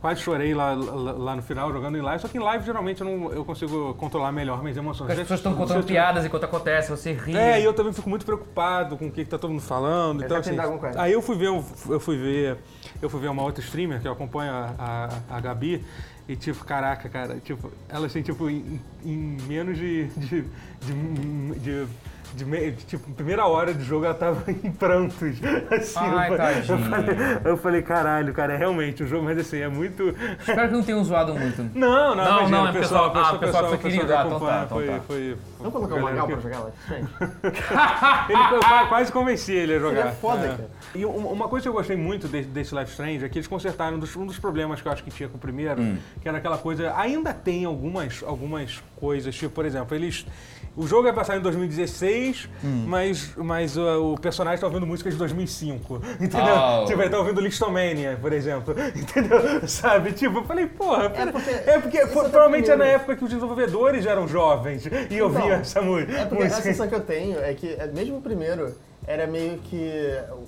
Quase 0.00 0.20
chorei 0.22 0.54
lá, 0.54 0.72
lá, 0.72 1.12
lá 1.12 1.36
no 1.36 1.42
final 1.42 1.70
jogando 1.72 1.96
em 1.98 2.00
live, 2.00 2.22
só 2.22 2.28
que 2.28 2.38
em 2.38 2.40
live 2.40 2.64
geralmente 2.64 3.00
eu, 3.02 3.06
não, 3.06 3.32
eu 3.32 3.44
consigo 3.44 3.94
controlar 3.94 4.32
melhor 4.32 4.62
minhas 4.62 4.76
emoções. 4.76 5.06
Porque 5.06 5.12
as 5.12 5.18
pessoas 5.28 5.40
estão 5.40 5.54
contando 5.54 5.84
piadas 5.84 6.24
enquanto 6.24 6.44
acontece, 6.44 6.90
você 6.90 7.12
ri. 7.12 7.36
é, 7.36 7.60
e 7.60 7.64
eu 7.64 7.72
também 7.74 7.92
fico 7.92 8.08
muito 8.08 8.24
preocupado 8.24 8.96
com 8.96 9.06
o 9.08 9.10
que, 9.10 9.24
que 9.24 9.30
tá 9.30 9.38
todo 9.38 9.50
mundo 9.50 9.62
falando. 9.62 10.20
Eu 10.22 10.26
Então, 10.26 10.36
assim, 10.38 10.50
aí 10.98 11.12
eu 11.12 11.20
fui 11.22 11.36
ver, 11.36 11.50
um- 11.50 11.64
eu 11.88 12.00
fui 12.00 12.16
ver, 12.16 12.56
eu 13.02 13.10
fui 13.10 13.20
ver 13.20 13.28
uma 13.28 13.42
outra 13.42 13.62
streamer 13.62 14.00
que 14.00 14.08
eu 14.08 14.12
acompanho, 14.12 14.52
a, 14.52 14.74
a, 15.30 15.36
a 15.36 15.40
Gabi, 15.40 15.84
e 16.28 16.36
tipo, 16.36 16.64
caraca, 16.64 17.08
cara, 17.08 17.36
tipo, 17.44 17.70
ela 17.88 18.06
assim, 18.06 18.22
tipo, 18.22 18.48
em, 18.48 18.80
em 19.04 19.36
menos 19.46 19.76
de, 19.76 20.06
de, 20.06 20.44
de, 20.80 21.58
de 21.60 21.86
de, 22.34 22.44
me- 22.44 22.72
tipo, 22.72 23.10
primeira 23.12 23.46
hora 23.46 23.72
de 23.74 23.84
jogo 23.84 24.04
ela 24.04 24.14
tava 24.14 24.42
em 24.50 24.70
prantos. 24.72 25.38
Assim, 25.70 25.98
Ai, 25.98 26.30
eu, 26.32 26.36
falei- 26.36 26.56
eu 26.58 26.66
tadinha. 26.66 26.78
falei, 26.90 27.16
eu 27.44 27.56
falei, 27.56 27.82
caralho, 27.82 28.32
cara, 28.32 28.54
é 28.54 28.56
realmente 28.56 29.02
um 29.02 29.06
jogo, 29.06 29.24
mas 29.24 29.38
assim, 29.38 29.58
é 29.60 29.68
muito. 29.68 30.14
Espero 30.40 30.68
que 30.68 30.74
não 30.74 30.82
tenham 30.82 31.04
zoado 31.04 31.34
muito. 31.34 31.62
Não, 31.74 32.14
não, 32.14 32.16
Não, 32.16 32.24
imagina, 32.38 32.58
não, 32.58 32.66
é 32.66 32.70
o 32.70 32.72
pessoal, 32.74 33.10
pessoal- 33.10 33.24
ah, 33.26 33.32
o 33.32 33.36
o 33.36 33.38
pessoal 33.38 33.40
pessoal, 33.40 33.68
foi 33.68 33.74
o 33.74 33.78
pessoal 33.78 33.92
querido. 33.92 34.06
que 34.06 34.12
então 34.12 34.36
acompanha 34.36 34.58
tá, 34.58 34.64
então 34.64 34.78
foi, 34.78 34.86
tá. 34.86 35.00
foi, 35.06 35.36
Vamos 35.58 35.72
colocar 35.74 35.94
o 35.96 36.02
Magal 36.02 36.26
que- 36.26 36.32
pra 36.36 36.42
jogar 36.42 36.64
Life 36.66 36.78
Strange? 36.80 37.08
Ele, 38.30 38.88
quase 38.88 39.12
convenci 39.12 39.52
ele 39.52 39.74
a 39.74 39.78
jogar. 39.78 40.06
é 40.08 40.12
foda, 40.12 40.48
cara. 40.48 40.70
E 40.94 41.04
um- 41.06 41.26
uma 41.32 41.48
coisa 41.48 41.64
que 41.64 41.68
eu 41.68 41.72
gostei 41.72 41.96
muito 41.96 42.28
desse, 42.28 42.48
desse 42.48 42.74
Life 42.74 42.90
Strange 42.90 43.24
é 43.24 43.28
que 43.28 43.38
eles 43.38 43.46
consertaram 43.48 43.96
um 43.96 44.00
dos, 44.00 44.14
um 44.16 44.26
dos 44.26 44.38
problemas 44.38 44.80
que 44.80 44.88
eu 44.88 44.92
acho 44.92 45.02
que 45.04 45.10
tinha 45.10 45.28
com 45.28 45.36
o 45.36 45.40
primeiro, 45.40 45.80
Hum. 45.80 45.98
que 46.22 46.28
era 46.28 46.38
aquela 46.38 46.58
coisa. 46.58 46.94
Ainda 46.96 47.32
tem 47.32 47.64
algumas, 47.64 48.22
algumas 48.26 48.82
coisas, 48.96 49.34
tipo, 49.34 49.52
por 49.54 49.64
exemplo, 49.64 49.94
eles. 49.94 50.26
O 50.76 50.86
jogo 50.86 51.08
é 51.08 51.12
passado 51.12 51.38
em 51.38 51.42
2016, 51.42 52.48
Hum. 52.64 52.84
mas, 52.86 53.34
mas 53.36 53.76
uh, 53.76 54.12
o 54.12 54.18
personagem 54.18 54.60
tá 54.60 54.66
ouvindo 54.66 54.86
música 54.86 55.10
de 55.10 55.16
2005. 55.16 56.00
Entendeu? 56.20 56.54
Oh. 56.54 56.84
Tipo, 56.86 57.02
ele 57.02 57.10
tá 57.10 57.18
ouvindo 57.18 57.40
Listomania, 57.40 58.16
por 58.20 58.32
exemplo. 58.32 58.74
Entendeu? 58.94 59.66
Sabe? 59.68 60.12
Tipo, 60.12 60.38
eu 60.38 60.44
falei, 60.44 60.66
porra. 60.66 61.12
É 61.14 61.26
porque- 61.26 61.50
é 61.70 61.78
porque 61.80 61.98
é 61.98 62.06
provavelmente 62.06 62.70
é 62.70 62.76
na 62.76 62.84
época 62.86 63.16
que 63.16 63.24
os 63.24 63.30
desenvolvedores 63.30 64.06
eram 64.06 64.26
jovens 64.28 64.84
e 65.10 65.20
ouviam 65.20 65.46
Então, 65.46 65.58
essa 65.60 65.82
mu- 65.82 65.98
É 65.98 66.04
porque 66.24 66.42
a 66.44 66.46
música. 66.46 66.62
sensação 66.62 66.88
que 66.88 66.94
eu 66.94 67.00
tenho 67.00 67.38
é 67.40 67.52
que, 67.52 67.66
é, 67.74 67.86
mesmo 67.88 68.18
o 68.18 68.22
primeiro, 68.22 68.74
era 69.10 69.26
meio 69.26 69.58
que 69.58 69.90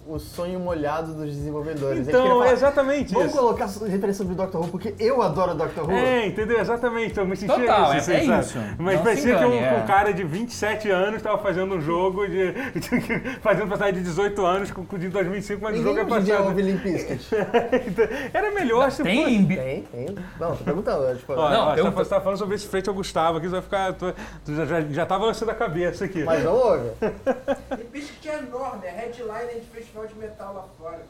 o 0.07 0.19
sonho 0.21 0.61
molhado 0.61 1.15
dos 1.15 1.27
desenvolvedores. 1.35 2.07
Então, 2.07 2.27
falar, 2.29 2.49
é 2.49 2.53
exatamente 2.53 3.13
Vamos 3.13 3.29
isso. 3.31 3.37
colocar 3.39 3.67
referência 3.67 4.15
sobre 4.15 4.35
Doctor 4.37 4.61
Who, 4.61 4.69
porque 4.69 4.95
eu 5.01 5.21
adoro 5.21 5.55
Doctor 5.55 5.85
Who. 5.85 5.91
É, 5.93 6.27
entendeu? 6.27 6.61
Exatamente. 6.61 7.19
Eu 7.19 7.27
me 7.27 7.35
sentia 7.37 7.57
Total, 7.57 7.97
isso, 7.97 8.11
é- 8.13 8.17
assim, 8.19 8.33
é 8.33 8.39
isso. 8.41 8.59
Mas 8.79 8.97
Não 8.97 9.03
parecia 9.03 9.37
que 9.39 9.45
um, 9.45 9.49
engane, 9.55 9.65
é. 9.79 9.83
um 9.83 9.87
cara 9.87 10.13
de 10.13 10.23
27 10.23 10.91
anos 10.91 11.17
estava 11.17 11.39
fazendo 11.39 11.75
um 11.75 11.81
jogo 11.81 12.27
de. 12.29 12.53
fazendo 13.43 13.69
personagem 13.69 13.95
de 13.95 14.03
18 14.03 14.47
anos 14.47 14.71
com 14.71 14.85
com 14.87 14.99
de 14.99 15.09
2005, 15.09 15.61
mas 15.63 15.79
o 15.79 15.83
jogo 15.83 15.99
é 15.99 16.05
passado. 16.05 16.45
ouve 16.45 16.63
Limp 16.63 16.83
Bizkit. 16.83 17.29
Era 18.33 18.51
melhor 18.53 18.91
se 18.93 19.03
Tem 19.03 19.23
fosse- 19.25 19.57
Tem, 19.57 19.83
tem. 19.83 20.17
Não, 20.39 20.55
tô 20.57 20.65
perguntando. 20.65 21.07
é, 21.07 21.15
Tipo, 21.15 21.33
Ó, 21.33 21.51
Não, 21.51 21.67
ó, 21.69 21.75
eu- 21.77 21.91
você, 21.91 22.11
tá, 22.11 22.17
tá 22.17 22.21
falando 22.21 22.39
sobre 22.39 22.55
esse 22.55 22.67
frente 22.69 22.89
ao 22.89 22.95
Gustavo 22.95 23.39
aqui, 23.39 23.49
você 23.49 23.61
vai 23.61 23.63
ficar. 23.63 23.97
Já, 24.47 24.67
já, 24.67 24.81
já 24.83 25.07
tava 25.07 25.25
lançando 25.27 25.51
a 25.51 25.55
cabeça 25.55 26.05
aqui. 26.05 26.23
mas 26.25 26.45
não 26.45 26.55
ouve. 26.55 26.91
É 28.53 28.57
enorme, 28.57 28.87
é 28.87 28.91
headliner 28.91 29.55
de 29.61 29.67
festival 29.67 30.07
de 30.07 30.15
metal 30.15 30.55
lá 30.55 30.65
fora. 30.79 31.01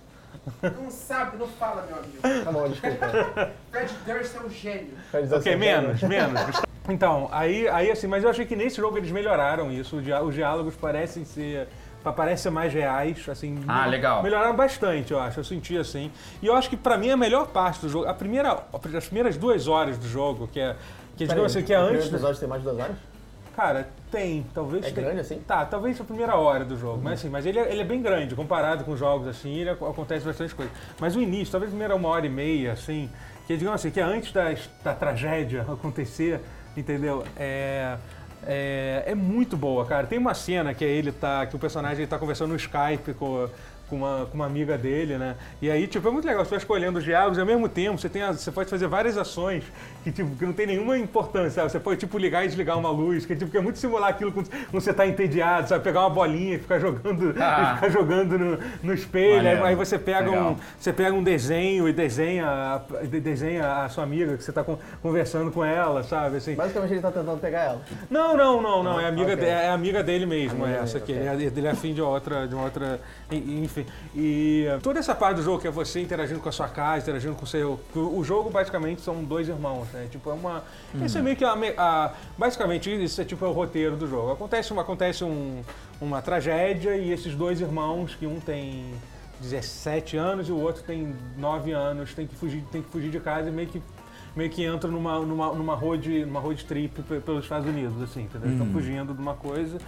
Não 0.81 0.91
sabe, 0.91 1.37
não 1.37 1.47
fala, 1.47 1.83
meu 1.87 1.97
amigo. 1.97 2.45
Tá 2.45 2.53
bom, 2.53 2.69
desculpa. 2.69 3.51
Fred 3.71 3.93
Durst 4.07 4.35
é 4.37 4.41
um 4.41 4.51
gênio. 4.51 4.95
Ok, 5.13 5.37
assim, 5.39 5.57
menos, 5.57 6.03
menos. 6.03 6.41
Então, 6.89 7.29
aí, 7.31 7.69
aí 7.69 7.91
assim, 7.91 8.07
mas 8.07 8.25
eu 8.25 8.31
achei 8.31 8.45
que 8.47 8.57
nesse 8.57 8.77
jogo 8.77 8.97
eles 8.97 9.11
melhoraram 9.11 9.71
isso. 9.71 9.97
o 9.97 9.99
Os 10.27 10.35
diálogos 10.35 10.75
parecem 10.75 11.25
ser. 11.25 11.69
pa- 12.03 12.13
Parecem 12.13 12.39
ser 12.45 12.51
mais 12.51 12.73
reais, 12.73 13.25
assim. 13.29 13.63
Ah, 13.69 13.87
legal. 13.87 14.23
Melhoraram 14.23 14.57
bastante, 14.57 15.13
eu 15.13 15.21
acho. 15.21 15.39
Eu 15.39 15.45
senti 15.45 15.77
assim. 15.77 16.11
E 16.41 16.47
eu 16.47 16.55
acho 16.57 16.69
que 16.71 16.77
pra 16.77 16.97
mim 16.97 17.11
a 17.11 17.17
melhor 17.17 17.49
parte 17.49 17.81
do 17.81 17.89
jogo, 17.89 18.07
a 18.09 18.15
primeira, 18.15 18.65
as 18.97 19.05
primeiras 19.05 19.37
duas 19.37 19.69
horas 19.69 19.97
do 19.99 20.09
jogo, 20.09 20.49
que 20.49 20.59
é. 20.61 20.75
Que, 21.17 21.27
Peraí, 21.27 21.29
digamos 21.29 21.55
assim, 21.55 21.65
que 21.65 21.73
é 21.75 21.79
o 21.79 21.83
antes. 21.83 22.09
do- 22.09 22.17
episódio 22.17 22.41
tem 22.41 22.49
mais 22.49 22.63
de 22.63 22.69
duas 22.69 22.81
horas? 22.83 22.97
Cara, 23.57 23.89
tem, 24.11 24.47
talvez. 24.55 24.87
É 24.87 24.91
tem- 24.91 25.05
grande 25.05 25.21
assim? 25.21 25.39
Tá, 25.47 25.65
talvez 25.67 26.01
a 26.01 26.05
primeira 26.05 26.37
hora 26.37 26.65
do 26.65 26.77
jogo, 26.77 27.01
mas 27.03 27.15
assim, 27.21 27.29
mas 27.29 27.45
ele 27.45 27.59
é, 27.59 27.71
ele 27.71 27.83
é 27.83 27.85
bem 27.85 28.01
grande, 28.01 28.35
comparado 28.35 28.83
com 28.85 28.97
jogos 28.97 29.29
assim, 29.29 29.55
ele 29.59 29.71
ac- 29.71 29.83
acontece 29.85 30.25
bastante 30.25 30.55
coisa. 30.55 30.71
Mas 30.99 31.15
o 31.15 31.21
início, 31.21 31.53
talvez 31.53 31.71
a 31.71 31.73
primeira 31.73 31.95
uma 31.95 32.09
hora 32.09 32.25
e 32.25 32.31
meia, 32.31 32.73
assim, 32.73 33.11
que 33.47 33.57
digamos 33.57 33.81
assim, 33.81 33.91
que 33.91 34.01
é 34.01 34.03
antes 34.03 34.33
da, 34.33 34.55
da 34.83 34.95
tragédia 34.95 35.63
acontecer, 35.69 36.41
entendeu? 36.77 37.25
É, 37.37 37.97
é, 38.47 39.03
é 39.09 39.15
muito 39.15 39.57
boa, 39.57 39.85
cara. 39.85 40.07
Tem 40.07 40.19
uma 40.19 40.33
cena 40.35 40.73
que 40.73 40.85
é 40.85 40.89
ele 40.89 41.13
tá, 41.13 41.45
que 41.47 41.55
o 41.55 41.59
personagem 41.59 42.07
tá 42.07 42.19
conversando 42.19 42.51
no 42.51 42.57
Skype 42.57 43.13
com 43.15 43.49
com 43.93 43.97
uma, 43.97 44.25
com 44.27 44.35
uma 44.35 44.47
amiga 44.47 44.79
dele, 44.79 45.19
né? 45.19 45.37
E 45.61 45.71
aí, 45.71 45.87
tipo, 45.87 46.09
é 46.09 46.11
muito 46.11 46.25
legal, 46.27 46.43
você 46.43 46.51
vai 46.51 46.59
escolhendo 46.59 46.99
os 46.99 47.05
diálogos 47.05 47.37
e 47.37 47.41
ao 47.43 47.47
mesmo 47.47 47.69
tempo 47.69 47.99
você, 47.99 48.09
tem 48.09 48.23
a- 48.23 48.33
você 48.33 48.51
pode 48.51 48.71
fazer 48.71 48.87
várias 48.87 49.19
ações 49.19 49.65
que, 50.03 50.11
tipo, 50.11 50.35
que 50.35 50.47
não 50.47 50.55
tem 50.55 50.67
nenhuma 50.67 50.97
importância, 50.97 51.51
sabe? 51.51 51.71
Você 51.73 51.79
pode, 51.79 52.01
tipo, 52.01 52.17
ligar 52.17 52.43
e 52.43 52.49
desligar 52.49 52.79
uma 52.79 52.89
luz, 52.91 53.27
que, 53.27 53.37
tipo, 53.37 53.51
que 53.51 53.57
é 53.59 53.61
muito 53.61 53.79
simular 53.79 54.09
aquilo 54.09 54.33
quando, 54.33 54.49
quando 54.49 54.83
você 54.83 54.95
tá 54.95 55.07
entediado, 55.07 55.69
sabe? 55.69 55.85
Pegar 55.85 56.01
uma 56.01 56.11
bolinha 56.11 56.55
e 56.55 56.59
ficar 56.59 56.79
jogando, 56.79 57.35
Ah. 57.39 57.73
e 57.73 57.75
ficar 57.75 57.89
jogando 57.91 58.39
no, 58.39 58.59
no 58.83 58.95
espelho, 58.95 59.47
aí, 59.47 59.63
aí 59.63 59.75
você 59.75 59.99
pega 59.99 60.31
um, 60.31 60.33
Legal. 60.33 60.57
você 60.79 60.93
você 60.93 60.93
pega 60.95 61.15
um 61.15 61.23
desenho 61.23 61.87
e 61.87 61.93
desenha, 61.93 62.81
desenha 63.23 63.85
a 63.85 63.89
sua 63.91 64.05
amiga 64.05 64.37
que 64.39 64.43
você 64.45 64.53
tá 64.53 64.65
con- 64.65 64.79
conversando 65.03 65.51
com 65.51 65.63
ela, 65.63 66.03
sabe? 66.03 66.39
Assim, 66.39 66.55
Basicamente 66.55 66.93
ele 66.93 67.01
tá 67.03 67.11
tentando 67.11 67.39
pegar 67.41 67.61
ela. 67.61 67.83
não, 68.11 68.37
não, 68.37 68.63
não, 68.63 68.83
não. 68.83 69.01
É 69.01 69.07
amiga, 69.07 69.33
Ok. 69.33 69.37
de- 69.45 69.51
é 69.51 69.69
amiga 69.69 70.03
dele 70.03 70.25
mesmo, 70.25 70.65
Amiga 70.65 70.79
é 70.81 70.83
essa 70.83 70.97
aqui. 70.99 71.13
dele, 71.13 71.29
Ele, 71.29 71.45
é, 71.45 71.53
ele 71.59 71.67
é 71.67 71.71
afim 71.71 71.93
de 71.93 72.01
outra, 72.01 72.47
de 72.49 72.55
uma 72.55 72.65
outra. 72.65 73.01
e- 73.31 73.37
Enfim. 73.83 73.93
E 74.17 74.67
toda 74.83 74.99
essa 74.99 75.15
parte 75.15 75.37
do 75.37 75.43
jogo 75.43 75.61
que 75.61 75.69
é 75.69 75.71
você 75.71 76.01
interagindo 76.01 76.41
com 76.41 76.49
a 76.49 76.53
sua 76.53 76.69
casa, 76.69 77.03
interagindo 77.03 77.35
com 77.35 77.45
o 77.45 77.47
seu. 77.47 77.79
O 77.95 78.23
jogo 78.25 78.51
basicamente 78.51 79.03
são 79.03 79.23
dois 79.25 79.49
irmãos, 79.49 79.87
né? 79.93 80.07
Tipo, 80.11 80.31
é 80.31 80.33
uma. 80.35 80.63
Isso 81.05 81.17
é 81.19 81.23
meio 81.23 81.37
que 81.37 81.45
a, 81.45 81.53
a- 81.77 82.13
Basicamente, 82.39 82.91
isso 83.05 83.21
é 83.21 83.25
tipo 83.25 83.45
é 83.45 83.49
o 83.49 83.53
roteiro 83.53 83.97
do 83.97 84.09
jogo. 84.09 84.33
Acontece, 84.33 84.73
uma, 84.73 84.83
acontece 84.83 85.25
um- 85.25 85.63
uma 86.01 86.21
tragédia 86.23 86.97
e 86.97 87.11
esses 87.13 87.35
dois 87.35 87.61
irmãos, 87.61 88.15
que 88.15 88.27
um 88.27 88.41
tem. 88.41 88.85
17 89.41 90.17
anos 90.17 90.49
e 90.49 90.53
o 90.53 90.57
outro 90.61 90.85
tem 90.85 91.17
9 91.37 91.73
anos, 91.73 92.15
tem 92.15 92.29
que 92.29 92.37
fugir, 92.37 92.63
tem 92.71 92.81
que 92.81 92.89
fugir 92.91 93.11
de 93.11 93.19
casa 93.19 93.49
e 93.49 93.53
meio 93.53 93.67
que 93.69 93.83
meio 94.37 94.49
que 94.49 94.65
entram 94.65 94.91
numa, 94.91 95.19
numa, 95.19 95.53
numa, 95.53 95.75
road, 95.75 96.25
numa 96.25 96.39
road 96.41 96.65
trip 96.65 97.03
pe- 97.03 97.19
pelos 97.21 97.43
Estados 97.43 97.67
Unidos, 97.69 98.01
assim, 98.03 98.23
entendeu? 98.23 98.51
Estão 98.53 98.67
fugindo 98.69 99.13
de 99.13 99.21
uma 99.21 99.35
coisa. 99.35 99.79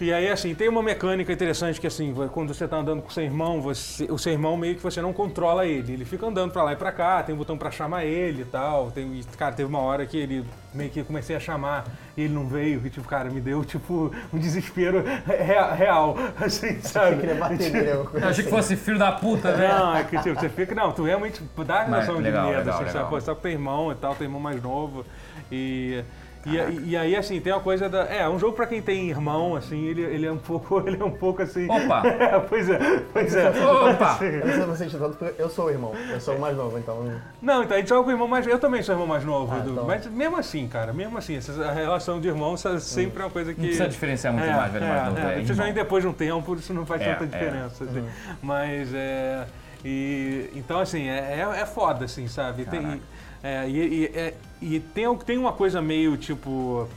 E 0.00 0.12
aí, 0.12 0.28
assim, 0.28 0.54
tem 0.56 0.68
uma 0.68 0.82
mecânica 0.82 1.32
interessante 1.32 1.80
que, 1.80 1.86
assim, 1.86 2.12
quando 2.32 2.52
você 2.52 2.66
tá 2.66 2.76
andando 2.76 3.00
com 3.00 3.10
seu 3.10 3.22
irmão, 3.22 3.62
você, 3.62 4.04
o 4.10 4.18
seu 4.18 4.32
irmão 4.32 4.56
meio 4.56 4.74
que 4.74 4.82
você 4.82 5.00
não 5.00 5.12
controla 5.12 5.64
ele. 5.66 5.92
Ele 5.92 6.04
fica 6.04 6.26
andando 6.26 6.50
pra 6.50 6.64
lá 6.64 6.72
e 6.72 6.76
pra 6.76 6.90
cá, 6.90 7.22
tem 7.22 7.32
um 7.32 7.38
botão 7.38 7.56
pra 7.56 7.70
chamar 7.70 8.04
ele 8.04 8.42
e 8.42 8.44
tal. 8.44 8.90
Tem, 8.90 9.22
cara, 9.38 9.54
teve 9.54 9.68
uma 9.68 9.78
hora 9.78 10.04
que 10.04 10.16
ele 10.16 10.44
meio 10.74 10.90
que 10.90 11.04
comecei 11.04 11.36
a 11.36 11.40
chamar 11.40 11.84
e 12.16 12.22
ele 12.22 12.34
não 12.34 12.48
veio, 12.48 12.80
que, 12.80 12.90
tipo, 12.90 13.06
cara, 13.06 13.30
me 13.30 13.40
deu, 13.40 13.64
tipo, 13.64 14.10
um 14.32 14.38
desespero 14.38 15.04
rea- 15.26 15.72
real, 15.72 16.16
assim, 16.44 16.80
sabe? 16.80 17.12
Eu 17.14 17.20
queria 17.20 17.34
bater 17.36 17.70
nele. 17.70 17.90
Eu 17.90 18.02
achei 18.14 18.20
que 18.20 18.28
assim. 18.40 18.50
fosse 18.50 18.76
filho 18.76 18.98
da 18.98 19.12
puta, 19.12 19.56
né? 19.56 19.68
Não, 19.68 19.96
é 19.96 20.02
que 20.02 20.18
tipo, 20.18 20.34
você 20.38 20.48
fica. 20.48 20.74
Não, 20.74 20.90
tu 20.90 21.04
realmente 21.04 21.40
dá 21.64 21.82
a 21.82 21.84
legal, 21.84 22.00
de 22.16 22.22
medo, 22.50 22.58
legal, 22.58 22.74
assim, 22.74 22.84
legal. 22.84 22.88
sabe? 22.92 23.10
Pô, 23.10 23.20
só 23.20 23.32
com 23.34 23.42
teu 23.42 23.50
irmão 23.52 23.92
e 23.92 23.94
tal, 23.94 24.14
teu 24.16 24.24
irmão 24.24 24.40
mais 24.40 24.60
novo. 24.60 25.06
E. 25.52 26.02
E, 26.46 26.90
e- 26.90 26.96
aí, 26.96 27.16
assim, 27.16 27.40
tem 27.40 27.52
uma 27.52 27.60
coisa 27.60 27.88
da. 27.88 28.04
É, 28.04 28.28
um 28.28 28.38
jogo 28.38 28.54
pra 28.54 28.66
quem 28.66 28.82
tem 28.82 29.08
irmão, 29.08 29.56
assim, 29.56 29.86
ele, 29.86 30.02
ele 30.02 30.26
é 30.26 30.32
um 30.32 30.38
pouco. 30.38 30.82
Ele 30.86 31.00
é 31.00 31.04
um 31.04 31.10
pouco 31.10 31.42
assim. 31.42 31.66
Opa! 31.70 32.06
É, 32.06 32.38
pois 32.48 32.68
é, 32.68 32.78
pois 33.12 33.34
é. 33.34 33.48
Opa! 33.50 34.18
Eu 34.24 35.10
porque 35.14 35.34
eu 35.42 35.48
sou 35.48 35.66
o 35.66 35.70
irmão. 35.70 35.92
Eu 36.10 36.20
sou 36.20 36.36
o 36.36 36.40
mais 36.40 36.56
novo, 36.56 36.78
então. 36.78 37.10
Não, 37.40 37.62
então 37.62 37.76
a 37.76 37.80
gente 37.80 37.88
joga 37.88 38.02
com 38.04 38.08
o 38.08 38.12
irmão 38.12 38.28
mais. 38.28 38.46
Eu 38.46 38.58
também 38.58 38.82
sou 38.82 38.94
irmão 38.94 39.06
mais 39.06 39.24
novo, 39.24 39.52
Ah, 39.54 39.58
Edu. 39.58 39.70
então. 39.72 39.84
Mas 39.84 40.06
mesmo 40.06 40.36
assim, 40.36 40.68
cara, 40.68 40.92
mesmo 40.92 41.16
assim, 41.16 41.36
essa, 41.36 41.52
a 41.66 41.72
relação 41.72 42.20
de 42.20 42.28
irmão 42.28 42.54
essa 42.54 42.78
sempre 42.78 43.22
é 43.22 43.24
uma 43.24 43.30
coisa 43.30 43.52
que. 43.54 43.60
Não 43.60 43.66
precisa 43.66 43.88
diferenciar 43.88 44.32
muito 44.32 44.46
é, 44.48 44.54
mais 44.54 44.72
velho 44.72 44.84
é, 44.84 44.88
mais 44.88 45.04
novo. 45.08 45.18
É, 45.18 45.22
é 45.22 45.24
a 45.26 45.38
gente 45.38 45.50
irmão. 45.50 45.66
joga 45.66 45.72
depois 45.72 46.02
de 46.02 46.08
um 46.08 46.12
tempo, 46.12 46.54
isso 46.54 46.74
não 46.74 46.86
faz 46.86 47.02
É, 47.02 47.14
tanta 47.14 47.24
é. 47.24 47.26
diferença. 47.38 47.84
assim. 47.84 48.04
Mas 48.42 48.92
é. 48.94 49.46
E, 49.84 50.48
então, 50.54 50.80
assim, 50.80 51.08
é, 51.08 51.40
é, 51.40 51.60
é 51.60 51.66
foda, 51.66 52.06
assim, 52.06 52.26
sabe? 52.26 52.64
Tem. 52.64 53.00
É, 53.44 53.68
e 53.68 53.76
e, 53.78 54.04
é- 54.06 54.34
e 54.62 54.80
tem, 54.80 55.14
tem 55.18 55.38
uma 55.38 55.52
coisa 55.52 55.80
meio 55.82 56.16
tipo. 56.16 56.88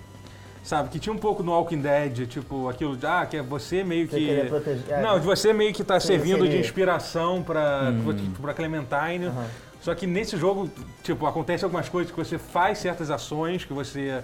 Sabe, 0.63 0.89
que 0.89 0.99
tinha 0.99 1.13
um 1.13 1.17
pouco 1.17 1.41
no 1.43 1.53
Walking 1.53 1.79
Dead, 1.79 2.27
tipo, 2.27 2.67
aquilo 2.67 2.97
de, 2.97 3.05
ah, 3.05 3.25
que 3.25 3.37
é 3.37 3.41
você 3.41 3.85
meio 3.85 4.05
Você 4.05 4.17
que. 4.19 4.25
queria 4.25 4.45
proteger- 4.47 4.83
é. 4.89 5.01
Não, 5.01 5.17
de 5.17 5.25
você 5.25 5.53
meio 5.53 5.73
que 5.73 5.81
tá 5.81 5.97
servindo 5.97 6.39
de 6.39 6.47
seria. 6.47 6.59
inspiração 6.59 7.41
pra, 7.41 7.89
Hum. 7.93 8.33
pra 8.41 8.53
Clementine. 8.53 9.27
Aham. 9.27 9.45
Só 9.79 9.95
que 9.95 10.05
nesse 10.05 10.35
jogo, 10.35 10.69
tipo, 11.03 11.25
acontece 11.25 11.63
algumas 11.63 11.87
coisas 11.87 12.11
que 12.11 12.17
você 12.17 12.37
faz 12.37 12.79
certas 12.79 13.09
ações, 13.09 13.63
que 13.63 13.71
você. 13.71 14.21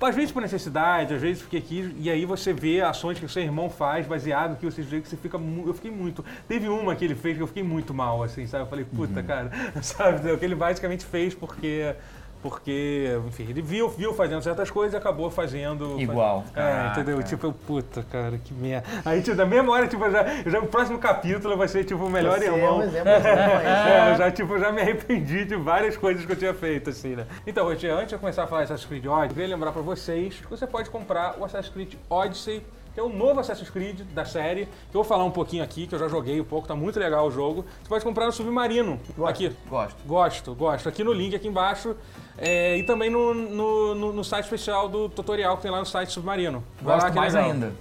Às 0.00 0.14
vezes 0.16 0.32
por 0.32 0.40
necessidade, 0.40 1.14
às 1.14 1.20
vezes 1.20 1.42
porque 1.42 1.60
quis, 1.60 1.92
e 1.98 2.08
aí 2.08 2.24
você 2.24 2.52
vê 2.52 2.80
ações 2.80 3.18
que 3.18 3.24
o 3.24 3.28
seu 3.28 3.42
irmão 3.42 3.68
faz 3.68 4.06
baseado 4.06 4.52
no 4.52 4.56
que 4.56 4.64
você 4.64 4.80
vê 4.82 5.00
que 5.00 5.08
você 5.08 5.16
fica. 5.16 5.38
Eu 5.66 5.74
fiquei 5.74 5.90
muito. 5.90 6.24
Teve 6.48 6.68
uma 6.68 6.96
que 6.96 7.04
ele 7.04 7.14
fez 7.14 7.36
que 7.36 7.42
eu 7.42 7.46
fiquei 7.46 7.62
muito 7.62 7.92
mal, 7.92 8.22
assim, 8.22 8.46
sabe? 8.46 8.64
Eu 8.64 8.68
falei, 8.68 8.86
Uhum. 8.90 8.96
puta, 9.06 9.22
cara, 9.22 9.50
sabe? 9.82 10.32
O 10.32 10.38
que 10.38 10.44
ele 10.44 10.54
basicamente 10.54 11.04
fez 11.04 11.34
porque. 11.34 11.94
Porque, 12.42 13.20
enfim, 13.26 13.46
ele 13.50 13.60
viu, 13.60 13.88
viu 13.88 14.14
fazendo 14.14 14.42
certas 14.42 14.70
coisas 14.70 14.94
e 14.94 14.96
acabou 14.96 15.30
fazendo. 15.30 16.00
Igual. 16.00 16.44
É, 16.54 16.60
Caraca. 16.60 17.00
entendeu? 17.00 17.22
Tipo, 17.22 17.48
eu, 17.48 17.52
puta, 17.52 18.02
cara, 18.10 18.38
que 18.38 18.54
merda. 18.54 18.88
Aí, 19.04 19.20
tipo, 19.22 19.36
na 19.36 19.44
mesma 19.44 19.72
hora, 19.72 19.86
tipo, 19.86 20.10
já, 20.10 20.24
já, 20.46 20.58
o 20.58 20.66
próximo 20.66 20.98
capítulo 20.98 21.56
vai 21.56 21.68
ser, 21.68 21.84
tipo, 21.84 22.02
o 22.04 22.08
melhor 22.10 22.38
Você 22.38 22.46
é 22.46 22.48
irmão. 22.54 22.78
um 22.78 22.82
exemplo 22.82 23.10
irmão, 23.10 23.30
É, 23.60 24.12
eu 24.12 24.16
já, 24.16 24.30
tipo, 24.30 24.58
já 24.58 24.72
me 24.72 24.80
arrependi 24.80 25.44
de 25.44 25.56
várias 25.56 25.96
coisas 25.98 26.24
que 26.24 26.32
eu 26.32 26.36
tinha 26.36 26.54
feito, 26.54 26.88
assim, 26.90 27.14
né? 27.14 27.26
Então, 27.46 27.66
hoje, 27.66 27.86
antes 27.88 28.08
de 28.08 28.14
eu 28.14 28.18
começar 28.18 28.44
a 28.44 28.46
falar 28.46 28.62
de 28.64 28.72
Assassin's 28.72 28.88
Creed 28.88 29.04
Odyssey, 29.06 29.28
eu 29.30 29.34
queria 29.34 29.48
lembrar 29.54 29.72
pra 29.72 29.82
vocês 29.82 30.34
que 30.40 30.46
você 30.48 30.66
pode 30.66 30.88
comprar 30.88 31.36
o 31.38 31.44
Assassin's 31.44 31.72
Creed 31.72 31.94
Odyssey, 32.08 32.62
que 32.94 32.98
é 33.00 33.02
o 33.02 33.08
novo 33.08 33.38
Assassin's 33.40 33.70
Creed 33.70 34.00
da 34.12 34.24
série, 34.24 34.66
que 34.66 34.96
eu 34.96 35.02
vou 35.02 35.04
falar 35.04 35.24
um 35.24 35.30
pouquinho 35.30 35.62
aqui, 35.62 35.86
que 35.86 35.94
eu 35.94 35.98
já 35.98 36.08
joguei 36.08 36.40
um 36.40 36.44
pouco, 36.44 36.66
tá 36.66 36.74
muito 36.74 36.98
legal 36.98 37.26
o 37.26 37.30
jogo. 37.30 37.64
Você 37.82 37.88
pode 37.88 38.04
comprar 38.04 38.26
no 38.26 38.32
Submarino, 38.32 39.00
Gosto. 39.16 39.30
aqui. 39.30 39.56
Gosto. 39.68 39.96
Gosto, 40.06 40.54
gosto. 40.54 40.88
Aqui 40.88 41.04
no 41.04 41.12
link, 41.12 41.34
aqui 41.36 41.46
embaixo. 41.48 41.94
é, 42.36 42.76
e 42.76 42.82
também 42.82 43.08
no, 43.10 43.32
no, 43.34 43.94
no- 43.94 44.12
no 44.12 44.24
site 44.24 44.44
especial 44.44 44.88
do 44.88 45.08
tutorial 45.08 45.56
que 45.56 45.62
tem 45.62 45.70
lá 45.70 45.78
no 45.78 45.86
site 45.86 46.10
Submarino. 46.12 46.64
Vai 46.82 46.96
lá 46.96 47.02
Gosto 47.02 47.12
que 47.12 47.18
é 47.18 47.20
mais 47.20 47.34
legal. 47.34 47.50
ainda. 47.50 47.72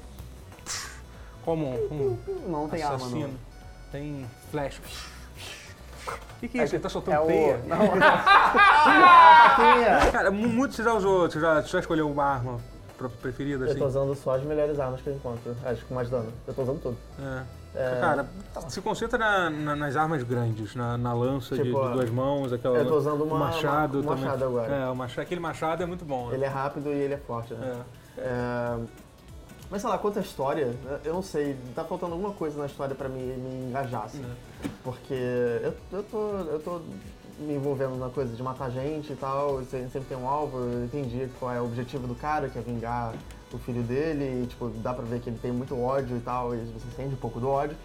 Como 1.43 1.65
um, 1.67 2.17
Não 2.47 2.67
tem 2.69 2.83
arma, 2.83 2.95
assassino. 2.97 3.27
não. 3.29 3.49
Tem 3.91 4.25
flash. 4.51 4.79
O 6.07 6.39
que, 6.39 6.47
que 6.47 6.59
é 6.59 6.63
isso? 6.63 6.75
Ele 6.75 6.83
tá 6.83 6.89
soltando 6.89 7.15
É 7.15 7.19
o... 7.19 7.25
teia? 7.27 7.57
Não, 7.65 7.77
a 8.01 9.49
faquinha. 9.55 10.11
Cara, 10.11 10.31
mu- 10.31 10.47
muito 10.47 10.75
você 10.75 10.83
já 10.83 10.93
usou, 10.93 11.29
você 11.29 11.39
já, 11.39 11.61
você 11.61 11.67
já 11.69 11.79
escolheu 11.79 12.09
uma 12.09 12.23
arma 12.23 12.59
preferida, 13.07 13.63
Eu 13.65 13.69
assim? 13.71 13.79
tô 13.79 13.85
usando 13.87 14.13
só 14.15 14.35
as 14.35 14.43
melhores 14.43 14.77
armas 14.79 14.99
que 15.01 15.07
eu 15.07 15.13
encontro. 15.15 15.55
Acho 15.63 15.81
que 15.81 15.85
com 15.87 15.93
mais 15.95 16.09
dano. 16.09 16.33
Eu 16.47 16.53
tô 16.53 16.63
usando 16.63 16.81
tudo. 16.81 16.97
É. 17.19 17.59
É, 17.75 17.99
Cara, 18.01 18.25
se 18.67 18.81
concentra 18.81 19.17
na- 19.19 19.49
na- 19.51 19.75
nas 19.75 19.95
armas 19.95 20.23
grandes, 20.23 20.75
na, 20.75 20.97
na 20.97 21.13
lança 21.13 21.55
de, 21.55 21.63
Tipo, 21.65 21.87
de 21.87 21.93
duas 21.93 22.09
mãos, 22.09 22.51
aquela. 22.51 22.79
eu 22.79 22.87
tô 22.87 22.97
usando 22.97 23.23
uma- 23.23 23.35
o 23.35 23.39
machado 23.39 23.99
uma- 23.99 24.11
um 24.11 24.15
também. 24.15 24.25
machado 24.25 24.43
agora. 24.45 24.73
É, 24.75 24.89
o 24.89 24.95
machado, 24.95 25.21
aquele 25.21 25.39
machado 25.39 25.83
é 25.83 25.85
muito 25.85 26.03
bom. 26.03 26.29
Ele 26.29 26.39
Né? 26.39 26.45
é 26.47 26.49
rápido 26.49 26.89
e 26.89 26.93
ele 26.97 27.13
é 27.13 27.17
forte, 27.17 27.53
né? 27.53 27.83
É. 28.17 28.21
É, 28.21 28.77
Mas 29.71 29.81
sei 29.81 29.89
lá, 29.91 29.99
quanto 29.99 30.17
à 30.17 30.21
história, 30.23 30.73
eu 31.05 31.13
não 31.13 31.21
sei, 31.21 31.55
tá 31.75 31.83
faltando 31.83 32.13
alguma 32.13 32.33
coisa 32.33 32.57
na 32.57 32.65
história 32.65 32.95
pra 32.95 33.07
me, 33.07 33.21
me 33.21 33.67
engajar, 33.69 34.05
assim. 34.05 34.25
Porque 34.83 35.13
eu, 35.13 35.73
eu, 35.91 36.03
tô, 36.03 36.29
eu 36.51 36.59
tô 36.59 36.81
me 37.39 37.55
envolvendo 37.55 37.95
na 37.97 38.09
coisa 38.09 38.35
de 38.35 38.43
matar 38.43 38.69
gente 38.69 39.13
e 39.13 39.15
tal, 39.15 39.63
se- 39.63 39.87
sempre 39.89 40.09
tem 40.09 40.17
um 40.17 40.27
alvo, 40.27 40.57
eu 40.57 40.83
entendi 40.85 41.29
qual 41.39 41.51
é 41.53 41.61
o 41.61 41.65
objetivo 41.65 42.05
do 42.07 42.15
cara, 42.15 42.49
que 42.49 42.59
é 42.59 42.61
vingar 42.61 43.13
o 43.53 43.57
filho 43.57 43.81
dele, 43.81 44.43
e 44.43 44.47
tipo, 44.47 44.69
dá 44.69 44.93
pra 44.93 45.03
ver 45.05 45.19
que 45.21 45.29
ele 45.29 45.39
tem 45.41 45.51
muito 45.51 45.79
ódio 45.79 46.17
e 46.17 46.19
tal, 46.19 46.53
e 46.53 46.57
você 46.57 46.85
sente 46.95 47.13
um 47.13 47.17
pouco 47.17 47.39
do 47.39 47.47
ódio. 47.49 47.75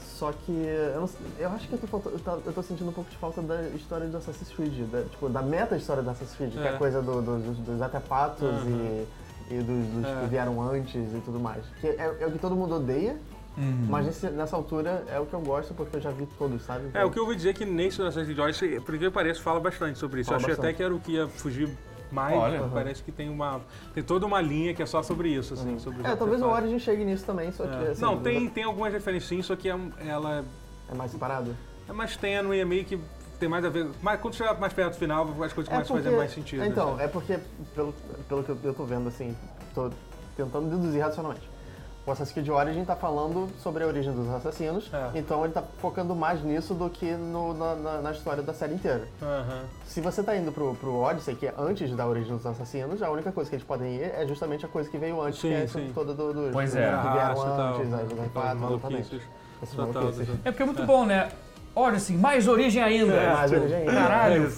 Só 0.00 0.32
que 0.32 0.52
eu, 0.52 1.00
não 1.00 1.08
eu 1.38 1.48
acho 1.50 1.68
que 1.68 1.74
eu 1.74 1.78
tô, 1.78 1.86
falta- 1.86 2.08
eu 2.08 2.18
tô- 2.18 2.38
eu 2.46 2.52
tô 2.52 2.62
sentindo 2.62 2.88
um 2.88 2.92
pouco 2.92 3.10
de 3.10 3.16
falta 3.16 3.42
da 3.42 3.62
história 3.70 4.06
do 4.06 4.16
Assassin's 4.16 4.48
Creed, 4.50 4.88
da, 4.90 5.02
tipo, 5.02 5.28
da 5.28 5.42
meta 5.42 5.76
história 5.76 6.02
do 6.02 6.08
Assassin's 6.10 6.36
Creed, 6.36 6.52
que 6.52 6.58
é 6.58 6.66
É. 6.66 6.74
a 6.74 6.78
coisa 6.78 7.02
do- 7.02 7.20
do- 7.20 7.38
dos, 7.40 7.58
dos 7.58 7.82
artefatos 7.82 8.42
Uhum. 8.62 9.04
e, 9.50 9.54
e 9.54 9.58
dos, 9.58 9.86
dos 9.88 10.04
É. 10.06 10.20
que 10.22 10.26
vieram 10.28 10.62
antes 10.62 10.94
e 11.12 11.20
tudo 11.24 11.38
mais. 11.40 11.64
Que 11.80 11.88
é, 11.88 12.16
é 12.20 12.26
o 12.26 12.30
que 12.30 12.38
todo 12.38 12.54
mundo 12.56 12.76
odeia, 12.76 13.16
mas 13.56 14.06
nesse- 14.06 14.30
nessa 14.30 14.56
altura 14.56 15.04
é 15.08 15.18
o 15.20 15.26
que 15.26 15.32
eu 15.34 15.40
gosto 15.40 15.72
porque 15.74 15.96
eu 15.96 16.00
já 16.00 16.10
vi 16.10 16.26
todos, 16.38 16.62
sabe? 16.64 16.90
É, 16.94 17.04
o 17.04 17.10
que 17.10 17.18
eu 17.18 17.22
ouvi 17.24 17.36
dizer 17.36 17.50
é 17.50 17.52
que 17.52 17.64
nesse 17.64 18.00
Assassin's 18.02 18.24
Creed 18.26 18.38
Odyssey, 18.38 18.80
por 18.80 18.98
que 18.98 19.10
parece, 19.10 19.40
fala 19.40 19.60
bastante 19.60 19.98
sobre 19.98 20.20
isso. 20.20 20.28
Fala 20.30 20.40
eu 20.40 20.44
achei 20.44 20.50
bastante. 20.56 20.66
até 20.70 20.76
que 20.76 20.82
era 20.82 20.94
o 20.94 20.98
que 21.00 21.12
ia 21.12 21.28
fugir 21.28 21.68
mais, 22.10 22.36
Olha. 22.36 22.60
mas 22.60 22.72
parece 22.72 23.02
que 23.02 23.10
tem 23.12 23.28
uma. 23.28 23.60
Tem 23.92 24.02
toda 24.02 24.24
uma 24.26 24.40
linha 24.40 24.72
que 24.74 24.82
é 24.82 24.86
só 24.86 25.02
sobre 25.02 25.28
isso, 25.30 25.54
assim. 25.54 25.78
Sobre 25.78 26.00
os 26.00 26.04
É, 26.06 26.14
talvez 26.16 26.40
o 26.40 26.44
artefatos. 26.44 26.70
Origin 26.70 26.78
chegue 26.84 27.04
nisso 27.04 27.24
também, 27.24 27.50
só 27.52 27.64
que 27.66 27.74
É. 27.84 27.90
assim, 27.90 28.02
Não, 28.02 28.20
tem, 28.20 28.48
tem 28.48 28.64
algumas 28.64 28.92
referências 28.92 29.28
sim, 29.28 29.42
só 29.42 29.54
que 29.56 29.68
é, 29.68 29.76
ela 30.06 30.44
é 30.90 30.94
mais 30.94 31.10
separado. 31.10 31.56
é 31.88 31.92
mais 31.92 32.16
tênue, 32.16 32.58
é 32.60 32.64
meio 32.64 32.84
que 32.84 32.98
tem 33.40 33.48
mais 33.48 33.64
a 33.64 33.68
ver. 33.68 33.88
Mas 34.02 34.20
quando 34.20 34.34
chegar 34.34 34.58
mais 34.60 34.72
perto 34.72 34.92
do 34.92 34.98
final, 34.98 35.24
as 35.42 35.52
coisas 35.52 35.68
começam 35.72 35.96
a 35.96 35.98
fazer 36.02 36.16
mais 36.16 36.32
sentido. 36.32 36.64
Então, 36.64 36.94
assim. 36.94 37.02
é 37.02 37.08
porque, 37.08 37.38
pelo, 37.74 37.92
pelo 38.28 38.44
que 38.44 38.50
eu- 38.50 38.58
eu 38.64 38.74
tô 38.74 38.84
vendo, 38.84 39.08
assim, 39.08 39.36
tô 39.74 39.90
tentando 40.36 40.70
deduzir 40.70 41.00
racionalmente. 41.02 41.48
O 42.06 42.10
Assassin's 42.10 42.34
Creed 42.34 42.50
Origin 42.50 42.84
tá 42.84 42.94
falando 42.94 43.48
sobre 43.62 43.82
a 43.82 43.86
origem 43.86 44.12
dos 44.12 44.28
assassinos, 44.28 44.90
É. 44.92 45.18
então 45.18 45.42
ele 45.42 45.54
tá 45.54 45.62
focando 45.78 46.14
mais 46.14 46.42
nisso 46.44 46.74
do 46.74 46.90
que 46.90 47.10
no- 47.12 47.54
na, 47.54 47.74
na- 47.74 48.02
na 48.02 48.12
história 48.12 48.42
da 48.42 48.52
série 48.52 48.74
inteira. 48.74 49.08
Aham. 49.22 49.62
Se 49.86 50.02
você 50.02 50.22
tá 50.22 50.36
indo 50.36 50.52
pro, 50.52 50.74
pro 50.74 50.96
Odyssey, 50.96 51.34
que 51.34 51.46
é 51.46 51.54
antes 51.56 51.90
da 51.96 52.06
origem 52.06 52.36
dos 52.36 52.44
assassinos, 52.44 53.02
a 53.02 53.10
única 53.10 53.32
coisa 53.32 53.48
que 53.48 53.56
eles 53.56 53.64
podem 53.66 53.94
ir 53.96 54.02
é 54.02 54.26
justamente 54.28 54.66
a 54.66 54.68
coisa 54.68 54.90
que 54.90 54.98
veio 54.98 55.18
antes, 55.22 55.40
Sim, 55.40 55.48
que 55.48 55.54
é 55.54 55.66
sim. 55.66 55.92
toda 55.94 56.12
do, 56.12 56.34
dos 56.34 56.52
Pois 56.52 56.72
dos 56.72 56.78
é. 56.78 56.84
que 56.84 56.90
vieram 56.90 57.34
Raça 57.34 57.40
e 57.40 57.50
antes, 57.50 57.92
as 57.94 58.12
exatamente. 58.12 59.22
É 60.44 60.50
porque 60.50 60.62
é 60.62 60.66
muito 60.66 60.84
bom, 60.84 61.06
né? 61.06 61.30
Olha 61.74 61.96
assim, 61.96 62.18
mais 62.18 62.46
origem 62.46 62.82
ainda. 62.82 63.14
É, 63.14 63.32
mais 63.32 63.50
origem 63.50 63.76
ainda. 63.78 63.92
Caralho, 63.92 64.52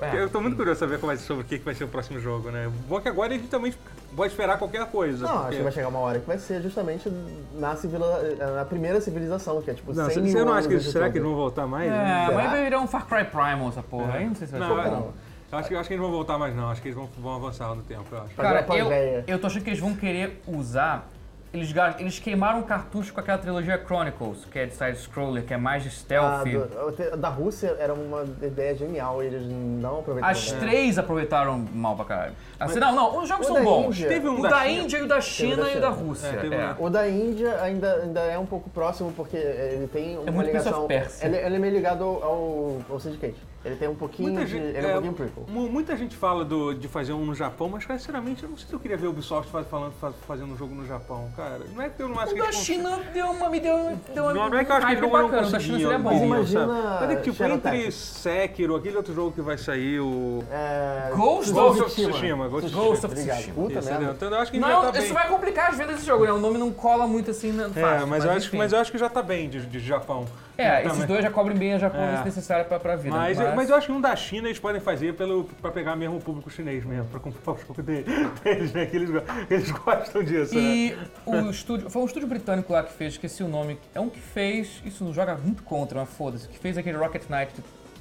É. 0.00 0.06
É. 0.06 0.22
Eu 0.22 0.30
tô 0.30 0.40
muito 0.40 0.56
curioso 0.56 0.80
saber 0.80 0.98
como 0.98 1.08
vai- 1.12 1.16
sobre 1.18 1.44
o 1.44 1.46
que 1.46 1.58
vai 1.58 1.74
ser 1.74 1.84
o 1.84 1.88
próximo 1.88 2.18
jogo, 2.18 2.50
né? 2.50 2.68
Bom 2.88 2.98
que 3.00 3.08
agora 3.08 3.34
a 3.34 3.36
gente 3.36 3.48
também 3.48 3.72
pode 4.16 4.32
esperar 4.32 4.58
qualquer 4.58 4.86
coisa. 4.86 5.26
Não, 5.26 5.32
porque- 5.32 5.46
acho 5.48 5.56
que 5.58 5.62
vai 5.62 5.72
chegar 5.72 5.88
uma 5.88 5.98
hora 5.98 6.18
que 6.20 6.26
vai 6.26 6.38
ser 6.38 6.62
justamente 6.62 7.10
na, 7.54 7.74
civila- 7.76 8.22
na 8.56 8.64
primeira 8.64 9.00
civilização, 9.00 9.60
que 9.62 9.70
é 9.70 9.74
tipo 9.74 9.92
Não, 9.94 10.08
100 10.10 10.26
você 10.30 10.44
não 10.44 10.52
acha 10.52 10.68
que 10.68 10.80
será 10.80 11.10
que 11.10 11.18
eles 11.18 11.26
vão 11.28 11.36
voltar 11.36 11.66
mais? 11.66 11.90
É, 11.90 12.30
mas 12.34 12.50
vai 12.50 12.64
virar 12.64 12.80
um 12.80 12.86
Far 12.86 13.06
Cry 13.06 13.24
Primal 13.24 13.68
essa 13.68 13.82
porra. 13.82 14.14
Aí 14.14 14.26
não 14.26 14.34
sei 14.34 14.46
se 14.46 14.52
vai 14.52 14.60
Não, 14.60 14.68
ser 14.68 14.72
eu- 14.86 15.58
acho, 15.58 15.68
que, 15.68 15.74
eu 15.74 15.78
acho 15.80 15.88
que 15.88 15.94
eles 15.94 16.02
não 16.02 16.08
vão 16.08 16.16
voltar 16.18 16.38
mais, 16.38 16.54
não. 16.56 16.70
Acho 16.70 16.80
que 16.80 16.88
eles 16.88 16.96
vão, 16.96 17.08
vão 17.18 17.34
avançar 17.36 17.74
no 17.74 17.82
tempo, 17.82 18.04
eu 18.10 18.22
acho. 18.22 18.34
Cara, 18.34 18.48
uma 18.66 18.76
eu, 18.78 18.84
Pangeia. 18.86 19.24
eu 19.26 19.38
tô 19.38 19.46
achando 19.48 19.62
que 19.62 19.70
eles 19.70 19.80
vão 19.80 19.94
querer 19.94 20.40
usar. 20.46 21.06
Eles, 21.52 21.70
eles 21.98 22.18
queimaram 22.18 22.60
um 22.60 22.62
cartucho 22.62 23.12
com 23.12 23.20
aquela 23.20 23.36
trilogia 23.36 23.78
Chronicles, 23.84 24.46
que 24.50 24.58
é 24.58 24.64
de 24.64 24.74
side-scroller, 24.74 25.44
que 25.44 25.52
é 25.52 25.58
mais 25.58 25.82
de 25.82 25.90
Ah, 25.90 25.92
stealth. 25.92 26.44
do- 26.48 27.16
da 27.18 27.28
Rússia 27.28 27.76
era 27.78 27.92
uma 27.92 28.22
ideia 28.42 28.74
genial 28.74 29.22
e 29.22 29.26
eles 29.26 29.42
não 29.50 29.98
aproveitaram. 29.98 30.32
As 30.34 30.50
bem. 30.50 30.60
três 30.60 30.98
aproveitaram 30.98 31.58
mal 31.74 31.94
pra 31.94 32.06
caralho. 32.06 32.32
Assim, 32.58 32.78
não, 32.80 32.94
não, 32.94 33.18
os 33.22 33.28
jogos 33.28 33.46
O 33.50 33.52
são 33.54 33.62
bons. 33.62 33.96
Índia- 33.96 34.08
Teve 34.08 34.28
um 34.30 34.38
o 34.38 34.42
da 34.42 34.48
da 34.48 34.60
China. 34.64 34.82
Índia 34.82 34.96
e 34.98 35.02
o 35.02 35.06
da 35.08 35.20
China 35.20 35.70
e 35.70 35.76
o 35.76 35.80
da. 35.82 35.88
Rússia. 35.90 36.26
É, 36.28 36.46
é. 36.54 36.74
um- 36.80 36.84
O 36.86 36.88
da 36.90 37.06
Índia 37.08 37.60
ainda, 37.62 37.96
ainda 37.96 38.20
é 38.20 38.38
um 38.38 38.46
pouco 38.46 38.70
próximo 38.70 39.12
porque 39.12 39.36
ele 39.36 39.86
tem 39.92 40.16
uma 40.16 40.28
É 40.28 40.30
muito 40.30 40.46
ligação. 40.46 40.86
Persia. 40.86 41.26
Ele, 41.28 41.36
ele 41.36 41.56
é 41.56 41.58
meio 41.58 41.74
ligado 41.74 42.02
ao, 42.04 42.80
ao 42.88 42.98
Syndicate. 42.98 43.36
Ele 43.64 43.76
tem 43.76 43.86
um 43.88 43.94
pouquinho 43.94 44.30
Muita 44.32 44.44
de. 44.44 44.50
gente, 44.52 44.64
ele 44.64 44.78
é 44.78 44.80
um 44.80 44.90
é, 44.90 44.92
pouquinho 44.94 45.12
prequel. 45.12 45.44
muita 45.48 45.96
gente 45.96 46.16
fala 46.16 46.44
do- 46.44 46.74
de 46.74 46.88
fazer 46.88 47.12
um 47.12 47.24
no 47.24 47.32
Japão, 47.34 47.68
mas 47.68 47.84
cara, 47.84 47.96
sinceramente 47.96 48.42
eu 48.42 48.48
não 48.50 48.56
sei 48.56 48.66
se 48.66 48.72
eu 48.72 48.80
queria 48.80 48.96
ver 48.96 49.06
o 49.06 49.10
Ubisoft 49.10 49.50
faz- 49.52 49.68
falando, 49.68 49.92
faz- 50.00 50.14
fazendo 50.26 50.52
um 50.52 50.56
jogo 50.56 50.74
no 50.74 50.84
Japão, 50.84 51.30
cara. 51.36 51.60
Não 51.72 51.80
é 51.80 51.88
que 51.88 52.02
eu 52.02 52.08
não 52.08 52.18
acho 52.18 52.32
O 52.32 52.34
que 52.34 52.40
da 52.40 52.46
eles 52.46 52.56
China 52.56 52.98
deu 53.14 53.26
uma, 53.30 53.48
me 53.48 53.60
deu, 53.60 53.96
deu 54.12 54.24
uma 54.24 54.34
Não, 54.34 54.50
não 54.50 54.58
é 54.58 54.64
que 54.64 54.72
eu 54.72 54.76
acho 54.76 54.86
que 54.86 54.92
eles 54.94 55.02
não, 55.02 55.10
não 55.10 55.22
bacana, 55.28 55.46
o 55.46 55.50
da 55.52 55.60
China 55.60 55.78
conseguiam. 55.78 55.90
seria 55.90 55.98
bom. 55.98 56.10
Mas 56.10 56.20
iriam, 56.20 56.36
imagina 56.36 56.66
sabe? 56.66 56.72
Mas 57.06 57.10
é 57.10 57.16
que 57.16 57.30
tipo, 57.30 57.44
entre. 57.44 57.92
Sekiro, 57.92 58.74
aquele 58.76 58.96
outro 58.96 59.14
jogo 59.14 59.30
que 59.32 59.40
vai 59.40 59.56
sair, 59.56 60.00
o... 60.00 60.42
É, 60.50 61.12
Ghost 61.14 61.52
Ghost 61.52 61.82
of 61.82 61.90
Tsushima, 61.94 62.48
Ghost 62.48 62.66
of 62.66 62.74
Ghost 62.74 63.06
of. 63.06 63.14
Tsushima. 63.14 63.54
Puta 63.54 63.80
merda. 63.80 63.98
né? 64.00 64.12
Então 64.16 64.28
eu 64.28 64.38
acho 64.38 64.50
que 64.50 64.58
já 64.60 64.68
Não, 64.68 64.82
tá 64.82 64.88
isso 64.98 65.00
bem. 65.02 65.12
vai 65.12 65.28
complicar 65.28 65.70
as 65.70 65.76
vendas 65.78 65.94
desse 65.96 66.06
jogo, 66.06 66.24
né? 66.24 66.32
O 66.32 66.38
nome 66.40 66.58
não 66.58 66.72
cola 66.72 67.06
muito 67.06 67.30
assim 67.30 67.52
na 67.52 67.66
É, 67.66 67.68
fácil, 67.68 68.06
mas, 68.08 68.24
eu 68.24 68.30
acho, 68.32 68.56
mas 68.56 68.72
eu 68.72 68.78
acho 68.80 68.90
que 68.90 68.98
já 68.98 69.08
tá 69.08 69.22
bem 69.22 69.48
de, 69.48 69.64
de 69.66 69.78
Japão. 69.78 70.24
É, 70.58 70.80
Também. 70.82 70.92
esses 70.92 71.04
dois 71.06 71.22
já 71.22 71.30
cobrem 71.30 71.56
bem 71.56 71.72
a 71.74 71.78
japonês 71.78 72.20
É. 72.20 72.24
necessária 72.24 72.64
pra, 72.64 72.78
pra 72.78 72.94
vida. 72.96 73.16
Mas, 73.16 73.38
mas 73.54 73.70
eu 73.70 73.76
acho 73.76 73.86
que 73.86 73.92
um 73.92 74.00
da 74.00 74.14
China 74.14 74.48
eles 74.48 74.58
podem 74.58 74.80
fazer 74.80 75.14
pelo, 75.14 75.44
pra 75.60 75.70
pegar 75.70 75.96
mesmo 75.96 76.18
o 76.18 76.20
público 76.20 76.50
chinês 76.50 76.84
mesmo, 76.84 77.06
pra 77.06 77.18
comprar 77.20 77.52
o 77.52 77.56
jogo 77.58 77.82
dele- 77.82 78.04
deles, 78.44 78.72
né? 78.72 78.86
Que 78.86 78.96
eles, 78.96 79.10
eles 79.50 79.70
gostam 79.80 80.22
disso, 80.22 80.54
né? 80.54 80.60
E 80.60 80.96
o 81.24 81.50
estúdio, 81.50 81.88
foi 81.88 82.02
um 82.02 82.06
estúdio 82.06 82.28
britânico 82.28 82.72
lá 82.72 82.82
que 82.82 82.92
fez, 82.92 83.14
esqueci 83.14 83.42
o 83.42 83.48
nome, 83.48 83.78
é 83.94 84.00
um 84.00 84.08
que 84.10 84.20
fez, 84.20 84.82
isso 84.84 85.02
não 85.04 85.12
joga 85.14 85.34
muito 85.36 85.62
contra, 85.62 85.98
mas 86.00 86.08
foda-se, 86.10 86.46
que 86.48 86.58
fez 86.58 86.76
aquele 86.76 86.98
Rocket 86.98 87.22
Knight 87.30 87.52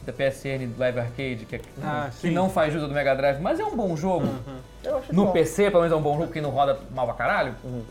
da 0.06 0.12
PSN 0.12 0.68
do 0.74 0.80
Live 0.80 1.00
Arcade, 1.00 1.46
que, 1.48 1.56
é- 1.56 1.62
Ah, 1.82 2.10
que. 2.20 2.28
Uhum. 2.28 2.34
não 2.34 2.50
faz 2.50 2.76
uso 2.76 2.88
do 2.88 2.94
Mega 2.94 3.16
Drive, 3.16 3.40
mas 3.40 3.60
é 3.60 3.64
um 3.64 3.76
bom 3.76 3.96
jogo. 3.96 4.28
Eu 4.84 4.98
acho 4.98 5.14
No 5.16 5.26
bom. 5.26 5.32
PC, 5.32 5.70
pelo 5.70 5.84
menos 5.84 5.94
é 5.94 5.96
um 5.96 6.02
bom 6.02 6.14
jogo, 6.14 6.26
porque 6.26 6.42
não 6.42 6.50
roda 6.50 6.80
mal 6.94 7.06
pra 7.06 7.16
caralho. 7.16 7.56
Uhum. 7.64 7.84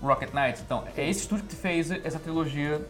Rocket 0.00 0.30
Knight, 0.32 0.60
então, 0.64 0.84
é 0.96 1.08
esse 1.08 1.20
estúdio 1.20 1.44
que 1.44 1.56
fez 1.56 1.90
essa 1.90 2.18
trilogia 2.18 2.80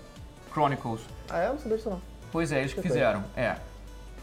Chronicles. 0.62 1.00
Ah, 1.30 1.38
é? 1.40 1.46
Eu 1.46 1.52
não 1.52 1.58
sabia 1.58 1.76
disso 1.76 1.90
não. 1.90 2.00
Pois 2.32 2.50
é, 2.52 2.58
eles 2.60 2.72
que 2.74 2.82
fizeram, 2.82 3.22
é. 3.36 3.56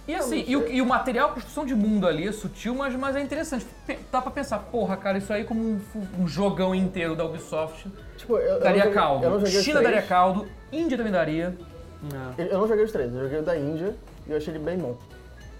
E 0.07 0.13
assim, 0.13 0.43
e 0.45 0.55
o, 0.55 0.67
e 0.67 0.81
o 0.81 0.85
material, 0.85 1.29
a 1.29 1.33
construção 1.33 1.65
de 1.65 1.73
mundo 1.73 2.05
ali 2.07 2.27
é 2.27 2.31
sutil, 2.31 2.75
mas, 2.75 2.93
mas 2.93 3.15
é 3.15 3.21
interessante. 3.21 3.65
Dá 4.11 4.21
pra 4.21 4.29
pensar, 4.29 4.59
porra, 4.59 4.95
cara, 4.95 5.17
isso 5.17 5.33
aí 5.33 5.43
como 5.45 5.59
um, 5.59 5.81
um 6.19 6.27
jogão 6.27 6.75
inteiro 6.75 7.15
da 7.15 7.25
Ubisoft 7.25 7.89
Tipo, 8.15 8.37
eu, 8.37 8.55
eu 8.55 8.59
daria 8.59 8.85
não 8.85 8.91
joguei- 8.91 8.93
caldo. 8.93 9.25
Eu 9.25 9.45
China 9.47 9.81
daria 9.81 10.01
caldo, 10.03 10.47
Índia 10.71 10.97
também 10.97 11.11
daria. 11.11 11.57
Eu 12.37 12.45
eu 12.45 12.59
não 12.59 12.67
joguei 12.67 12.83
os 12.83 12.91
três, 12.91 13.11
eu 13.13 13.23
joguei 13.23 13.39
o 13.39 13.43
da 13.43 13.57
Índia 13.57 13.95
e 14.27 14.31
eu 14.31 14.37
achei 14.37 14.53
ele 14.53 14.63
bem 14.63 14.77
bom. 14.77 14.95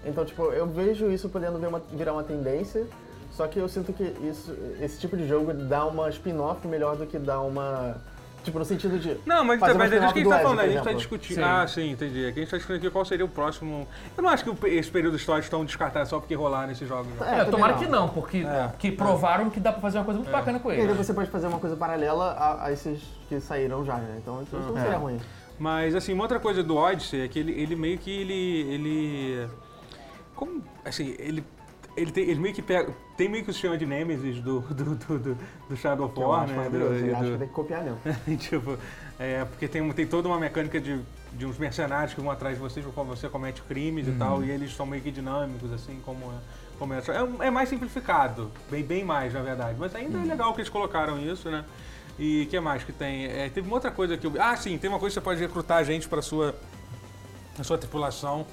Então, 0.04 0.24
tipo, 0.24 0.44
eu 0.52 0.66
vejo 0.68 1.10
isso 1.10 1.28
podendo 1.28 1.58
ver 1.58 1.66
uma- 1.66 1.82
virar 1.92 2.12
uma 2.12 2.22
tendência, 2.22 2.86
só 3.32 3.48
que 3.48 3.58
eu 3.58 3.68
sinto 3.68 3.92
que 3.92 4.04
isso, 4.22 4.56
esse 4.80 5.00
tipo 5.00 5.16
de 5.16 5.26
jogo 5.26 5.52
dá 5.52 5.84
uma 5.84 6.08
spin-off 6.10 6.66
melhor 6.68 6.94
do 6.96 7.04
que 7.04 7.18
dá 7.18 7.40
uma. 7.40 7.96
Tipo, 8.46 8.60
no 8.60 8.64
sentido 8.64 8.96
de. 8.98 9.16
Não, 9.26 9.44
mas, 9.44 9.58
fazer 9.58 9.74
mas 9.76 9.92
é 9.92 9.98
que 9.98 10.04
a 10.04 10.06
gente 10.06 10.16
spin-off 10.18 10.30
tá 10.30 10.36
do 10.38 10.42
falando, 10.44 10.60
a 10.60 10.68
gente 10.68 10.84
tá 10.84 10.92
discutindo. 10.92 11.36
Sim. 11.36 11.42
Ah, 11.42 11.66
sim, 11.66 11.90
entendi. 11.90 12.26
Aqui 12.26 12.38
a 12.38 12.42
gente 12.42 12.50
tá 12.52 12.56
discutindo 12.56 12.82
aqui 12.84 12.90
qual 12.90 13.04
seria 13.04 13.24
o 13.24 13.28
próximo. 13.28 13.88
Eu 14.16 14.22
não 14.22 14.30
acho 14.30 14.44
que 14.44 14.66
esse 14.68 14.88
período 14.90 15.16
histórico 15.16 15.44
estão 15.44 15.64
descartados 15.64 16.08
só 16.08 16.20
porque 16.20 16.34
rolaram 16.36 16.70
esses 16.70 16.88
jogos. 16.88 17.08
É, 17.20 17.40
É, 17.40 17.44
tomara 17.44 17.72
não. 17.72 17.78
que 17.80 17.86
não, 17.88 18.08
porque 18.08 18.38
É. 18.38 18.70
que 18.78 18.92
provaram 18.92 19.50
que 19.50 19.58
dá 19.58 19.72
pra 19.72 19.80
fazer 19.80 19.98
uma 19.98 20.04
coisa 20.04 20.20
muito 20.20 20.30
bacana 20.32 20.60
com 20.60 20.70
E 20.70 20.74
aí 20.76 20.80
ele. 20.82 20.92
você 20.92 21.12
pode 21.12 21.28
fazer 21.28 21.48
uma 21.48 21.58
coisa 21.58 21.76
paralela 21.76 22.32
a, 22.32 22.66
a 22.66 22.72
esses 22.72 23.00
que 23.28 23.40
saíram 23.40 23.84
já, 23.84 23.96
né? 23.96 24.18
Então 24.22 24.40
isso 24.42 24.56
não 24.56 24.74
seria 24.80 24.96
ruim. 24.96 25.20
Mas 25.58 25.94
assim, 25.94 26.12
uma 26.12 26.22
outra 26.22 26.38
coisa 26.38 26.62
do 26.62 26.76
Odyssey 26.76 27.22
é 27.22 27.28
que 27.28 27.38
ele, 27.40 27.52
ele 27.52 27.74
meio 27.74 27.98
que 27.98 28.10
ele. 28.10 28.72
ele. 28.72 29.48
Como. 30.34 30.62
Assim, 30.84 31.16
ele. 31.18 31.42
Ele, 31.96 32.12
tem, 32.12 32.24
ele 32.28 32.38
meio 32.40 32.54
que 32.54 32.60
pega. 32.60 32.92
Tem 33.16 33.28
meio 33.28 33.42
que 33.42 33.50
o 33.50 33.52
sistema 33.52 33.78
de 33.78 33.86
Nemesis 33.86 34.40
do, 34.42 34.60
do, 34.60 34.94
do, 34.96 35.18
do, 35.18 35.38
do 35.68 35.76
Shadow 35.76 36.08
Que 36.10 36.20
né? 36.52 36.68
Do- 36.68 36.76
Eu 37.06 37.16
acho 37.16 37.24
do- 37.24 37.32
que 37.32 37.38
tem 37.38 37.48
que 37.48 37.54
copiar 37.54 37.82
mesmo. 37.82 37.98
tipo, 38.38 38.78
é, 39.18 39.44
porque 39.46 39.66
tem, 39.66 39.90
tem 39.92 40.06
toda 40.06 40.28
uma 40.28 40.38
mecânica 40.38 40.78
de, 40.78 41.00
de 41.32 41.46
uns 41.46 41.56
mercenários 41.56 42.12
que 42.12 42.20
vão 42.20 42.30
atrás 42.30 42.56
de 42.56 42.60
vocês 42.60 42.84
quando 42.94 43.08
você 43.08 43.28
comete 43.30 43.62
crimes 43.62 44.06
e 44.06 44.12
tal, 44.12 44.44
e 44.44 44.50
eles 44.50 44.74
são 44.76 44.84
meio 44.84 45.02
que 45.02 45.10
dinâmicos, 45.10 45.72
assim, 45.72 45.98
como 46.04 46.26
é. 46.32 46.36
Como 46.78 46.92
é, 46.92 46.98
é, 46.98 47.46
é 47.46 47.50
mais 47.50 47.70
simplificado, 47.70 48.50
bem, 48.70 48.84
bem 48.84 49.02
mais, 49.02 49.32
na 49.32 49.40
verdade. 49.40 49.76
Mas 49.78 49.94
ainda 49.94 50.18
é 50.18 50.24
legal 50.24 50.52
que 50.52 50.60
eles 50.60 50.68
colocaram 50.68 51.18
isso, 51.18 51.50
né? 51.50 51.64
E 52.18 52.42
o 52.42 52.46
que 52.50 52.60
mais 52.60 52.84
que 52.84 52.92
tem? 52.92 53.24
É, 53.24 53.48
teve 53.48 53.66
uma 53.66 53.76
outra 53.76 53.90
coisa 53.90 54.16
que 54.18 54.26
eu. 54.26 54.32
Ah, 54.38 54.54
sim, 54.56 54.76
tem 54.76 54.90
uma 54.90 54.98
coisa 54.98 55.14
que 55.14 55.20
você 55.20 55.24
pode 55.24 55.40
recrutar 55.40 55.82
gente 55.84 56.06
para 56.06 56.20
sua, 56.20 56.54
a 57.58 57.64
sua 57.64 57.78
tripulação. 57.78 58.46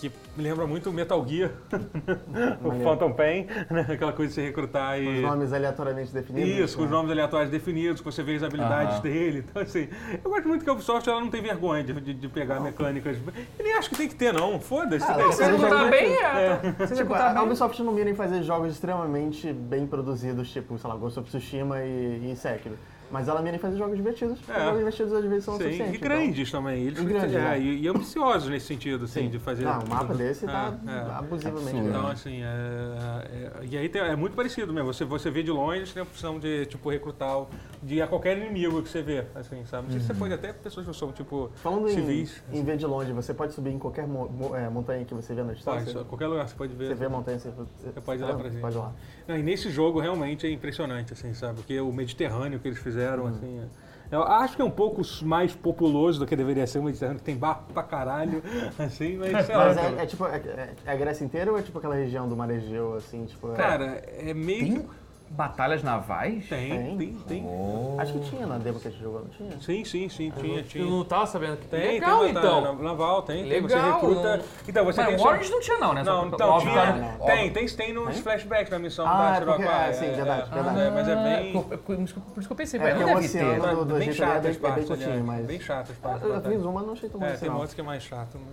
Que 0.00 0.10
me 0.36 0.42
lembra 0.42 0.66
muito 0.66 0.90
o 0.90 0.92
Metal 0.92 1.24
Gear, 1.28 1.50
o. 2.64 2.82
Phantom 2.82 3.12
Pain, 3.12 3.46
né? 3.70 3.86
aquela 3.88 4.12
coisa 4.12 4.28
de 4.30 4.34
se 4.34 4.40
recrutar 4.40 4.98
Os 4.98 5.04
e... 5.04 5.20
nomes 5.20 5.52
aleatoriamente 5.52 6.12
definidos. 6.12 6.50
Isso, 6.50 6.76
com 6.76 6.84
os 6.84 6.90
né? 6.90 6.96
nomes 6.96 7.10
aleatórios 7.12 7.50
definidos, 7.50 8.00
que 8.00 8.04
você 8.04 8.22
vê 8.22 8.36
as 8.36 8.42
habilidades 8.42 9.00
dele. 9.00 9.44
Então, 9.50 9.62
assim, 9.62 9.88
eu 10.24 10.30
gosto 10.30 10.48
muito 10.48 10.64
que 10.64 10.70
a 10.70 10.72
Ubisoft 10.72 11.08
ela 11.08 11.20
não 11.20 11.28
tem 11.30 11.42
vergonha 11.42 11.82
de, 11.84 11.92
de- 12.00 12.14
de 12.14 12.28
pegar 12.28 12.60
mecânicas. 12.60 13.16
Eu 13.58 13.64
nem 13.64 13.74
acho 13.74 13.90
que 13.90 13.96
tem 13.96 14.08
que 14.08 14.14
ter, 14.14 14.32
não. 14.32 14.58
Foda-se. 14.60 15.04
Ah, 15.04 15.16
não 15.18 15.28
executar 15.30 15.90
bem, 15.90 16.12
é. 16.14 16.86
Se 16.86 16.94
Tipo, 16.94 17.14
a, 17.14 17.30
a 17.30 17.34
bem. 17.34 17.42
Ubisoft 17.44 17.82
não 17.82 17.92
mira 17.92 18.08
em 18.10 18.14
fazer 18.14 18.42
jogos 18.42 18.72
extremamente 18.72 19.52
bem 19.52 19.86
produzidos, 19.86 20.50
tipo, 20.50 20.78
sei 20.78 20.88
lá, 20.90 20.96
Ghost 20.96 21.18
of 21.18 21.28
Tsushima 21.28 21.80
e, 21.80 22.30
e 22.32 22.36
Sekiro. 22.36 22.76
Mas 23.10 23.26
ela 23.26 23.42
mira 23.42 23.56
em 23.56 23.58
fazer 23.58 23.76
jogos 23.76 23.96
divertidos, 23.96 24.38
É. 24.48 24.60
jogos 24.64 24.78
divertidos 24.78 25.12
às 25.12 25.24
vezes 25.24 25.44
são 25.44 25.54
Sim, 25.56 25.62
suficientes. 25.64 25.94
e 25.94 25.96
então- 25.96 26.08
grandes 26.08 26.50
também. 26.50 26.82
Eles, 26.84 26.98
E 27.00 27.04
grandes, 27.04 27.34
é, 27.34 27.38
né? 27.40 27.60
e, 27.60 27.80
e 27.82 27.88
ambiciosos 27.88 28.48
nesse 28.48 28.66
sentido, 28.66 29.04
assim, 29.06 29.28
de 29.28 29.38
fazer. 29.40 29.64
Não, 29.64 29.80
um 29.82 29.88
mapa 29.88 30.14
desse 30.14 30.46
tá 30.46 30.74
É, 30.86 30.90
é. 30.90 31.00
abusivamente 31.18 31.66
Absurdo. 31.70 31.88
Então, 31.88 32.00
grande. 32.02 32.12
assim, 32.14 32.42
é, 32.42 33.24
é- 33.62 33.66
e 33.68 33.76
aí 33.78 33.88
tem- 33.88 34.02
é 34.02 34.14
muito 34.14 34.34
parecido 34.36 34.72
mesmo. 34.72 34.92
Você, 34.92 35.04
você 35.04 35.30
vê 35.30 35.42
de 35.42 35.50
longe, 35.50 35.92
tem 35.92 36.00
a 36.00 36.04
opção 36.04 36.38
de, 36.38 36.66
tipo, 36.66 36.88
recrutar 36.88 37.38
o- 37.40 37.48
de 37.82 38.02
a 38.02 38.06
qualquer 38.06 38.36
inimigo 38.36 38.82
que 38.82 38.88
você 38.88 39.00
vê, 39.02 39.24
assim, 39.34 39.64
sabe? 39.64 39.84
Não 39.84 39.90
sei 39.92 40.00
se 40.00 40.06
você 40.08 40.14
pode 40.14 40.34
até 40.34 40.52
pessoas 40.52 40.86
que 40.86 40.94
são, 40.94 41.12
tipo, 41.12 41.50
Falando 41.56 41.88
em, 41.88 41.94
civis. 41.94 42.42
em 42.52 42.62
ver 42.62 42.76
de 42.76 42.84
longe, 42.86 43.10
você 43.12 43.32
pode 43.32 43.54
subir 43.54 43.70
em 43.70 43.78
qualquer 43.78 44.06
mo- 44.06 44.28
mo- 44.28 44.54
é, 44.54 44.68
montanha 44.68 45.04
que 45.04 45.14
você 45.14 45.32
vê 45.34 45.40
na 45.40 45.46
Pode, 45.48 45.56
distância? 45.56 45.92
só- 45.92 46.04
qualquer 46.04 46.26
lugar 46.26 46.46
você 46.46 46.54
pode 46.54 46.74
ver. 46.74 46.88
Você 46.88 46.94
vê 46.94 47.06
a 47.06 47.08
montanha, 47.08 47.38
você, 47.38 47.50
você 47.50 48.00
pode 48.02 48.22
ir 48.22 48.26
lá 48.26 48.34
pra 48.34 48.48
gente. 48.50 48.60
Pode 48.60 48.76
ir 48.76 48.78
lá. 48.78 48.92
Não, 49.26 49.36
e 49.38 49.42
nesse 49.42 49.70
jogo 49.70 49.98
realmente 49.98 50.46
é 50.46 50.50
impressionante, 50.50 51.12
assim, 51.14 51.32
sabe? 51.32 51.54
Porque 51.56 51.80
o 51.80 51.90
Mediterrâneo 51.92 52.58
que 52.60 52.68
eles 52.68 52.78
fizeram, 52.78 53.24
Uhum. 53.24 53.28
assim. 53.30 53.60
é- 53.60 53.90
Eu 54.12 54.24
acho 54.24 54.56
que 54.56 54.60
é 54.62 54.64
um 54.64 54.70
pouco 54.72 55.00
mais 55.22 55.54
populoso 55.54 56.18
do 56.18 56.26
que 56.26 56.34
deveria 56.34 56.66
ser 56.66 56.80
o 56.80 56.82
Mediterrâneo, 56.82 57.20
que 57.20 57.24
tem 57.24 57.36
barco 57.36 57.72
pra 57.72 57.84
caralho, 57.84 58.42
assim, 58.76 59.16
mas 59.16 59.46
sei 59.46 59.56
lá. 59.56 59.66
Mas 59.66 59.76
é, 59.78 60.02
é 60.02 60.06
tipo, 60.06 60.26
é, 60.26 60.36
é- 60.36 60.74
é 60.84 60.92
a 60.92 60.96
Grécia 60.96 61.24
inteira 61.24 61.52
ou 61.52 61.56
é 61.56 61.62
tipo 61.62 61.78
aquela 61.78 61.94
região 61.94 62.28
do 62.28 62.36
Mar 62.36 62.50
Egeu, 62.50 62.94
assim, 62.94 63.24
tipo... 63.26 63.52
é- 63.52 63.54
Cara, 63.54 64.02
é 64.18 64.34
meio 64.34 64.80
Tem. 64.80 64.88
Batalhas 65.30 65.82
navais? 65.82 66.44
Tem, 66.48 66.70
Tem? 66.70 66.96
tem, 66.98 67.16
tem. 67.28 67.46
Oh. 67.46 67.94
Acho 67.98 68.12
que 68.14 68.30
tinha 68.30 68.46
na 68.46 68.58
demo 68.58 68.80
que 68.80 68.88
a 68.88 68.90
gente 68.90 69.00
jogou, 69.00 69.20
não 69.20 69.28
tinha? 69.28 69.50
Sim, 69.60 69.84
sim, 69.84 70.08
sim, 70.08 70.32
tinha, 70.36 70.58
Eu 70.58 70.64
tinha. 70.64 70.84
não 70.84 71.04
tava 71.04 71.24
sabendo 71.26 71.56
que 71.58 71.68
Tem, 71.68 71.92
Legal, 71.92 72.24
tem 72.24 72.34
batalha 72.34 72.58
então. 72.60 72.74
na- 72.74 72.82
naval, 72.82 73.22
tem, 73.22 73.48
tem. 73.48 73.60
Você 73.62 73.74
Legal, 73.76 73.92
recruta. 74.00 74.36
não- 74.38 74.44
Então, 74.68 74.84
você 74.84 75.04
tem 75.04 75.12
Mas 75.12 75.22
só- 75.46 75.54
não 75.54 75.60
tinha 75.60 75.78
não, 75.78 75.92
né? 75.94 76.02
Não, 76.02 76.26
então, 76.26 76.48
óbvio, 76.50 76.70
tinha, 76.72 76.82
cara, 76.84 76.92
tem, 76.92 77.04
óbvio. 77.04 77.52
tem, 77.54 77.68
tem 77.68 77.92
nos 77.92 78.14
Tem? 78.14 78.22
flashbacks 78.22 78.70
da 78.70 78.78
missão 78.78 79.06
Ah, 79.06 79.16
da 79.18 79.30
é 79.30 79.38
Shirokai. 79.38 79.88
é, 79.88 79.92
sim, 79.92 80.10
verdade, 80.10 80.50
verdade. 80.50 80.80
É, 80.80 80.90
mas 80.90 81.08
é 81.08 81.12
Ah, 81.12 81.22
bem. 81.22 81.52
por, 81.62 82.00
isso 82.00 82.14
que- 82.14 82.52
eu 82.52 82.56
pensei, 82.56 82.80
É, 82.80 82.82
mas 82.82 82.92
não 82.94 83.00
porque 83.00 83.14
o 83.14 83.20
deve 83.20 83.38
ter. 83.38 83.84
do- 83.84 83.94
bem 83.94 84.12
chato 84.12 84.28
é 84.30 84.40
bem- 84.40 84.50
as 84.50 84.56
é 84.56 84.60
bem 84.60 84.70
partes, 84.70 84.90
aliás. 84.90 85.22
mas- 85.24 85.46
Bem 85.46 85.60
chato 85.60 85.82
as 85.92 85.96
Eu, 85.96 86.02
partes. 86.02 86.28
eu 86.28 86.42
fiz 86.42 86.62
uma, 86.64 86.82
não 86.82 86.92
achei 86.92 87.08
tão 87.08 87.20
bom 87.20 87.26
É, 87.26 87.30
assim, 87.30 87.40
tem 87.40 87.48
não. 87.50 87.56
outros 87.56 87.74
que 87.74 87.80
é 87.80 87.84
mais 87.84 88.02
chato. 88.02 88.34
né? 88.36 88.44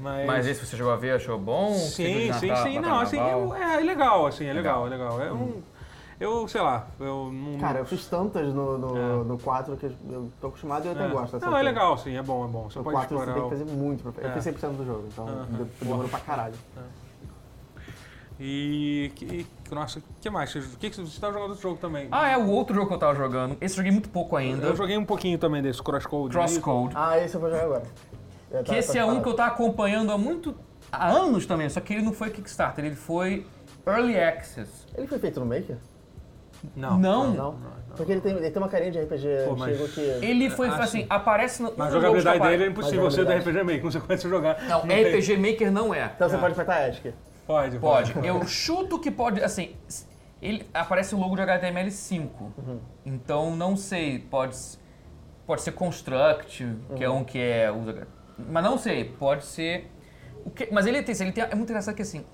Mas, 0.00 0.26
Mas 0.28 0.46
esse 0.46 0.64
você 0.64 0.76
chegou 0.76 0.92
a 0.92 0.96
ver, 0.96 1.10
achou 1.16 1.36
bom? 1.36 1.74
Sim, 1.74 2.32
sim, 2.34 2.54
sim. 2.54 2.78
Não, 2.78 3.00
assim, 3.00 3.18
eu- 3.18 3.52
é, 3.52 3.78
é 3.78 3.80
legal, 3.80 4.26
assim, 4.26 4.46
é 4.46 4.52
legal, 4.52 4.86
é 4.86 4.90
legal. 4.90 5.20
É 5.20 5.32
um, 5.32 5.60
eu, 6.20 6.48
sei 6.48 6.60
lá, 6.60 6.86
eu 6.98 7.30
não... 7.32 7.58
Cara, 7.58 7.78
eu 7.78 7.84
fiz 7.84 8.06
tantas 8.06 8.52
no, 8.52 8.76
no, 8.78 8.96
É. 8.96 9.24
no 9.24 9.38
4 9.38 9.76
que 9.76 9.86
eu 10.10 10.30
tô 10.40 10.48
acostumado 10.48 10.84
e 10.84 10.88
eu 10.88 10.92
até 10.92 11.04
é. 11.06 11.08
gosto 11.08 11.32
dessa 11.34 11.46
Não, 11.46 11.56
é 11.56 11.62
legal, 11.62 11.96
sim, 11.98 12.16
é 12.16 12.22
bom, 12.22 12.44
é 12.44 12.48
bom. 12.48 12.70
Você 12.70 12.78
No 12.78 12.84
pode 12.84 12.96
4 12.96 13.08
você 13.08 13.14
explorar 13.22 13.34
tem 13.34 13.42
o... 13.42 13.50
que 13.50 13.56
fazer 13.64 13.76
muito 13.76 14.02
pra... 14.12 14.22
Eu 14.24 14.30
É. 14.30 14.32
fiz 14.40 14.44
100% 14.46 14.76
do 14.76 14.84
jogo, 14.86 15.04
então 15.12 15.26
Aham. 15.28 15.46
de- 15.46 15.64
demorou 15.84 16.08
pra 16.08 16.20
caralho. 16.20 16.54
E, 18.40 19.10
que- 19.16 19.24
e- 19.24 19.74
nossa, 19.74 19.98
o 19.98 20.02
que 20.20 20.30
mais? 20.30 20.54
O 20.54 20.76
que, 20.78 20.90
que 20.90 20.96
você 20.96 21.02
estava 21.02 21.32
jogando 21.32 21.50
outro 21.50 21.62
jogo 21.62 21.78
também? 21.80 22.06
Ah, 22.12 22.28
é 22.28 22.38
o 22.38 22.48
outro 22.48 22.72
jogo 22.74 22.86
que 22.86 22.94
eu 22.94 22.98
tava 22.98 23.14
jogando. 23.16 23.56
Esse 23.60 23.74
eu 23.74 23.78
joguei 23.78 23.90
muito 23.90 24.08
pouco 24.10 24.36
ainda. 24.36 24.64
Eu 24.66 24.76
joguei 24.76 24.96
um 24.96 25.04
pouquinho 25.04 25.38
também 25.38 25.60
desse 25.60 25.82
Crosscode. 25.82 26.32
Crosscode. 26.34 26.94
Ah, 26.96 27.18
esse 27.18 27.34
eu 27.34 27.40
vou 27.40 27.50
jogar 27.50 27.64
agora. 27.64 27.82
Eu 28.50 28.62
Que 28.62 28.76
esse 28.76 28.96
é 28.96 29.04
um 29.04 29.20
que 29.20 29.28
eu 29.28 29.34
tava 29.34 29.50
acompanhando 29.52 30.12
há 30.12 30.16
muito. 30.18 30.54
há 30.92 31.08
anos 31.10 31.46
também, 31.46 31.68
só 31.68 31.80
que 31.80 31.92
ele 31.92 32.02
não 32.02 32.12
foi 32.12 32.30
Kickstarter, 32.30 32.84
ele 32.84 32.94
foi 32.94 33.44
Early 33.84 34.18
Access. 34.18 34.86
Ele 34.96 35.06
foi 35.08 35.18
feito 35.18 35.40
no 35.40 35.46
Maker? 35.46 35.76
Não. 36.76 36.98
Não. 36.98 37.32
Não? 37.34 37.56
Porque 37.96 38.12
ele 38.12 38.20
tem, 38.20 38.32
ele 38.36 38.50
tem 38.50 38.62
uma 38.62 38.68
carinha 38.68 38.90
de 38.92 39.00
RPG 39.00 39.26
Pô, 39.48 39.56
mas- 39.56 39.70
antigo 39.80 39.88
que... 39.88 40.00
Ele 40.24 40.50
foi 40.50 40.68
Ah, 40.68 40.76
assim, 40.76 41.00
sim. 41.02 41.06
aparece 41.10 41.62
no. 41.62 41.72
Mas 41.76 41.88
a 41.88 41.90
jogabilidade 41.90 42.38
dele 42.40 42.54
é 42.62 42.66
que 42.66 42.72
impossível 42.72 43.04
da 43.04 43.10
jogabilidade. 43.10 43.50
RPG 43.50 43.62
Maker, 43.64 43.82
não 43.84 43.90
você 43.90 44.00
conhece 44.00 44.28
jogar. 44.28 44.62
Não, 44.68 44.80
tem- 44.82 45.04
RPG 45.04 45.36
Maker 45.36 45.72
não 45.72 45.94
é. 45.94 46.12
Então 46.14 46.28
você 46.28 46.36
Ah. 46.36 46.38
pode 46.38 46.52
apertar 46.52 46.88
ESC. 46.88 47.14
Pode, 47.46 47.78
Pode. 47.78 48.14
Eu 48.26 48.42
chuto 48.46 48.98
que 49.00 49.10
pode, 49.10 49.42
assim, 49.42 49.74
ele 50.40 50.66
aparece 50.72 51.14
o 51.14 51.18
logo 51.18 51.34
de 51.34 51.42
HTML5. 51.42 52.28
Então 53.04 53.56
não 53.56 53.76
sei, 53.76 54.18
pode 54.18 54.52
s- 54.52 54.78
pode 55.46 55.62
ser 55.62 55.72
construct, 55.72 56.68
que 56.94 57.02
é 57.02 57.08
um 57.10 57.24
que 57.24 57.38
é 57.40 57.72
usa, 57.72 58.06
mas 58.38 58.62
não 58.62 58.76
sei, 58.78 59.04
pode 59.04 59.44
ser 59.44 59.90
o 60.44 60.50
que, 60.50 60.68
mas 60.70 60.86
ele 60.86 61.02
tem, 61.02 61.14
ele 61.20 61.32
tem 61.32 61.42
é 61.44 61.54
muito 61.54 61.70
engraçado 61.70 61.94
que 61.94 62.02
assim, 62.02 62.24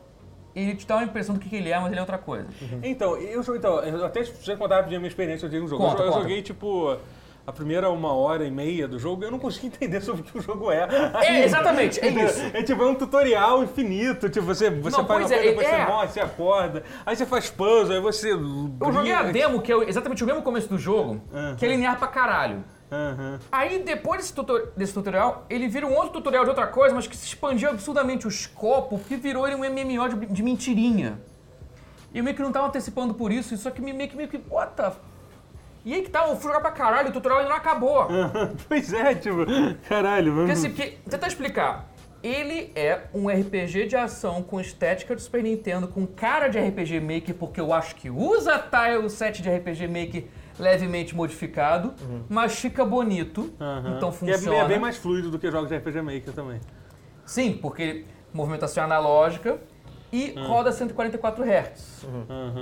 ele 0.55 0.75
te 0.77 0.87
dá 0.87 0.97
uma 0.97 1.05
impressão 1.05 1.35
do 1.35 1.41
que 1.41 1.49
que 1.49 1.57
ele 1.57 1.71
é, 1.71 1.79
mas 1.79 1.89
ele 1.89 1.99
é 1.99 2.01
outra 2.01 2.19
coisa. 2.19 2.47
Então, 2.83 3.17
eu, 3.17 3.43
jo- 3.43 3.57
então, 3.57 3.81
eu 3.81 4.05
até 4.05 4.25
se 4.25 4.33
você 4.33 4.57
contar 4.57 4.77
rapidinho 4.77 4.99
a 4.99 5.01
minha 5.01 5.09
experiência 5.09 5.49
de 5.49 5.59
um 5.61 5.67
jogo. 5.69 5.83
Conta, 5.85 6.03
eu, 6.03 6.09
conta. 6.11 6.23
joguei, 6.23 6.43
tipo, 6.43 6.97
a 7.47 7.53
primeira 7.53 7.91
uma 7.91 8.13
hora 8.15 8.45
e 8.45 8.51
meia 8.51 8.89
do 8.89 8.99
jogo, 8.99 9.23
eu 9.25 9.31
não 9.31 9.39
consegui 9.39 9.67
entender 9.75 10.01
sobre 10.01 10.23
o 10.23 10.25
que 10.25 10.39
o 10.39 10.41
jogo 10.41 10.71
é. 10.71 10.89
É, 11.23 11.45
exatamente, 11.45 12.01
é 12.01 12.09
isso. 12.09 12.41
É 12.55 12.63
tipo, 12.63 12.83
é 12.83 12.87
um 12.87 12.95
tutorial 12.95 13.63
infinito. 13.63 14.29
Tipo, 14.31 14.47
você, 14.47 14.71
você 14.71 14.97
Não, 14.97 15.07
faz 15.07 15.27
uma 15.31 15.35
é, 15.35 15.39
coisa, 15.39 15.43
depois 15.51 15.67
é. 15.67 15.71
você 15.85 15.91
morre, 15.93 16.09
você 16.09 16.21
acorda. 16.21 16.83
Aí 17.05 17.17
você 17.17 17.27
faz 17.27 17.51
puzzle, 17.51 17.95
aí 17.97 18.01
você. 18.01 18.33
Eu 18.33 18.93
joguei 18.93 19.13
a 19.13 19.25
demo, 19.25 19.61
que 19.61 19.73
é 19.73 19.77
exatamente 19.89 20.23
o 20.23 20.27
mesmo 20.27 20.43
começo 20.43 20.69
do 20.69 20.79
jogo, 20.79 21.21
que 21.59 21.65
é 21.67 21.69
linear 21.69 21.99
pra 21.99 22.07
caralho. 22.09 22.65
Aham. 22.95 23.41
Aí 23.51 23.81
depois 23.83 24.21
desse, 24.21 24.33
tutor- 24.35 24.73
desse 24.77 24.93
tutorial, 24.95 25.45
ele 25.51 25.67
vira 25.69 25.87
um 25.87 25.95
outro 25.95 26.11
tutorial 26.13 26.45
de 26.45 26.51
outra 26.51 26.67
coisa, 26.67 26.95
mas 26.95 27.07
que 27.07 27.17
se 27.17 27.27
expandiu 27.27 27.71
absurdamente 27.71 28.27
o 28.27 28.29
escopo, 28.29 28.99
que 29.01 29.17
virou 29.17 29.47
ele 29.47 29.57
um 29.57 29.61
MMO 29.61 30.09
de, 30.09 30.27
de 30.27 30.43
mentirinha. 30.43 31.19
E 32.13 32.19
eu 32.19 32.25
meio 32.25 32.37
que 32.37 32.43
não 32.43 32.53
tava 32.53 32.69
antecipando 32.69 33.13
por 33.15 33.33
isso, 33.33 33.57
só 33.57 33.71
que 33.71 33.83
me- 33.83 33.93
meio 33.93 34.09
que, 34.09 34.17
meio 34.17 34.29
que, 34.29 34.41
what 34.49 34.73
the... 34.77 34.85
f- 34.87 34.99
E 35.85 35.93
aí 35.95 36.03
que 36.03 36.11
tá, 36.11 36.29
eu 36.29 36.37
fui 36.37 36.45
jogar 36.47 36.61
pra 36.61 36.71
caralho, 36.71 37.09
o 37.09 37.13
tutorial 37.13 37.41
ainda 37.41 37.51
não 37.51 37.57
acabou. 37.57 38.07
Pois 38.69 38.93
é, 38.93 39.15
tipo, 39.17 39.39
caralho, 39.89 40.33
Porque 40.33 40.47
vamos. 40.47 40.51
assim, 40.53 40.69
porque, 40.71 40.99
tentar 41.11 41.27
explicar. 41.27 41.89
Ele 42.23 42.73
é 42.75 43.01
um 43.13 43.29
RPG 43.29 43.87
de 43.87 43.97
ação 43.97 44.43
com 44.43 44.59
estética 44.59 45.15
de 45.15 45.21
Super 45.21 45.43
Nintendo, 45.43 45.87
com 45.87 46.07
cara 46.07 46.49
de 46.49 46.59
RPG 46.59 46.99
Maker, 47.01 47.35
porque 47.35 47.61
eu 47.61 47.71
acho 47.71 47.95
que 47.97 48.09
usa 48.09 48.59
tile 48.59 49.11
set 49.11 49.43
de 49.43 49.51
RPG 49.51 49.87
Maker 49.89 50.25
levemente 50.59 51.15
modificado, 51.15 51.95
mas 52.29 52.55
fica 52.59 52.85
bonito, 52.85 53.53
Aham. 53.61 53.95
então 53.97 54.09
E 54.23 54.31
é- 54.31 54.37
funciona. 54.39 54.59
é 54.59 54.69
bem 54.69 54.79
mais 54.79 54.97
fluido 54.97 55.31
do 55.31 55.39
que 55.39 55.51
jogos 55.51 55.69
de 55.69 55.77
RPG 55.77 56.01
Maker 56.03 56.33
também. 56.33 56.61
Sim, 57.25 57.59
porque 57.61 58.05
movimentação 58.33 58.85
analógica 58.85 59.59
e 60.13 60.35
roda 60.47 60.71
144 60.71 61.43
Hz. 61.45 62.07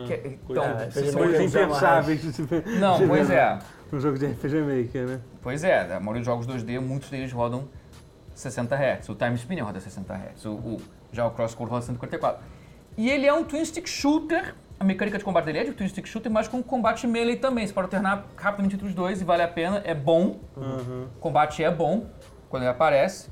Que- 0.06 0.38
então, 0.48 0.64
É, 0.64 0.90
se 0.90 1.00
RPG 1.00 1.10
você- 1.10 1.18
Coisas 1.18 1.40
impensáveis 1.54 2.38
não, 2.80 2.98
de 2.98 3.06
pois 3.06 3.30
é. 3.30 3.58
No 3.90 4.00
jogo 4.00 4.18
de 4.18 4.24
RPG 4.26 4.60
Maker, 4.62 5.06
né? 5.06 5.20
Pois 5.42 5.62
é, 5.64 5.80
a 5.94 6.00
maioria 6.00 6.20
dos 6.20 6.26
jogos 6.26 6.46
2D, 6.46 6.78
muitos 6.80 7.10
deles 7.10 7.30
rodam 7.30 7.68
60 8.34 8.74
Hz. 8.74 9.10
O 9.10 9.14
Time 9.14 9.34
Spinner 9.36 9.66
roda 9.66 9.80
60 9.80 10.14
Hz. 10.14 10.46
O, 10.46 10.52
o- 10.52 10.80
já 11.12 11.26
o 11.26 11.30
Crosscode 11.30 11.70
roda 11.70 11.82
144. 11.84 12.42
E 12.96 13.10
ele 13.10 13.26
é 13.26 13.32
um 13.34 13.44
twin 13.44 13.62
stick 13.64 13.86
shooter. 13.86 14.54
A 14.82 14.84
mecânica 14.84 15.16
de 15.16 15.22
combate 15.22 15.44
dele 15.44 15.58
é 15.60 15.64
de 15.66 15.72
twin 15.74 15.86
stick 15.86 16.08
shooter, 16.08 16.32
mas 16.32 16.48
com 16.48 16.60
combate 16.60 17.06
melee 17.06 17.36
também. 17.36 17.64
Você 17.64 17.72
pode 17.72 17.84
alternar 17.84 18.26
rapidamente 18.36 18.74
entre 18.74 18.88
os 18.88 18.92
dois 18.92 19.20
e 19.20 19.24
vale 19.24 19.40
a 19.40 19.46
pena. 19.46 19.80
É 19.84 19.94
bom. 19.94 20.40
Aham. 20.56 21.06
O 21.14 21.20
combate 21.20 21.62
é 21.62 21.70
bom 21.70 22.08
quando 22.48 22.64
ele 22.64 22.72
aparece. 22.72 23.30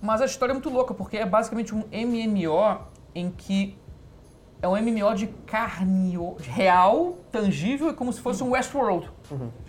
Mas 0.00 0.20
a 0.20 0.24
história 0.24 0.50
é 0.50 0.54
muito 0.54 0.68
louca, 0.68 0.92
porque 0.94 1.16
é 1.16 1.24
basicamente 1.24 1.72
um 1.72 1.84
MMO 1.92 2.80
em 3.14 3.30
que 3.30 3.78
é 4.60 4.66
um 4.66 4.72
MMO 4.72 5.14
de 5.14 5.28
carne 5.46 6.18
real, 6.40 7.18
tangível, 7.30 7.90
é 7.90 7.92
como 7.92 8.12
se 8.12 8.20
fosse 8.20 8.42
um 8.42 8.50
Westworld. 8.50 9.08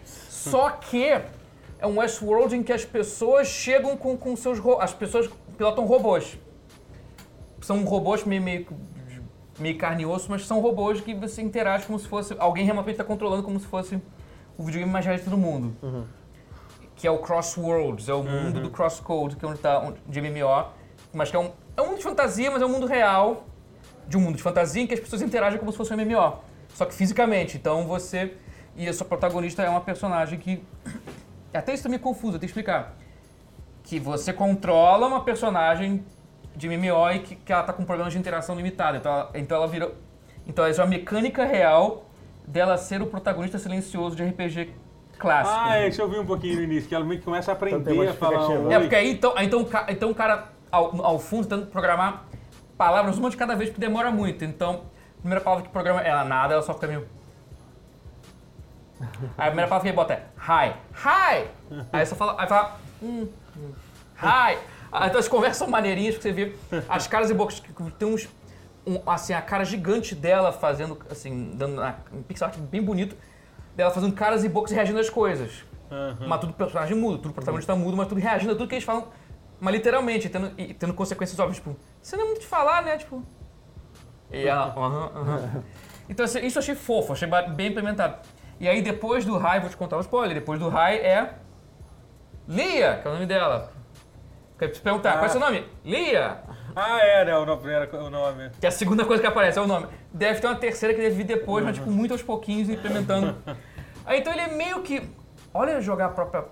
Só 0.04 0.72
que 0.72 1.04
é 1.04 1.86
um 1.86 2.00
Westworld 2.00 2.56
em 2.56 2.64
que 2.64 2.74
as 2.74 2.84
pessoas 2.84 3.48
chegam 3.48 3.96
com, 3.96 4.18
com 4.18 4.36
seus... 4.36 4.60
As 4.80 4.92
pessoas 4.92 5.30
pilotam 5.56 5.86
robôs. 5.86 6.36
São 7.62 7.84
robôs 7.86 8.24
meio, 8.24 8.42
meio, 8.42 8.68
meio 9.60 9.78
carne 9.78 10.04
e 10.04 10.06
osso, 10.06 10.30
mas 10.30 10.46
são 10.46 10.60
robôs 10.60 11.00
que 11.02 11.14
você 11.14 11.42
interage 11.42 11.86
como 11.86 12.00
se 12.00 12.08
fosse... 12.08 12.36
Alguém 12.40 12.66
remotamente 12.66 12.94
está 12.96 13.04
controlando 13.04 13.44
como 13.44 13.60
se 13.60 13.66
fosse 13.68 13.96
o 14.58 14.64
videogame 14.64 14.92
mais 14.92 15.06
realista 15.06 15.30
do 15.30 15.38
mundo 15.38 15.76
que 16.96 17.08
é 17.08 17.12
o 17.12 17.18
Crossworlds, 17.18 18.08
é 18.08 18.14
o 18.14 18.24
mundo 18.24 18.62
do 18.62 18.70
Crosscode, 18.70 19.36
que 19.36 19.44
é 19.44 19.48
onde 19.48 19.60
tá 19.60 19.80
onde- 19.80 20.00
de 20.08 20.22
MMO, 20.22 20.68
mas 21.12 21.30
que 21.30 21.36
é 21.36 21.40
um, 21.40 21.52
é 21.76 21.82
um 21.82 21.88
mundo 21.88 21.98
de 21.98 22.04
fantasia, 22.04 22.50
mas 22.52 22.62
é 22.62 22.66
um 22.66 22.70
mundo 22.70 22.86
real 22.86 23.46
de 24.08 24.16
um 24.16 24.22
mundo 24.22 24.38
de 24.38 24.44
fantasia 24.44 24.82
em 24.82 24.88
que 24.88 24.94
as 24.94 25.00
pessoas 25.00 25.22
interagem 25.22 25.60
como 25.60 25.72
se 25.72 25.78
fosse 25.78 25.94
um 25.94 25.98
MMO, 25.98 26.38
só 26.74 26.86
que 26.86 26.94
fisicamente. 26.94 27.58
Então 27.58 27.86
você 27.86 28.38
e 28.76 28.88
a 28.88 28.94
sua 28.94 29.06
protagonista 29.06 29.62
é 29.64 29.70
uma 29.70 29.82
personagem 29.82 30.40
que 30.40 30.64
até 31.54 31.74
isso 31.74 31.84
também 31.84 31.98
é 31.98 32.02
confuso, 32.02 32.36
eu 32.36 32.40
tenho 32.40 32.42
que 32.42 32.46
explicar. 32.46 32.96
Que 33.84 34.00
você 34.00 34.32
controla 34.32 35.08
uma 35.08 35.24
personagem 35.26 36.06
de 36.56 36.70
MMO 36.70 37.12
e 37.12 37.20
que, 37.20 37.36
que 37.36 37.52
ela 37.52 37.64
tá 37.64 37.74
com 37.74 37.84
problemas 37.84 38.14
de 38.14 38.20
interação 38.20 38.56
limitada. 38.56 38.98
Então 38.98 39.12
ela, 39.12 39.32
então 39.36 39.58
ela 39.58 39.68
vira. 39.68 39.92
Então 40.48 40.66
essa 40.66 40.82
é 40.82 40.86
uma 40.86 40.90
mecânica 40.90 41.46
real 41.46 42.06
dela 42.46 42.78
ser 42.78 43.02
o 43.02 43.08
protagonista 43.08 43.58
silencioso 43.58 44.16
de 44.16 44.24
RPG 44.24 44.74
clássico. 45.18 45.58
Ah, 45.58 45.78
é, 45.78 45.88
isso 45.88 46.02
eu 46.02 46.10
vi 46.10 46.20
um 46.20 46.26
pouquinho 46.26 46.58
no 46.58 46.64
início, 46.64 46.90
que 46.90 46.96
ela 46.96 47.06
meio 47.06 47.20
que 47.20 47.26
começa 47.26 47.52
a 47.52 47.56
Então 47.56 47.78
aprender 47.78 48.10
a 48.10 48.14
falar 48.14 48.50
um 48.50 48.72
É, 48.72 48.78
oi. 48.78 48.82
porque 48.82 48.96
aí 48.96 49.12
então, 49.12 49.34
aí 49.36 49.46
então, 49.46 49.68
então 49.88 50.12
o 50.12 50.16
cara 50.16 50.50
ao, 50.72 51.06
ao 51.06 51.20
fundo 51.20 51.44
tentando 51.44 51.68
programar 51.68 52.26
palavras 52.78 53.18
uma 53.18 53.30
de 53.30 53.38
cada 53.38 53.56
vez, 53.56 53.70
porque 53.70 53.80
demora 53.80 54.12
muito. 54.12 54.44
Então, 54.44 54.82
a 55.18 55.22
primeira 55.22 55.42
palavra 55.42 55.66
que 55.66 55.72
programa 55.72 56.02
ela 56.02 56.24
nada, 56.26 56.54
ela 56.56 56.64
só 56.64 56.74
fica 56.74 56.88
meio. 56.88 57.08
Aí 59.38 59.48
a 59.48 59.52
primeira 59.52 59.68
palavra 59.70 59.82
que 59.82 59.88
ele 59.88 59.96
bota 59.96 60.14
é 60.14 60.26
hi. 60.38 60.74
Hi! 61.06 61.48
Aí 61.92 62.06
você 62.06 62.16
fala. 62.16 62.36
Aí 62.38 62.48
fala. 62.48 62.78
Hum, 63.02 63.28
hum, 63.56 63.72
hi! 64.22 64.58
Ah, 64.96 65.08
Então 65.08 65.20
as 65.20 65.28
conversas 65.28 65.58
são 65.58 65.68
maneirinhas, 65.68 66.14
porque 66.16 66.30
você 66.30 66.34
vê 66.34 66.56
as 66.88 67.08
caras 67.08 67.32
e 67.32 67.34
bocas 67.34 67.60
que 67.60 67.74
tem 67.98 68.08
uns. 68.08 68.30
um- 68.86 69.02
assim, 69.10 69.34
a 69.34 69.42
cara 69.42 69.64
gigante 69.64 70.14
dela 70.14 70.52
fazendo, 70.52 71.00
assim, 71.10 71.52
dando 71.56 71.76
na- 71.76 71.96
um 72.12 72.22
pixel 72.22 72.48
art 72.48 72.58
bem 72.58 72.82
bonito, 72.84 73.16
dela 73.78 73.90
fazendo 73.92 74.14
caras 74.14 74.44
e 74.44 74.50
bocas 74.50 74.72
e 74.72 74.76
reagindo 74.76 75.00
às 75.00 75.10
coisas. 75.10 75.64
Mas 76.28 76.40
tudo 76.42 76.52
personagem 76.54 76.96
mudo, 76.98 77.18
tudo 77.20 77.34
protagonista 77.34 77.74
mudo, 77.76 77.96
mas 77.96 78.08
tudo 78.10 78.20
reagindo 78.20 78.52
a 78.52 78.56
tudo 78.56 78.68
que 78.68 78.76
eles 78.76 78.84
falam, 78.84 79.08
mas 79.60 79.74
literalmente, 79.74 80.28
tendo, 80.28 80.52
e 80.58 80.74
tendo 80.74 80.94
consequências 80.94 81.40
óbvias, 81.40 81.58
tipo, 81.58 81.76
você 82.02 82.18
não 82.18 82.24
é 82.26 82.28
muito 82.28 82.42
de 82.42 82.48
falar, 82.48 82.84
né? 82.84 82.98
Tipo. 82.98 83.24
E 84.30 84.46
ela, 84.46 84.74
aham, 84.76 85.12
aham. 85.16 85.64
Então 86.10 86.26
assim, 86.26 86.46
isso 86.46 86.58
eu 86.58 86.62
achei 86.62 86.76
fofo, 86.76 87.14
achei 87.14 87.28
bem 87.56 87.68
implementado. 87.70 88.18
E 88.60 88.68
aí 88.68 88.82
depois 88.82 89.24
do 89.24 89.38
Rai, 89.38 89.62
vou 89.62 89.70
te 89.70 89.78
contar 89.78 89.96
um 89.98 90.02
spoiler, 90.02 90.36
depois 90.36 90.60
do 90.60 90.68
Rai 90.68 90.98
é. 90.98 91.36
Lia, 92.48 93.00
que 93.02 93.08
é 93.08 93.12
o 93.12 93.14
nome 93.14 93.26
dela. 93.26 93.72
Te 94.68 94.80
perguntar, 94.80 95.14
qual 95.14 95.26
é 95.26 95.28
o 95.28 95.32
seu 95.32 95.40
nome? 95.40 95.66
Lia! 95.84 96.40
Ah, 96.76 97.00
era 97.00 97.40
o 97.40 97.46
nome. 97.46 97.70
Era 97.70 98.04
o 98.04 98.10
nome. 98.10 98.50
Que 98.60 98.66
é 98.66 98.70
a 98.70 98.72
segunda 98.72 99.06
coisa 99.06 99.22
que 99.22 99.28
aparece, 99.28 99.60
é 99.60 99.62
o 99.62 99.68
nome. 99.68 99.88
Deve 100.12 100.40
ter 100.40 100.48
uma 100.48 100.56
terceira 100.56 100.94
que 100.94 101.02
deve 101.02 101.16
vir 101.16 101.24
depois, 101.24 101.64
mas 101.64 101.76
tipo, 101.76 101.90
muito 101.90 102.12
aos 102.12 102.22
pouquinhos 102.24 102.70
implementando. 102.70 103.36
Aí 104.06 104.20
então 104.20 104.34
ele 104.34 104.42
é 104.42 104.48
meio 104.48 104.82
que. 104.82 105.02
Olha 105.54 105.80
jogar 105.82 106.08
a 106.08 106.10
própria. 106.10 106.46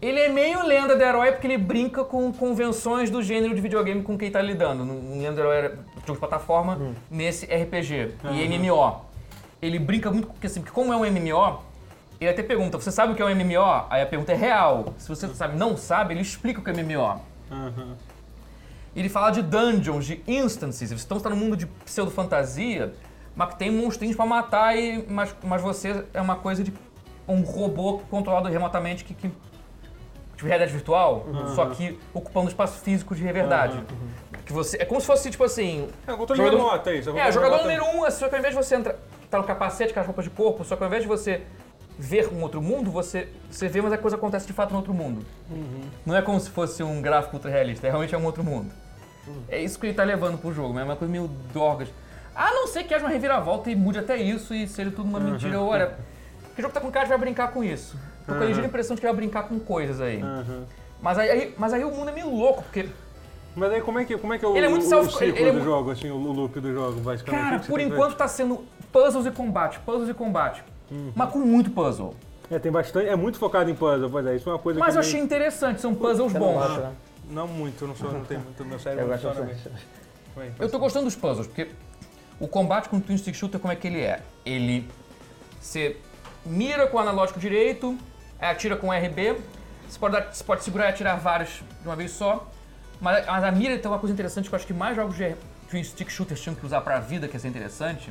Ele 0.00 0.18
é 0.18 0.28
meio 0.28 0.66
lenda 0.66 0.96
do 0.96 1.02
herói 1.02 1.32
porque 1.32 1.46
ele 1.46 1.58
brinca 1.58 2.04
com 2.04 2.32
convenções 2.32 3.10
do 3.10 3.22
gênero 3.22 3.54
de 3.54 3.60
videogame 3.60 4.02
com 4.02 4.16
quem 4.16 4.30
tá 4.30 4.40
lidando. 4.40 4.84
No 4.84 5.18
lenda 5.18 5.32
do 5.32 5.40
herói 5.40 5.56
era 5.56 5.68
jogo 6.06 6.12
de 6.14 6.18
plataforma, 6.18 6.94
nesse 7.10 7.44
RPG 7.46 8.14
e 8.32 8.48
MMO. 8.48 9.04
Ele 9.60 9.78
brinca 9.78 10.10
muito 10.10 10.28
porque 10.28 10.46
assim, 10.46 10.60
porque 10.60 10.72
como 10.72 10.90
é 10.92 10.96
um 10.96 11.00
MMO, 11.00 11.62
ele 12.20 12.30
até 12.30 12.42
pergunta, 12.42 12.78
você 12.78 12.92
sabe 12.92 13.12
o 13.12 13.16
que 13.16 13.22
é 13.22 13.24
um 13.24 13.34
MMO? 13.34 13.86
Aí 13.88 14.02
a 14.02 14.06
pergunta 14.06 14.32
é 14.32 14.36
real. 14.36 14.92
Se 14.98 15.08
você 15.08 15.26
sabe, 15.28 15.56
não 15.56 15.76
sabe, 15.76 16.12
ele 16.12 16.20
explica 16.20 16.60
o 16.60 16.64
que 16.64 16.70
é 16.70 16.72
MMO. 16.74 17.20
Ele 18.94 19.08
fala 19.08 19.30
de 19.30 19.40
dungeons, 19.40 20.04
de 20.04 20.22
instances. 20.26 20.90
Então 20.92 21.18
você 21.18 21.24
tá 21.24 21.30
no 21.30 21.36
mundo 21.36 21.56
de 21.56 21.66
pseudo-fantasia, 21.66 22.92
mas 23.34 23.50
que 23.50 23.58
tem 23.58 23.70
monstrinhos 23.70 24.16
pra 24.16 24.26
matar, 24.26 24.76
e, 24.76 25.04
mas, 25.08 25.34
mas 25.42 25.62
você 25.62 26.04
é 26.12 26.20
uma 26.20 26.36
coisa 26.36 26.62
de 26.62 26.72
um 27.26 27.40
robô 27.42 28.00
controlado 28.10 28.48
remotamente 28.48 29.04
que. 29.04 29.14
que 29.14 29.28
tipo, 30.36 30.46
realidade 30.48 30.72
virtual, 30.72 31.26
só 31.54 31.66
que 31.66 31.98
ocupando 32.12 32.48
espaço 32.48 32.80
físico 32.80 33.14
de 33.14 33.22
verdade. 33.22 33.82
Que 34.44 34.52
você, 34.52 34.78
é 34.78 34.84
como 34.84 35.00
se 35.00 35.06
fosse, 35.06 35.30
tipo 35.30 35.44
assim. 35.44 35.88
É, 36.06 36.12
controle 36.14 36.42
Jogador- 36.42 36.56
remoto, 36.58 36.88
é 36.90 36.96
isso. 36.96 37.16
É, 37.16 37.30
jogador 37.32 37.58
número 37.58 37.84
um, 37.84 38.10
só 38.10 38.28
que 38.28 38.34
ao 38.34 38.38
invés 38.40 38.54
de 38.54 38.62
você 38.62 38.74
entrar, 38.74 38.96
tá 39.30 39.38
no 39.38 39.44
capacete 39.44 39.94
com 39.94 40.00
as 40.00 40.06
roupas 40.06 40.24
de 40.24 40.30
corpo, 40.30 40.64
só 40.64 40.74
que 40.74 40.82
ao 40.82 40.88
invés 40.88 41.02
de 41.02 41.08
você 41.08 41.42
ver 42.00 42.28
um 42.32 42.42
outro 42.42 42.62
mundo, 42.62 42.90
você, 42.90 43.28
você 43.50 43.68
vê, 43.68 43.80
mas 43.82 43.92
a 43.92 43.98
coisa 43.98 44.16
acontece 44.16 44.46
de 44.46 44.52
fato 44.52 44.70
no 44.70 44.78
outro 44.78 44.94
mundo. 44.94 45.24
Não 46.04 46.16
é 46.16 46.22
como 46.22 46.40
se 46.40 46.48
fosse 46.50 46.82
um 46.82 47.00
gráfico 47.02 47.36
ultra 47.36 47.50
realista, 47.50 47.86
é 47.86 47.90
realmente 47.90 48.14
é 48.14 48.18
um 48.18 48.24
outro 48.24 48.42
mundo. 48.42 48.70
É 49.48 49.60
isso 49.62 49.78
que 49.78 49.86
ele 49.86 49.94
tá 49.94 50.02
levando 50.02 50.38
pro 50.38 50.52
jogo, 50.52 50.72
mas 50.74 50.82
é 50.82 50.84
uma 50.86 50.96
coisa 50.96 51.12
meio 51.12 51.28
dorgas. 51.52 51.88
A 52.34 52.50
não 52.52 52.66
ser 52.66 52.84
que 52.84 52.94
haja 52.94 53.04
uma 53.04 53.10
reviravolta 53.12 53.70
e 53.70 53.76
mude 53.76 53.98
até 53.98 54.16
isso 54.16 54.54
e 54.54 54.66
seja 54.66 54.90
tudo 54.90 55.08
uma 55.08 55.20
mentira. 55.20 55.60
Olha, 55.60 55.94
que 56.56 56.62
jogo 56.62 56.72
tá 56.72 56.80
com 56.80 56.90
cara 56.90 57.04
de 57.04 57.10
vai 57.10 57.18
brincar 57.18 57.48
com 57.52 57.62
isso? 57.62 57.96
Tô 58.26 58.34
com 58.34 58.42
a 58.42 58.46
ligeira 58.46 58.66
impressão 58.66 58.94
de 58.94 59.00
que 59.00 59.06
vai 59.06 59.14
brincar 59.14 59.42
com 59.44 59.58
coisas 59.60 60.00
aí. 60.00 60.22
Mas 61.02 61.18
aí, 61.18 61.54
mas 61.58 61.72
aí 61.72 61.84
o 61.84 61.90
mundo 61.90 62.08
é 62.10 62.12
meio 62.12 62.34
louco, 62.34 62.62
porque 62.62 62.88
Mas 63.54 63.70
aí 63.72 63.80
como 63.82 63.98
é 63.98 64.04
que, 64.04 64.16
como 64.16 64.32
é, 64.32 64.38
que 64.38 64.44
é 64.44 64.48
o, 64.48 64.56
Ele 64.56 64.66
é 64.66 64.68
muito 64.68 64.86
o, 64.86 64.88
self- 64.88 65.08
o 65.08 65.10
ciclo 65.18 65.36
ele 65.38 65.48
é 65.48 65.52
do 65.52 65.58
mu- 65.58 65.64
jogo, 65.64 65.90
assim, 65.90 66.10
o 66.10 66.16
loop 66.16 66.58
do 66.60 66.72
jogo, 66.72 67.00
basicamente? 67.00 67.42
Cara, 67.42 67.58
por 67.60 67.80
enquanto 67.80 68.16
tá 68.16 68.28
sendo 68.28 68.64
puzzles 68.92 69.26
e 69.26 69.30
combate, 69.30 69.78
puzzles 69.80 70.08
e 70.08 70.14
combate. 70.14 70.62
Mas 71.14 71.30
com 71.30 71.38
muito 71.38 71.70
puzzle. 71.70 72.14
É, 72.50 72.58
tem 72.58 72.72
bastante, 72.72 73.08
é 73.08 73.14
muito 73.14 73.38
focado 73.38 73.70
em 73.70 73.74
puzzle, 73.74 74.10
pois 74.10 74.26
é, 74.26 74.34
isso 74.36 74.48
é 74.48 74.52
uma 74.52 74.58
coisa 74.58 74.80
Mas 74.80 74.94
que 74.94 74.98
eu 74.98 75.02
me- 75.02 75.08
achei 75.08 75.20
interessante, 75.20 75.80
são 75.80 75.94
puzzles 75.94 76.32
Você 76.32 76.38
não 76.38 76.46
bons. 76.48 76.54
gosta, 76.66 76.80
né? 76.80 76.92
Não 77.30 77.46
muito, 77.46 77.86
não, 77.86 77.94
sou, 77.94 78.10
não 78.12 78.24
tem 78.24 78.38
muito, 78.38 78.64
meu 78.64 78.74
Eu 78.74 78.78
cérebro 78.80 79.06
não 79.06 79.16
gosto 79.16 79.42
bem. 80.36 80.52
Eu 80.58 80.68
tô 80.68 80.78
gostando 80.80 81.04
dos 81.04 81.14
puzzles, 81.14 81.46
porque 81.46 81.68
o 82.40 82.48
combate 82.48 82.88
com 82.88 82.96
o 82.96 83.00
Twin 83.00 83.16
Stick 83.16 83.34
Shooter, 83.36 83.60
como 83.60 83.72
é 83.72 83.76
que 83.76 83.86
ele 83.86 84.00
é? 84.00 84.20
Ele. 84.44 84.88
Você 85.60 85.96
mira 86.44 86.86
com 86.88 86.96
o 86.96 87.00
analógico 87.00 87.38
direito, 87.38 87.96
aí 88.40 88.50
atira 88.50 88.76
com 88.76 88.88
o 88.88 88.92
RB, 88.92 89.36
você 89.88 89.98
pode, 89.98 90.14
dar- 90.14 90.32
você 90.34 90.42
pode 90.42 90.64
segurar 90.64 90.86
e 90.86 90.88
atirar 90.88 91.18
vários 91.20 91.62
de 91.82 91.86
uma 91.86 91.94
vez 91.94 92.10
só. 92.10 92.48
Mas, 93.00 93.24
mas 93.26 93.44
a 93.44 93.52
mira 93.52 93.78
tem 93.78 93.88
uma 93.90 93.98
coisa 94.00 94.12
interessante 94.12 94.48
que 94.48 94.54
eu 94.54 94.56
acho 94.56 94.66
que 94.66 94.74
mais 94.74 94.96
jogos 94.96 95.16
de 95.16 95.34
Twin 95.70 95.84
Stick 95.84 96.10
Shooters 96.10 96.40
tinham 96.40 96.54
que 96.56 96.66
usar 96.66 96.80
pra 96.80 96.98
vida, 96.98 97.28
que 97.28 97.34
ia 97.34 97.40
ser 97.40 97.48
interessante. 97.48 98.10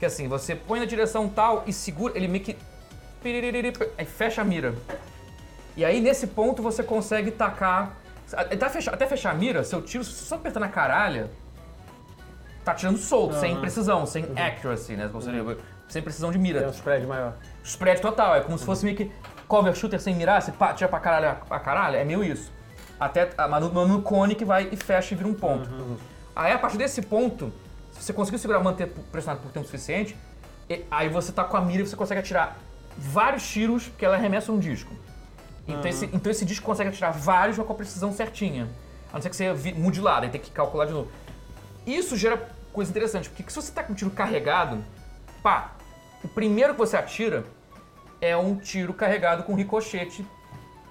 Que 0.00 0.06
assim, 0.06 0.26
você 0.26 0.56
põe 0.56 0.80
na 0.80 0.86
direção 0.86 1.28
tal 1.28 1.62
e 1.66 1.72
segura, 1.72 2.16
ele 2.16 2.26
meio 2.26 2.42
que. 2.42 2.56
Aí 3.98 4.06
fecha 4.06 4.40
a 4.40 4.44
mira. 4.44 4.74
E 5.76 5.84
aí 5.84 6.00
nesse 6.00 6.26
ponto 6.26 6.62
você 6.62 6.82
consegue 6.82 7.30
tacar. 7.30 7.96
Até 8.32 8.68
fechar, 8.68 8.94
até 8.94 9.06
fechar 9.06 9.30
a 9.32 9.34
mira, 9.34 9.62
seu 9.62 9.82
tiro, 9.82 10.02
se 10.02 10.12
você 10.12 10.24
só 10.24 10.36
apertar 10.36 10.60
na 10.60 10.68
caralha, 10.68 11.30
tá 12.64 12.74
tirando 12.74 12.96
solto, 12.96 13.34
sem 13.34 13.60
precisão, 13.60 14.06
sem 14.06 14.24
accuracy, 14.36 14.96
né? 14.96 15.10
Seja, 15.20 15.58
sem 15.88 16.00
precisão 16.00 16.30
de 16.30 16.38
Tem 16.38 16.42
mira. 16.42 16.66
um 16.66 16.70
spread 16.70 17.04
maior. 17.06 17.34
Spread 17.64 18.00
total, 18.00 18.36
é 18.36 18.40
como 18.40 18.56
se 18.56 18.64
fosse 18.64 18.84
meio 18.84 18.96
que 18.96 19.10
cover 19.48 19.74
shooter 19.74 20.00
sem 20.00 20.14
mirar, 20.14 20.40
você 20.40 20.52
pá, 20.52 20.72
tira 20.72 20.88
pra 20.88 21.00
caralho 21.00 21.36
a 21.50 21.60
caralho, 21.60 21.96
é 21.96 22.04
meio 22.04 22.22
isso. 22.22 22.52
Até 22.98 23.30
ah, 23.36 23.48
mas 23.48 23.62
no, 23.64 23.86
no 23.86 24.00
cone 24.00 24.34
que 24.34 24.44
vai 24.44 24.68
e 24.70 24.76
fecha 24.76 25.12
e 25.12 25.16
vira 25.16 25.28
um 25.28 25.34
ponto. 25.34 25.68
Aí 26.34 26.52
a 26.52 26.58
partir 26.58 26.78
desse 26.78 27.02
ponto, 27.02 27.52
se 28.00 28.06
você 28.06 28.12
conseguir 28.12 28.38
segurar, 28.38 28.60
manter 28.60 28.88
pressionado 29.12 29.42
por 29.42 29.52
tempo 29.52 29.66
suficiente, 29.66 30.16
e- 30.68 30.84
aí 30.90 31.08
você 31.08 31.30
tá 31.32 31.44
com 31.44 31.56
a 31.56 31.60
mira 31.60 31.82
e 31.82 31.86
você 31.86 31.94
consegue 31.96 32.20
atirar 32.20 32.56
vários 32.96 33.46
tiros, 33.48 33.88
porque 33.88 34.04
ela 34.04 34.16
arremessa 34.16 34.50
um 34.50 34.58
disco. 34.58 34.92
Então, 35.68 35.88
esse, 35.88 36.06
então 36.06 36.30
esse 36.32 36.44
disco 36.44 36.64
consegue 36.66 36.88
atirar 36.90 37.12
vários 37.12 37.56
com 37.58 37.72
a 37.72 37.76
precisão 37.76 38.12
certinha. 38.12 38.68
A 39.10 39.14
não 39.14 39.22
ser 39.22 39.30
que 39.30 39.36
você 39.36 39.52
mude 39.74 40.00
lá, 40.00 40.18
daí 40.20 40.30
tem 40.30 40.40
que 40.40 40.50
calcular 40.50 40.86
de 40.86 40.92
novo. 40.92 41.08
Isso 41.86 42.16
gera 42.16 42.48
coisa 42.72 42.90
interessante, 42.90 43.28
porque 43.28 43.48
se 43.48 43.54
você 43.56 43.70
tá 43.72 43.82
com 43.82 43.92
um 43.92 43.96
tiro 43.96 44.10
carregado, 44.10 44.82
pá, 45.42 45.72
o 46.24 46.28
primeiro 46.28 46.72
que 46.74 46.78
você 46.78 46.96
atira 46.96 47.44
é 48.20 48.36
um 48.36 48.56
tiro 48.56 48.92
carregado 48.94 49.42
com 49.44 49.54
ricochete, 49.54 50.24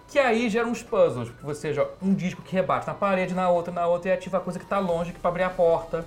que 0.07 0.17
aí 0.17 0.49
gera 0.49 0.67
uns 0.67 0.81
puzzles, 0.81 1.29
porque 1.29 1.45
você 1.45 1.73
joga 1.73 1.91
um 2.01 2.13
disco 2.13 2.41
que 2.41 2.53
rebate 2.55 2.87
na 2.87 2.93
parede, 2.93 3.33
na 3.33 3.49
outra, 3.49 3.71
na 3.73 3.85
outra, 3.85 4.09
e 4.09 4.13
ativa 4.13 4.37
a 4.37 4.41
coisa 4.41 4.57
que 4.59 4.65
tá 4.65 4.79
longe, 4.79 5.11
que 5.13 5.19
pra 5.19 5.29
abrir 5.29 5.43
a 5.43 5.49
porta. 5.49 6.05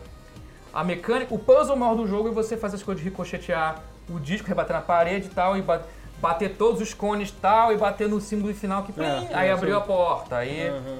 A 0.73 0.83
mecânica, 0.83 1.35
o 1.35 1.39
puzzle 1.39 1.77
maior 1.77 1.95
do 1.95 2.07
jogo 2.07 2.29
é 2.29 2.33
você 2.33 2.57
fazer 2.57 2.77
as 2.77 2.83
coisas 2.83 3.03
de 3.03 3.09
ricochetear 3.11 3.81
o 4.09 4.19
disco, 4.19 4.49
rebater 4.49 4.75
na 4.75 4.83
parede 4.83 5.27
e 5.27 5.31
tal, 5.31 5.57
e 5.57 5.63
ba- 5.63 5.83
bater 6.21 6.57
todos 6.57 6.81
os 6.81 6.95
cones 6.95 7.29
e 7.31 7.33
tal, 7.35 7.73
e 7.73 7.77
bater 7.77 8.09
no 8.09 8.21
símbolo 8.21 8.55
final 8.55 8.83
que 8.85 8.93
plim, 8.93 9.05
É, 9.05 9.29
aí 9.33 9.49
é, 9.49 9.53
abriu 9.53 9.75
sim. 9.77 9.83
a 9.83 9.85
porta. 9.85 10.37
Aí 10.37 10.71
Uhum. 10.71 10.99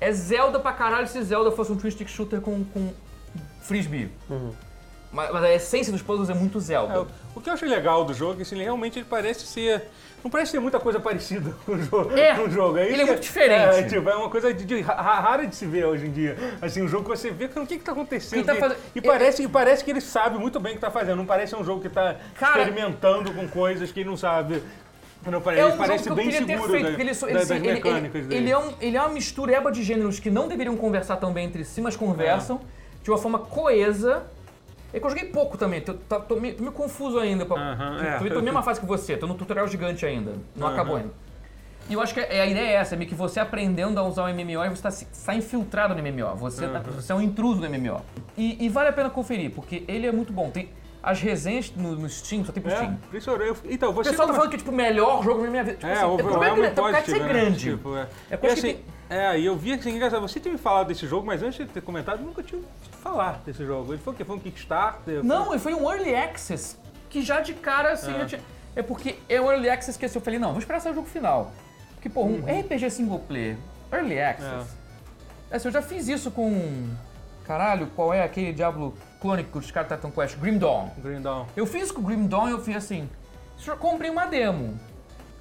é 0.00 0.12
Zelda 0.12 0.58
pra 0.58 0.72
caralho 0.72 1.06
se 1.06 1.22
Zelda 1.22 1.50
fosse 1.50 1.70
um 1.72 1.76
twin 1.76 1.90
stick 1.90 2.08
shooter 2.08 2.40
com, 2.40 2.64
com 2.64 2.92
frisbee. 3.60 4.10
Mas, 5.12 5.32
mas 5.32 5.42
a 5.42 5.52
essência 5.52 5.92
dos 5.92 6.02
puzzles 6.02 6.30
é 6.30 6.34
muito 6.34 6.60
Zelda. 6.60 6.94
É, 6.94 6.98
o- 7.34 7.40
que 7.40 7.48
eu 7.50 7.54
achei 7.54 7.68
legal 7.68 8.04
do 8.04 8.14
jogo 8.14 8.34
é 8.34 8.36
que 8.36 8.42
assim, 8.42 8.54
ele 8.54 8.64
realmente 8.64 8.98
ele 8.98 9.06
parece 9.08 9.46
ser. 9.46 9.88
Não 10.22 10.30
parece 10.30 10.52
ter 10.52 10.58
muita 10.60 10.78
coisa 10.78 11.00
parecida 11.00 11.52
com 11.64 11.72
o 11.72 11.82
jogo. 11.82 12.12
É, 12.16 12.34
com 12.36 12.42
o 12.42 12.50
jogo. 12.50 12.76
ele 12.78 12.90
isso 12.92 13.00
é 13.00 13.04
que 13.04 13.10
muito 13.12 13.22
diferente. 13.22 13.76
É, 13.78 13.82
tipo, 13.84 14.08
é 14.08 14.14
uma 14.14 14.28
coisa 14.28 14.52
de, 14.52 14.64
de 14.64 14.80
ra- 14.82 14.94
rara 15.00 15.46
de 15.46 15.56
se 15.56 15.64
ver 15.66 15.86
hoje 15.86 16.06
em 16.06 16.10
dia. 16.12 16.36
Assim, 16.60 16.82
um 16.82 16.88
jogo 16.88 17.04
que 17.04 17.16
você 17.16 17.30
vê, 17.30 17.48
cara, 17.48 17.62
o 17.64 17.66
que 17.66 17.78
que 17.78 17.84
tá 17.84 17.92
acontecendo? 17.92 18.38
Ele 18.40 18.44
tá 18.46 18.54
E- 18.54 18.60
fazendo- 18.60 18.78
e, 18.94 19.00
parece, 19.00 19.42
e 19.42 19.48
parece 19.48 19.82
que 19.84 19.90
ele 19.90 20.00
sabe 20.00 20.38
muito 20.38 20.60
bem 20.60 20.72
o 20.72 20.74
que 20.76 20.80
tá 20.80 20.90
fazendo. 20.90 21.16
Não 21.16 21.26
parece 21.26 21.56
um 21.56 21.64
jogo 21.64 21.80
que 21.80 21.88
tá 21.88 22.16
Cara- 22.38 22.58
experimentando 22.62 23.32
com 23.32 23.48
coisas 23.48 23.90
que 23.90 24.00
ele 24.00 24.10
não 24.10 24.16
sabe. 24.16 24.62
Não 25.26 25.40
parece, 25.40 25.62
É 25.62 25.66
um 25.66 25.68
ele 25.70 25.76
parece 25.78 26.04
jogo 26.04 26.04
que 26.04 26.10
eu 26.10 26.16
bem 26.16 26.24
queria 26.30 26.46
ter 26.46 26.52
seguro 26.52 26.72
feito, 26.72 26.92
da- 26.96 27.02
ele, 27.02 27.14
so- 27.14 27.26
ele, 27.26 27.38
das 27.38 27.50
ele- 27.50 27.58
ele- 27.66 27.72
mecânicas 27.74 28.26
dele. 28.26 28.42
ele 28.42 28.50
é 28.50 28.58
um, 28.58 28.72
ele 28.80 28.96
é 28.96 29.00
uma 29.00 29.08
mistureba 29.10 29.72
de 29.72 29.82
gêneros 29.82 30.20
que 30.20 30.30
não 30.30 30.46
deveriam 30.48 30.76
conversar 30.76 31.16
tão 31.16 31.32
bem 31.32 31.46
entre 31.46 31.64
si, 31.64 31.80
mas 31.80 31.96
conversam 31.96 32.60
de 33.02 33.10
uma 33.10 33.18
forma 33.18 33.38
coesa. 33.38 34.22
É 34.92 34.98
que 34.98 35.06
eu 35.06 35.10
joguei 35.10 35.26
pouco 35.26 35.56
também, 35.56 35.80
tô, 35.80 35.94
tô, 35.94 36.20
tô 36.20 36.36
meio, 36.36 36.54
tô 36.54 36.62
meio 36.62 36.72
confuso 36.72 37.18
ainda. 37.18 37.46
Pra, 37.46 37.56
Aham, 37.56 37.96
tô, 37.98 38.04
é. 38.04 38.18
tô, 38.18 38.28
tô 38.28 38.34
na 38.36 38.42
mesma 38.42 38.62
fase 38.62 38.80
que 38.80 38.86
você, 38.86 39.16
tô 39.16 39.26
no 39.26 39.34
tutorial 39.34 39.66
gigante 39.68 40.04
ainda, 40.04 40.32
não 40.56 40.66
Aham. 40.66 40.74
acabou 40.74 40.96
ainda. 40.96 41.10
E 41.88 41.94
eu 41.94 42.00
acho 42.00 42.14
que 42.14 42.20
é, 42.20 42.40
a 42.40 42.46
ideia 42.46 42.68
é 42.68 42.72
essa, 42.74 42.94
é 42.94 42.98
meio 42.98 43.08
que 43.08 43.14
você 43.16 43.40
aprendendo 43.40 43.98
a 43.98 44.02
usar 44.04 44.24
o 44.24 44.28
MMO 44.28 44.64
e 44.64 44.68
você 44.68 44.82
tá, 44.82 44.90
se- 44.90 45.06
sai 45.12 45.36
infiltrado 45.36 45.94
no 45.94 46.00
MMO, 46.00 46.36
você, 46.36 46.68
tá- 46.68 46.80
você 46.80 47.10
é 47.10 47.14
um 47.14 47.20
intruso 47.20 47.60
no 47.60 47.66
MMO. 47.68 48.00
E, 48.36 48.64
e 48.64 48.68
vale 48.68 48.88
a 48.88 48.92
pena 48.92 49.10
conferir, 49.10 49.50
porque 49.52 49.84
ele 49.88 50.06
é 50.06 50.12
muito 50.12 50.32
bom. 50.32 50.50
Tem 50.50 50.68
as 51.02 51.20
resenhas 51.20 51.72
no, 51.74 51.96
no 51.96 52.08
Steam, 52.08 52.44
só 52.44 52.52
tem 52.52 52.62
pro 52.62 52.70
É, 52.70 52.76
Steam. 52.76 52.96
por 53.08 53.16
isso 53.16 53.30
eu, 53.30 53.56
então, 53.68 53.90
O 53.90 53.92
você 53.94 54.10
pessoal 54.10 54.28
tá 54.28 54.34
falando 54.34 54.50
que 54.50 54.56
é 54.56 54.58
tipo 54.58 54.70
o 54.70 54.74
melhor 54.74 55.22
jogo 55.24 55.42
da 55.42 55.48
minha 55.50 55.64
vida. 55.64 55.76
Tipo, 55.76 55.86
É, 55.86 55.92
assim, 55.94 56.04
o 56.04 56.14
o 56.14 56.18
problema 56.18 56.58
é 56.66 56.68
que 56.68 56.74
tem 56.74 56.84
um 56.84 56.90
cara 56.92 57.00
de 57.04 57.10
ser 57.10 57.18
Positive, 57.18 57.20
né? 57.20 57.28
grande. 57.40 57.70
Tipo, 57.70 57.96
é. 57.96 58.08
É 58.30 58.34
E 58.34 58.36
coisa 58.38 58.54
que 58.60 58.68
assim, 58.70 58.78
é, 59.10 59.38
e 59.38 59.44
eu 59.44 59.56
vi 59.56 59.72
assim, 59.74 59.90
engraçado, 59.94 60.22
você 60.22 60.38
tinha 60.40 60.52
me 60.52 60.58
falado 60.58 60.86
desse 60.88 61.06
jogo, 61.06 61.26
mas 61.26 61.42
antes 61.42 61.58
de 61.58 61.66
ter 61.72 61.82
comentado, 61.82 62.22
nunca 62.22 62.42
tinha 62.42 62.58
ouvido 62.60 62.96
falar 63.02 63.42
desse 63.44 63.66
jogo. 63.66 63.92
Ele 63.92 64.00
foi 64.02 64.12
o 64.14 64.16
quê? 64.16 64.24
Foi 64.24 64.36
um 64.36 64.38
Kickstarter? 64.40 65.22
Não, 65.24 65.58
foi 65.58 65.74
um 65.74 65.90
Early 65.92 66.14
Access 66.14 66.76
que 67.10 67.20
já 67.22 67.40
de 67.40 67.52
cara 67.54 67.92
assim. 67.92 68.14
É. 68.14 68.24
tinha- 68.24 68.40
É 68.76 68.82
porque 68.82 69.16
é 69.28 69.40
um 69.40 69.50
Early 69.50 69.68
Access 69.68 69.98
que 69.98 70.06
assim, 70.06 70.16
eu 70.18 70.22
falei, 70.22 70.38
não, 70.38 70.50
vou 70.50 70.60
esperar 70.60 70.80
sair 70.80 70.92
o 70.92 70.94
jogo 70.94 71.08
final. 71.08 71.50
Porque, 71.94 72.08
pô, 72.08 72.22
Uhum. 72.22 72.44
um 72.44 72.60
RPG 72.60 72.88
single 72.88 73.18
player, 73.18 73.56
Early 73.92 74.20
Access. 74.20 74.70
Assim, 75.50 75.68
eu 75.68 75.72
já 75.72 75.82
fiz 75.82 76.06
isso 76.08 76.30
com. 76.30 76.88
Caralho, 77.44 77.88
qual 77.96 78.14
é 78.14 78.22
aquele 78.22 78.52
Diablo 78.52 78.94
clone 79.20 79.42
que 79.42 79.58
os 79.58 79.70
caras 79.72 79.88
tratam 79.88 80.10
Quest? 80.10 80.36
Grim 80.38 80.56
Dawn. 80.56 80.88
Green 80.98 81.20
Dawn. 81.20 81.46
Eu 81.56 81.66
fiz 81.66 81.90
com 81.90 82.00
o 82.00 82.04
Grim 82.04 82.26
Dawn 82.28 82.48
e 82.48 82.52
eu 82.52 82.60
fiz 82.60 82.76
assim. 82.76 83.08
"Senhor, 83.58 83.76
Comprei 83.76 84.08
uma 84.08 84.26
demo. 84.26 84.78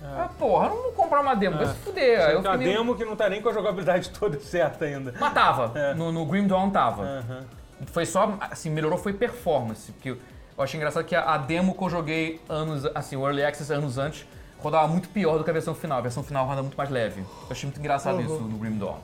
Ah, 0.02 0.30
porra, 0.39 0.70
não 0.70 0.76
vou 0.84 0.91
comprar 0.93 1.20
uma 1.22 1.36
demo, 1.36 1.58
vai 1.58 1.68
se 1.68 1.74
fuder. 1.76 2.20
Aí 2.22 2.26
Tem 2.28 2.36
eu 2.36 2.39
uma 2.41 2.58
meio- 2.58 2.72
demo 2.78 2.95
que 2.95 3.04
não 3.06 3.16
tá 3.16 3.28
nem 3.30 3.41
com 3.41 3.50
a 3.50 3.54
jogabilidade 3.54 4.10
toda 4.18 4.39
certa 4.39 4.86
ainda. 4.86 5.14
Mas 5.20 5.34
tava. 5.34 5.78
É. 5.78 5.93
No, 5.93 6.12
no 6.12 6.26
Grim 6.26 6.47
Dawn 6.47 6.70
tava. 6.70 7.04
Aham. 7.04 7.43
Foi 7.88 8.06
só, 8.06 8.38
assim, 8.41 8.70
melhorou 8.70 8.97
foi 8.97 9.14
performance. 9.14 9.91
Porque 9.91 10.10
eu 10.12 10.18
achei 10.64 10.78
engraçado 10.78 11.04
que 11.04 11.16
a, 11.16 11.34
a 11.34 11.38
demo 11.38 11.74
que 11.74 11.84
eu 11.84 11.89
joguei 11.89 12.41
anos, 12.47 12.86
assim, 12.95 13.16
o 13.16 13.26
Early 13.26 13.43
Access 13.43 13.72
anos 13.74 13.97
antes, 13.97 14.26
rodava 14.60 14.88
muito 14.88 15.10
pior 15.10 15.38
do 15.38 15.43
que 15.43 15.50
a 15.50 15.54
versão 15.54 15.74
final. 15.76 15.97
A 15.97 16.02
versão 16.02 16.24
final 16.24 16.45
roda 16.45 16.62
muito 16.62 16.78
mais 16.78 16.89
leve. 16.89 17.22
Eu 17.22 17.28
achei 17.52 17.68
muito 17.68 17.80
engraçado 17.80 18.22
isso 18.22 18.39
no 18.39 18.58
Grim 18.58 18.78
Dawn. 18.78 18.97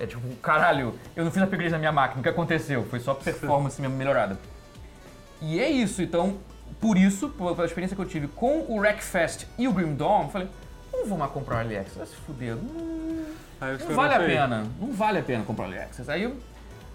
É 0.00 0.06
tipo, 0.06 0.20
caralho, 0.36 0.94
eu 1.14 1.24
não 1.24 1.30
fiz 1.30 1.42
upgrade 1.42 1.70
na 1.70 1.78
minha 1.78 1.92
máquina, 1.92 2.20
o 2.20 2.22
que 2.22 2.28
aconteceu? 2.28 2.84
Foi 2.86 2.98
só 2.98 3.14
performance 3.14 3.80
mesmo 3.80 3.96
melhorada. 3.96 4.38
E 5.40 5.60
é 5.60 5.68
isso, 5.70 6.02
então, 6.02 6.36
por 6.80 6.96
isso, 6.96 7.28
pela 7.30 7.64
experiência 7.64 7.94
que 7.94 8.02
eu 8.02 8.06
tive 8.06 8.28
com 8.28 8.60
o 8.68 8.78
Wreckfest 8.78 9.46
e 9.58 9.68
o 9.68 9.72
Grim 9.72 9.94
Dawn, 9.94 10.24
eu 10.24 10.28
falei, 10.28 10.48
não 10.92 11.06
vou 11.06 11.18
mais 11.18 11.30
comprar 11.32 11.66
o 11.66 11.68
Access, 11.68 11.96
vai 11.96 12.06
se 12.06 12.16
fuder. 12.16 12.56
Não, 12.56 13.88
não 13.88 13.94
vale 13.94 14.14
a 14.14 14.20
pena, 14.20 14.66
não 14.80 14.92
vale 14.92 15.18
a 15.18 15.22
pena 15.22 15.44
comprar 15.44 15.68
o 15.68 15.72
Access. 15.72 16.10
Aí 16.10 16.24
eu, 16.24 16.36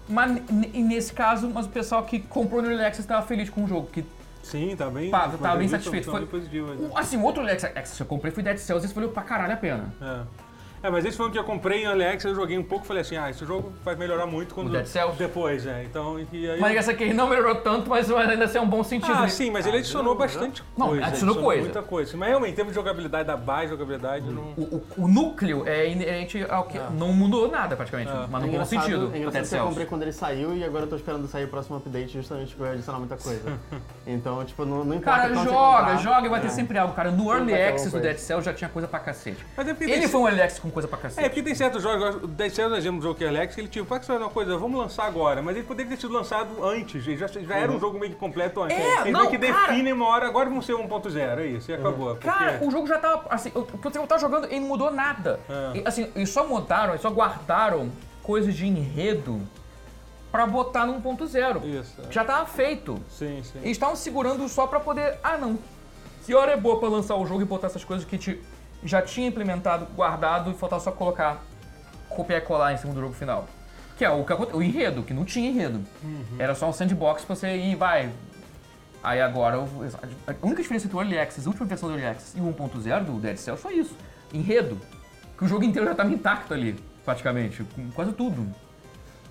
mas 0.08 0.40
e 0.72 0.82
nesse 0.82 1.12
caso, 1.12 1.50
mas 1.52 1.66
o 1.66 1.70
pessoal 1.70 2.02
que 2.04 2.18
comprou 2.20 2.62
no 2.62 2.70
Access 2.74 3.00
estava 3.00 3.26
feliz 3.26 3.50
com 3.50 3.64
o 3.64 3.68
jogo, 3.68 3.88
que 3.88 4.04
Sim, 4.42 4.74
tá 4.76 4.88
bem. 4.88 5.10
Pá, 5.10 5.28
tava 5.28 5.56
bem 5.58 5.68
satisfeito. 5.68 6.10
Foi- 6.10 6.24
positivas, 6.24 6.78
né? 6.78 6.90
assim, 6.94 7.20
outro 7.20 7.42
Access 7.44 7.96
que 7.96 8.02
eu 8.02 8.06
comprei 8.06 8.32
foi 8.32 8.42
Dead 8.42 8.56
Cells, 8.56 8.84
esse 8.84 8.94
valeu 8.94 9.10
pra 9.10 9.22
caralho 9.22 9.52
a 9.52 9.56
pena. 9.56 9.92
É. 10.00 10.47
É, 10.82 10.90
mas 10.90 11.04
esse 11.04 11.16
foi 11.16 11.26
um 11.26 11.30
que 11.30 11.38
eu 11.38 11.44
comprei 11.44 11.82
em 11.82 11.86
Alex, 11.86 12.24
eu 12.24 12.34
joguei 12.34 12.56
um 12.58 12.62
pouco 12.62 12.84
e 12.84 12.88
falei 12.88 13.00
assim, 13.02 13.16
ah, 13.16 13.28
esse 13.30 13.44
jogo 13.44 13.72
vai 13.84 13.94
melhorar 13.96 14.26
muito 14.26 14.54
quando... 14.54 14.68
O 14.68 14.70
Dead 14.70 14.86
Cells? 14.86 15.18
Depois, 15.18 15.66
é. 15.66 15.82
Então, 15.84 16.18
e 16.32 16.50
aí... 16.50 16.60
Mas 16.60 16.76
essa 16.76 16.92
aqui 16.92 17.12
não 17.12 17.28
melhorou 17.28 17.56
tanto, 17.56 17.90
mas 17.90 18.10
ainda 18.10 18.44
assim 18.44 18.58
é 18.58 18.60
um 18.60 18.68
bom 18.68 18.84
sentido. 18.84 19.12
Ah, 19.12 19.28
sim, 19.28 19.50
mas 19.50 19.66
ele 19.66 19.78
adicionou 19.78 20.14
bastante 20.14 20.62
Não, 20.76 20.88
coisa. 20.88 21.06
adicionou 21.06 21.36
coisa. 21.36 21.62
muita 21.62 21.82
coisa. 21.82 22.16
Mas 22.16 22.28
realmente, 22.28 22.52
em 22.52 22.54
termos 22.56 22.72
de 22.72 22.76
jogabilidade, 22.78 23.26
da 23.26 23.36
base 23.36 23.68
jogabilidade, 23.70 24.24
não... 24.30 24.42
O, 24.56 24.62
o- 24.76 24.86
o 24.98 25.08
núcleo 25.08 25.64
é 25.66 25.88
inerente 25.90 26.44
ao 26.48 26.64
que. 26.64 26.78
Não 26.92 27.12
mudou 27.12 27.50
nada 27.50 27.74
praticamente, 27.76 28.10
Ah. 28.12 28.26
mas 28.30 28.42
É 28.42 28.46
no 28.46 28.52
bom 28.52 28.54
engraçado, 28.54 28.80
sentido. 28.82 29.10
é 29.14 29.18
engraçado 29.18 29.32
Dead 29.42 29.48
que 29.48 29.56
eu 29.56 29.64
comprei 29.66 29.86
quando 29.86 30.02
ele 30.02 30.12
saiu 30.12 30.56
e 30.56 30.64
agora 30.64 30.84
eu 30.84 30.88
tô 30.88 30.96
esperando 30.96 31.26
sair 31.26 31.44
o 31.44 31.48
próximo 31.48 31.76
update 31.76 32.12
justamente 32.12 32.48
porque 32.48 32.62
vai 32.62 32.72
adicionar 32.72 32.98
muita 32.98 33.16
coisa. 33.16 33.58
Então, 34.06 34.42
tipo, 34.44 34.64
não, 34.64 34.84
não 34.84 34.94
importa 34.96 35.20
Cara, 35.20 35.34
joga, 35.34 35.96
joga 35.98 36.26
e 36.26 36.30
vai 36.30 36.40
ter 36.40 36.46
É. 36.46 36.50
sempre 36.50 36.78
algo, 36.78 36.94
cara. 36.94 37.10
No 37.10 37.30
Early 37.30 37.52
Access 37.54 37.90
do 37.94 38.00
Dead. 38.00 38.16
Cells 38.16 38.44
já 38.44 38.54
tinha 38.54 38.70
coisa 38.70 38.88
pra 38.88 38.98
cacete. 38.98 39.44
É 39.56 39.84
Ele 39.92 40.08
foi 40.08 40.20
um 40.22 40.26
Early 40.26 40.40
Access 40.42 40.60
com 40.68 40.74
coisa 40.74 40.86
pra 40.88 40.98
É, 40.98 41.02
cacete. 41.02 41.28
porque 41.28 41.42
tem 41.42 41.54
certos 41.54 41.82
jogos, 41.82 42.22
o 42.22 42.26
Dead 42.26 42.50
Cells, 42.52 42.76
exemplo 42.78 43.00
do 43.00 43.14
que 43.14 43.24
é 43.24 43.28
Alex, 43.28 43.54
que 43.54 43.60
ele 43.60 43.68
tipo, 43.68 43.86
pode 43.86 44.06
ser 44.06 44.12
uma 44.12 44.30
coisa, 44.30 44.56
vamos 44.56 44.78
lançar 44.78 45.06
agora, 45.06 45.42
mas 45.42 45.56
ele 45.56 45.66
poderia 45.66 45.90
ter 45.90 46.00
sido 46.00 46.12
lançado 46.12 46.64
antes, 46.64 47.06
ele 47.06 47.16
já, 47.16 47.26
já 47.26 47.54
era 47.56 47.70
um 47.72 47.78
jogo 47.80 47.98
meio 47.98 48.12
que 48.12 48.18
completo 48.18 48.62
antes. 48.62 48.76
Uhum. 48.76 48.82
É, 48.82 49.00
ele 49.02 49.10
não, 49.10 49.20
meio 49.28 49.30
que 49.32 49.38
cara. 49.46 49.66
define 49.72 49.92
uma 49.92 50.06
hora, 50.08 50.26
agora 50.28 50.48
vamos 50.48 50.64
ser 50.66 50.74
1.0, 50.74 51.38
é 51.40 51.46
isso, 51.46 51.70
e 51.70 51.74
acabou. 51.74 52.10
porque- 52.14 52.28
Cara, 52.28 52.58
o 52.62 52.70
jogo 52.70 52.86
já 52.86 52.98
tava. 52.98 53.24
Assim, 53.30 53.50
o 53.54 53.62
que 53.64 53.86
eu 53.86 54.06
tava 54.06 54.20
jogando, 54.20 54.44
ele 54.46 54.60
não 54.60 54.68
mudou 54.68 54.90
nada. 54.90 55.40
É. 55.48 55.78
E, 55.78 55.82
assim, 55.86 56.10
eles 56.14 56.30
só 56.30 56.46
mudaram, 56.46 56.90
eles 56.92 57.02
só 57.02 57.10
guardaram 57.10 57.90
coisas 58.22 58.54
de 58.54 58.66
enredo 58.66 59.40
pra 60.30 60.46
botar 60.46 60.84
no 60.86 60.94
1.0. 61.00 61.64
Isso, 61.64 62.00
é. 62.06 62.12
Já 62.12 62.24
tava 62.24 62.44
feito. 62.46 63.00
Sim, 63.08 63.42
sim. 63.42 63.58
Eles 63.60 63.70
estavam 63.72 63.96
segurando 63.96 64.46
só 64.48 64.66
pra 64.66 64.78
poder. 64.78 65.18
Ah, 65.22 65.38
não. 65.38 65.58
Que 66.26 66.34
hora 66.34 66.52
é 66.52 66.56
boa 66.58 66.78
pra 66.78 66.90
lançar 66.90 67.16
o 67.16 67.24
jogo 67.24 67.40
e 67.40 67.44
botar 67.46 67.68
essas 67.68 67.82
coisas 67.84 68.04
que 68.04 68.16
gente 68.16 68.38
já 68.84 69.02
tinha 69.02 69.26
implementado, 69.28 69.86
guardado 69.94 70.50
e 70.50 70.54
faltava 70.54 70.82
só 70.82 70.92
colocar, 70.92 71.42
copiar 72.08 72.38
e 72.40 72.44
colar 72.44 72.72
em 72.72 72.76
cima 72.76 72.92
do 72.94 73.00
jogo 73.00 73.14
final. 73.14 73.46
Que 73.96 74.04
é 74.04 74.10
o, 74.10 74.24
que 74.24 74.32
o 74.32 74.62
enredo, 74.62 75.02
que 75.02 75.12
não 75.12 75.24
tinha 75.24 75.50
enredo. 75.50 75.82
Era 76.38 76.54
só 76.54 76.68
um 76.68 76.72
sandbox 76.72 77.24
pra 77.24 77.34
você 77.34 77.56
ir, 77.56 77.74
vai. 77.74 78.10
Aí 79.02 79.20
agora, 79.20 79.56
a 79.56 80.46
única 80.46 80.62
diferença 80.62 80.86
entre 80.86 80.96
o 80.96 81.00
Early 81.00 81.18
Access, 81.18 81.46
a 81.46 81.50
última 81.50 81.66
versão 81.66 81.88
do 81.88 81.94
Early 81.96 82.06
Access 82.10 82.36
e 82.36 82.40
o 82.40 82.52
1.0 82.52 83.04
do 83.04 83.12
Dead 83.20 83.36
Cells 83.36 83.60
foi 83.62 83.74
isso. 83.74 83.96
Enredo. 84.32 84.78
Que 85.36 85.44
o 85.44 85.48
jogo 85.48 85.64
inteiro 85.64 85.86
já 85.86 85.92
estava 85.92 86.10
intacto 86.12 86.52
ali, 86.54 86.76
praticamente, 87.04 87.62
com 87.74 87.90
quase 87.90 88.12
tudo. 88.12 88.46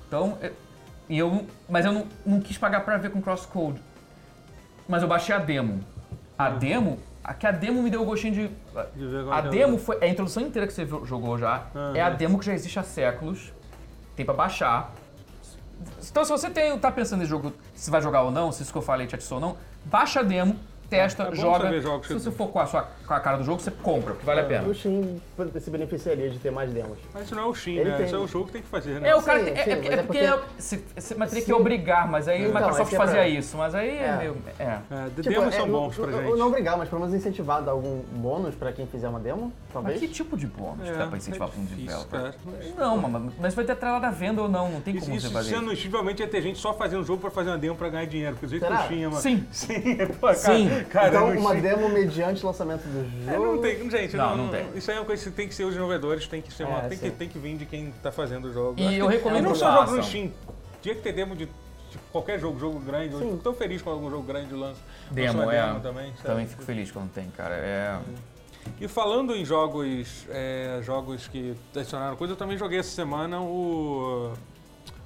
Então, 0.07 0.37
é- 0.41 0.51
e 1.09 1.17
eu, 1.17 1.45
mas 1.69 1.85
eu 1.85 1.91
não, 1.93 2.05
não 2.25 2.39
quis 2.41 2.57
pagar 2.57 2.81
pra 2.81 2.97
ver 2.97 3.11
com 3.11 3.21
crosscode. 3.21 3.81
Mas 4.87 5.01
eu 5.01 5.07
baixei 5.07 5.33
a 5.35 5.37
demo. 5.39 5.81
A 6.37 6.49
demo, 6.49 6.97
a 7.27 7.33
que 7.33 7.45
a 7.45 7.51
demo 7.51 7.83
me 7.83 7.89
deu 7.89 8.01
o 8.01 8.05
gostinho 8.05 8.33
de. 8.33 8.47
De 8.95 9.29
A 9.29 9.43
é 9.43 9.47
é 9.47 9.49
demo 9.49 9.77
foi. 9.77 9.97
A 10.01 10.07
introdução 10.07 10.43
inteira 10.43 10.65
que 10.65 10.73
você 10.73 10.85
jogou 10.85 11.37
já 11.37 11.67
é 11.93 12.01
a 12.01 12.09
demo 12.09 12.39
que 12.39 12.45
já 12.45 12.53
existe 12.53 12.79
há 12.79 12.83
séculos. 12.83 13.51
Tem 14.15 14.25
pra 14.25 14.33
baixar. 14.33 14.93
Então, 16.09 16.23
se 16.23 16.31
você 16.31 16.49
tem, 16.49 16.75
tá 16.79 16.89
pensando 16.89 17.23
em 17.23 17.25
jogo, 17.25 17.53
se 17.75 17.91
vai 17.91 18.01
jogar 18.01 18.21
ou 18.23 18.31
não, 18.31 18.51
se 18.51 18.63
isso 18.63 18.71
que 18.71 18.77
eu 18.77 18.81
falei 18.81 19.05
te 19.05 19.13
atiçou 19.13 19.37
ou 19.37 19.41
não, 19.41 19.57
baixa 19.85 20.21
a 20.21 20.23
demo, 20.23 20.55
testa, 20.89 21.23
É 21.23 21.25
bom 21.27 21.35
joga. 21.35 22.07
Se 22.07 22.13
você 22.13 22.31
for 22.31 22.47
com 22.47 22.59
a, 22.59 22.65
sua, 22.65 22.87
com 23.07 23.13
a 23.13 23.19
cara 23.19 23.37
do 23.37 23.43
jogo, 23.43 23.59
você 23.61 23.71
compra, 23.71 24.13
porque 24.13 24.25
vale 24.25 24.41
a 24.41 24.43
pena. 24.43 24.67
O 24.67 24.75
Steam 24.75 25.19
se 25.59 25.69
beneficiaria 25.69 26.29
de 26.29 26.37
ter 26.39 26.51
mais 26.51 26.71
demos. 26.71 26.97
Mas 27.13 27.23
isso 27.23 27.35
não 27.35 27.43
é 27.43 27.45
o 27.47 27.55
Steam, 27.55 27.77
Ele 27.77 27.89
né? 27.91 27.97
tem- 27.97 28.05
Isso 28.05 28.15
é 28.15 28.19
o 28.19 28.27
jogo 28.27 28.45
que 28.47 28.51
tem 28.53 28.61
que 28.61 28.67
fazer, 28.67 28.99
né? 28.99 29.09
É, 29.09 29.15
o 29.15 29.21
cara. 29.21 29.39
Sim, 29.45 29.51
é, 29.51 29.63
sim, 29.63 29.69
é, 29.71 29.75
mas 29.77 29.85
é 29.85 29.93
é 29.93 30.03
porque. 30.03 30.27
porque- 30.27 30.47
Você, 30.57 30.83
você 30.97 31.15
vai 31.15 31.27
ter 31.29 31.41
que 31.41 31.53
obrigar, 31.53 32.07
mas 32.09 32.27
aí 32.27 32.43
a 32.43 32.47
Então, 32.49 32.53
Microsoft 32.61 32.87
é 32.87 32.89
que 32.89 32.95
é 32.95 32.97
pra- 32.97 33.07
fazia 33.07 33.27
isso, 33.27 33.57
mas 33.57 33.73
aí 33.75 33.89
é, 33.97 34.03
É. 34.03 34.17
meio. 34.17 34.37
É. 34.59 34.63
É, 34.63 34.79
Tipo, 35.15 35.29
demos 35.29 35.53
é, 35.53 35.57
são 35.57 35.67
não- 35.67 35.79
bons 35.79 35.95
pra 35.95 36.07
não, 36.07 36.21
gente. 36.21 36.37
Não 36.37 36.47
obrigar, 36.47 36.77
mas 36.77 36.89
pelo 36.89 37.01
menos 37.01 37.15
incentivar, 37.15 37.61
dar 37.63 37.71
algum 37.71 37.99
bônus 38.11 38.55
pra 38.55 38.73
quem 38.73 38.85
fizer 38.87 39.07
uma 39.07 39.19
demo, 39.19 39.45
Mas 39.45 39.73
talvez. 39.73 39.99
que 39.99 40.07
tipo 40.09 40.35
de 40.37 40.47
bônus 40.47 40.87
É, 40.87 40.91
que 40.91 40.97
dá 40.97 41.07
pra 41.07 41.17
incentivar 41.17 41.47
é 41.47 41.51
pra 41.51 41.61
um 41.61 41.65
developer? 41.65 42.33
Não, 42.77 42.97
mas, 42.97 43.33
mas 43.39 43.53
vai 43.53 43.63
ter 43.65 43.71
atrelada 43.71 44.07
à 44.07 44.11
venda 44.11 44.41
ou 44.41 44.49
não, 44.49 44.69
não 44.69 44.81
tem 44.81 44.95
Isso, 44.95 45.05
como 45.05 45.15
isso 45.17 45.27
você 45.27 45.33
fazer. 45.33 45.55
sendo 45.55 45.71
instigavelmente 45.71 46.21
ia 46.21 46.27
ter 46.27 46.41
gente 46.41 46.59
só 46.59 46.73
fazendo 46.73 47.03
jogo 47.05 47.21
pra 47.21 47.31
fazer 47.31 47.49
uma 47.51 47.57
demo 47.57 47.75
pra 47.75 47.87
ganhar 47.89 48.05
dinheiro, 48.05 48.33
porque 48.33 48.47
o 48.47 48.49
jeito 48.49 48.65
que 48.65 48.73
o 48.73 48.77
Steam 48.83 49.03
é 49.03 49.07
uma... 49.07 49.19
Sim. 49.21 49.45
Sim, 49.51 49.67
Sim. 50.35 50.69
então, 51.07 51.29
uma 51.37 51.55
demo 51.55 51.89
mediante 51.89 52.43
o 52.43 52.47
lançamento 52.47 52.81
do 52.83 52.96
É, 53.27 53.33
jogo. 53.33 53.45
não 53.45 53.61
tem, 53.61 53.89
gente, 53.89 54.15
Não, 54.17 54.35
não, 54.37 54.45
não 54.45 54.51
tem. 54.51 54.65
Isso 54.75 54.89
aí 54.91 54.97
é 54.97 54.99
uma 54.99 55.05
coisa 55.05 55.23
que 55.23 55.31
tem 55.31 55.47
que 55.47 55.53
ser 55.55 55.63
os 55.63 55.69
desenvolvedores, 55.69 56.27
tem 56.27 56.41
que 56.41 56.51
ser 56.53 56.63
uma, 56.65 56.79
É, 56.79 56.87
tem, 56.89 56.97
que, 56.97 57.09
tem 57.11 57.29
que 57.29 57.39
vir 57.39 57.57
de 57.57 57.65
quem 57.65 57.91
tá 58.03 58.11
fazendo 58.11 58.49
o 58.49 58.53
jogo. 58.53 58.79
E 58.79 58.85
Acho 58.87 58.95
eu 58.95 59.07
que- 59.07 59.13
recomendo 59.15 59.39
E 59.45 59.47
não 59.47 59.55
só 59.55 59.71
jogos 59.71 59.95
no. 59.97 60.03
Steam. 60.03 60.31
Tinha 60.81 60.95
que 60.95 61.01
ter 61.01 61.13
demo 61.13 61.35
de 61.35 61.45
tipo, 61.89 62.03
qualquer 62.11 62.39
jogo, 62.39 62.59
jogo 62.59 62.79
grande. 62.79 63.13
Eu 63.13 63.19
Sim. 63.19 63.25
fico 63.31 63.43
tão 63.43 63.53
feliz 63.53 63.81
quando 63.81 63.95
algum 63.95 64.09
jogo 64.09 64.23
grande 64.23 64.53
lança. 64.53 64.79
Demo, 65.11 65.49
é. 65.51 65.61
demo 65.67 65.79
também. 65.79 66.11
sabe? 66.15 66.23
Também 66.27 66.47
fico 66.47 66.63
feliz 66.63 66.91
quando 66.91 67.09
tem, 67.11 67.29
cara. 67.31 67.55
É. 67.55 67.97
E 68.81 68.87
falando 68.87 69.33
em 69.35 69.45
jogos, 69.45 70.25
é, 70.29 70.79
jogos 70.83 71.27
que 71.27 71.55
adicionaram 71.75 72.15
coisa, 72.17 72.33
eu 72.33 72.37
também 72.37 72.57
joguei 72.57 72.79
essa 72.79 72.89
semana 72.91 73.39
o, 73.41 74.33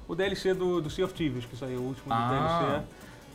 o 0.08 0.14
DLC 0.16 0.52
do, 0.52 0.80
do 0.80 0.90
Sea 0.90 1.04
of 1.04 1.14
Thieves, 1.14 1.44
que 1.46 1.56
saiu 1.56 1.78
o 1.78 1.82
último 1.86 2.08
do 2.08 2.12
Ah. 2.12 2.58
DLC. 2.60 2.86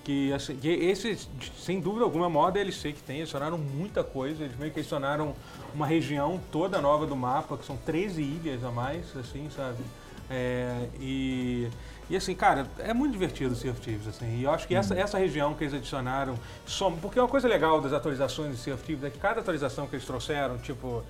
Que, 0.08 0.32
assim, 0.32 0.56
que 0.56 0.70
esse, 0.70 1.18
sem 1.60 1.82
dúvida 1.82 2.06
alguma, 2.06 2.24
é 2.24 2.28
o 2.30 2.32
maior 2.32 2.50
DLC 2.50 2.94
que 2.94 3.04
tem. 3.04 3.20
Adicionaram 3.20 3.58
muita 3.58 4.06
coisa. 4.06 4.46
Eles 4.46 4.58
meio 4.58 4.72
que 4.72 4.80
adicionaram 4.80 5.36
uma 5.76 5.86
região 5.86 6.40
toda 6.50 6.80
nova 6.80 7.06
do 7.06 7.14
mapa, 7.14 7.58
que 7.58 7.66
são 7.66 7.76
13 7.76 8.22
ilhas 8.22 8.64
a 8.64 8.72
mais, 8.72 9.04
assim, 9.18 9.50
sabe? 9.54 9.84
É, 10.30 10.88
e, 11.02 11.68
e 12.10 12.16
assim, 12.16 12.34
cara, 12.34 12.68
é 12.80 12.94
muito 12.94 13.12
divertido 13.12 13.52
o 13.52 13.56
Sea 13.58 13.70
of 13.70 13.82
Thieves, 13.82 14.08
assim. 14.08 14.40
E 14.40 14.44
eu 14.44 14.52
acho 14.52 14.66
que 14.66 14.76
essa, 14.76 14.98
essa 14.98 15.18
região 15.18 15.54
que 15.54 15.66
eles 15.66 15.74
adicionaram, 15.74 16.40
som, 16.66 16.94
porque 16.94 17.20
uma 17.20 17.28
coisa 17.28 17.46
legal 17.46 17.82
das 17.82 17.92
atualizações 17.92 18.52
de 18.52 18.58
Sea 18.62 18.76
of 18.76 18.84
Thieves 18.86 19.04
é 19.04 19.10
que 19.10 19.20
cada 19.20 19.42
atualização 19.42 19.88
que 19.88 19.96
eles 19.98 20.06
trouxeram, 20.06 20.58
tipo, 20.58 21.04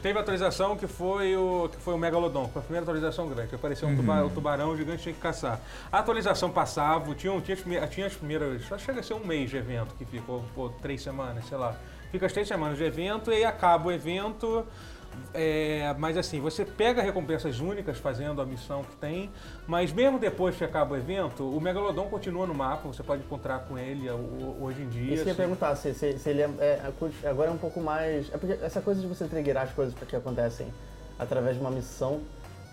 Teve 0.00 0.18
a 0.18 0.22
atualização 0.22 0.76
que 0.76 0.86
foi 0.86 1.36
o, 1.36 1.68
que 1.70 1.76
foi 1.82 1.94
o 1.94 1.98
Megalodon, 1.98 2.46
que 2.46 2.52
foi 2.52 2.60
a 2.60 2.64
primeira 2.64 2.84
atualização 2.84 3.28
grande, 3.28 3.48
que 3.48 3.54
apareceu 3.54 3.88
um, 3.88 3.96
tuba- 3.96 4.24
um 4.24 4.28
tubarão 4.30 4.76
gigante 4.76 5.02
tinha 5.02 5.14
que 5.14 5.20
caçar. 5.20 5.60
A 5.90 5.98
atualização 5.98 6.50
passava, 6.50 7.14
tinha, 7.14 7.40
tinha, 7.40 7.86
tinha 7.86 8.06
as 8.06 8.14
primeiras. 8.14 8.62
Chega 8.78 9.00
a 9.00 9.02
ser 9.02 9.14
um 9.14 9.24
mês 9.24 9.50
de 9.50 9.56
evento, 9.56 9.94
que 9.96 10.04
ficou 10.04 10.44
pô, 10.54 10.68
três 10.80 11.02
semanas, 11.02 11.44
sei 11.46 11.56
lá. 11.58 11.74
Fica 12.10 12.26
as 12.26 12.32
três 12.32 12.46
semanas 12.46 12.76
de 12.76 12.84
evento 12.84 13.30
e 13.30 13.36
aí 13.36 13.44
acaba 13.44 13.88
o 13.88 13.92
evento. 13.92 14.66
É, 15.34 15.94
mas 15.98 16.16
assim, 16.16 16.40
você 16.40 16.64
pega 16.64 17.00
recompensas 17.02 17.60
únicas 17.60 17.98
fazendo 17.98 18.40
a 18.42 18.46
missão 18.46 18.82
que 18.82 18.96
tem, 18.96 19.30
mas 19.66 19.92
mesmo 19.92 20.18
depois 20.18 20.56
que 20.56 20.64
acaba 20.64 20.94
o 20.94 20.96
evento, 20.96 21.44
o 21.44 21.60
Megalodon 21.60 22.06
continua 22.08 22.46
no 22.46 22.54
mapa, 22.54 22.86
você 22.88 23.02
pode 23.02 23.22
encontrar 23.22 23.60
com 23.60 23.78
ele 23.78 24.10
ho- 24.10 24.56
hoje 24.60 24.82
em 24.82 24.88
dia. 24.88 25.14
Isso 25.14 25.14
que 25.14 25.20
eu 25.20 25.26
ia 25.26 25.32
assim. 25.32 25.34
perguntar, 25.36 25.76
se, 25.76 25.94
se, 25.94 26.18
se 26.18 26.28
ele 26.30 26.42
é, 26.42 26.50
é- 26.58 26.92
Agora 27.28 27.50
é 27.50 27.52
um 27.52 27.58
pouco 27.58 27.80
mais. 27.80 28.32
É 28.32 28.36
porque 28.38 28.58
essa 28.64 28.80
coisa 28.80 29.00
de 29.00 29.06
você 29.06 29.26
triggerar 29.26 29.64
as 29.64 29.72
coisas 29.72 29.94
que 29.94 30.16
acontecem 30.16 30.66
através 31.18 31.56
de 31.56 31.60
uma 31.60 31.70
missão. 31.70 32.20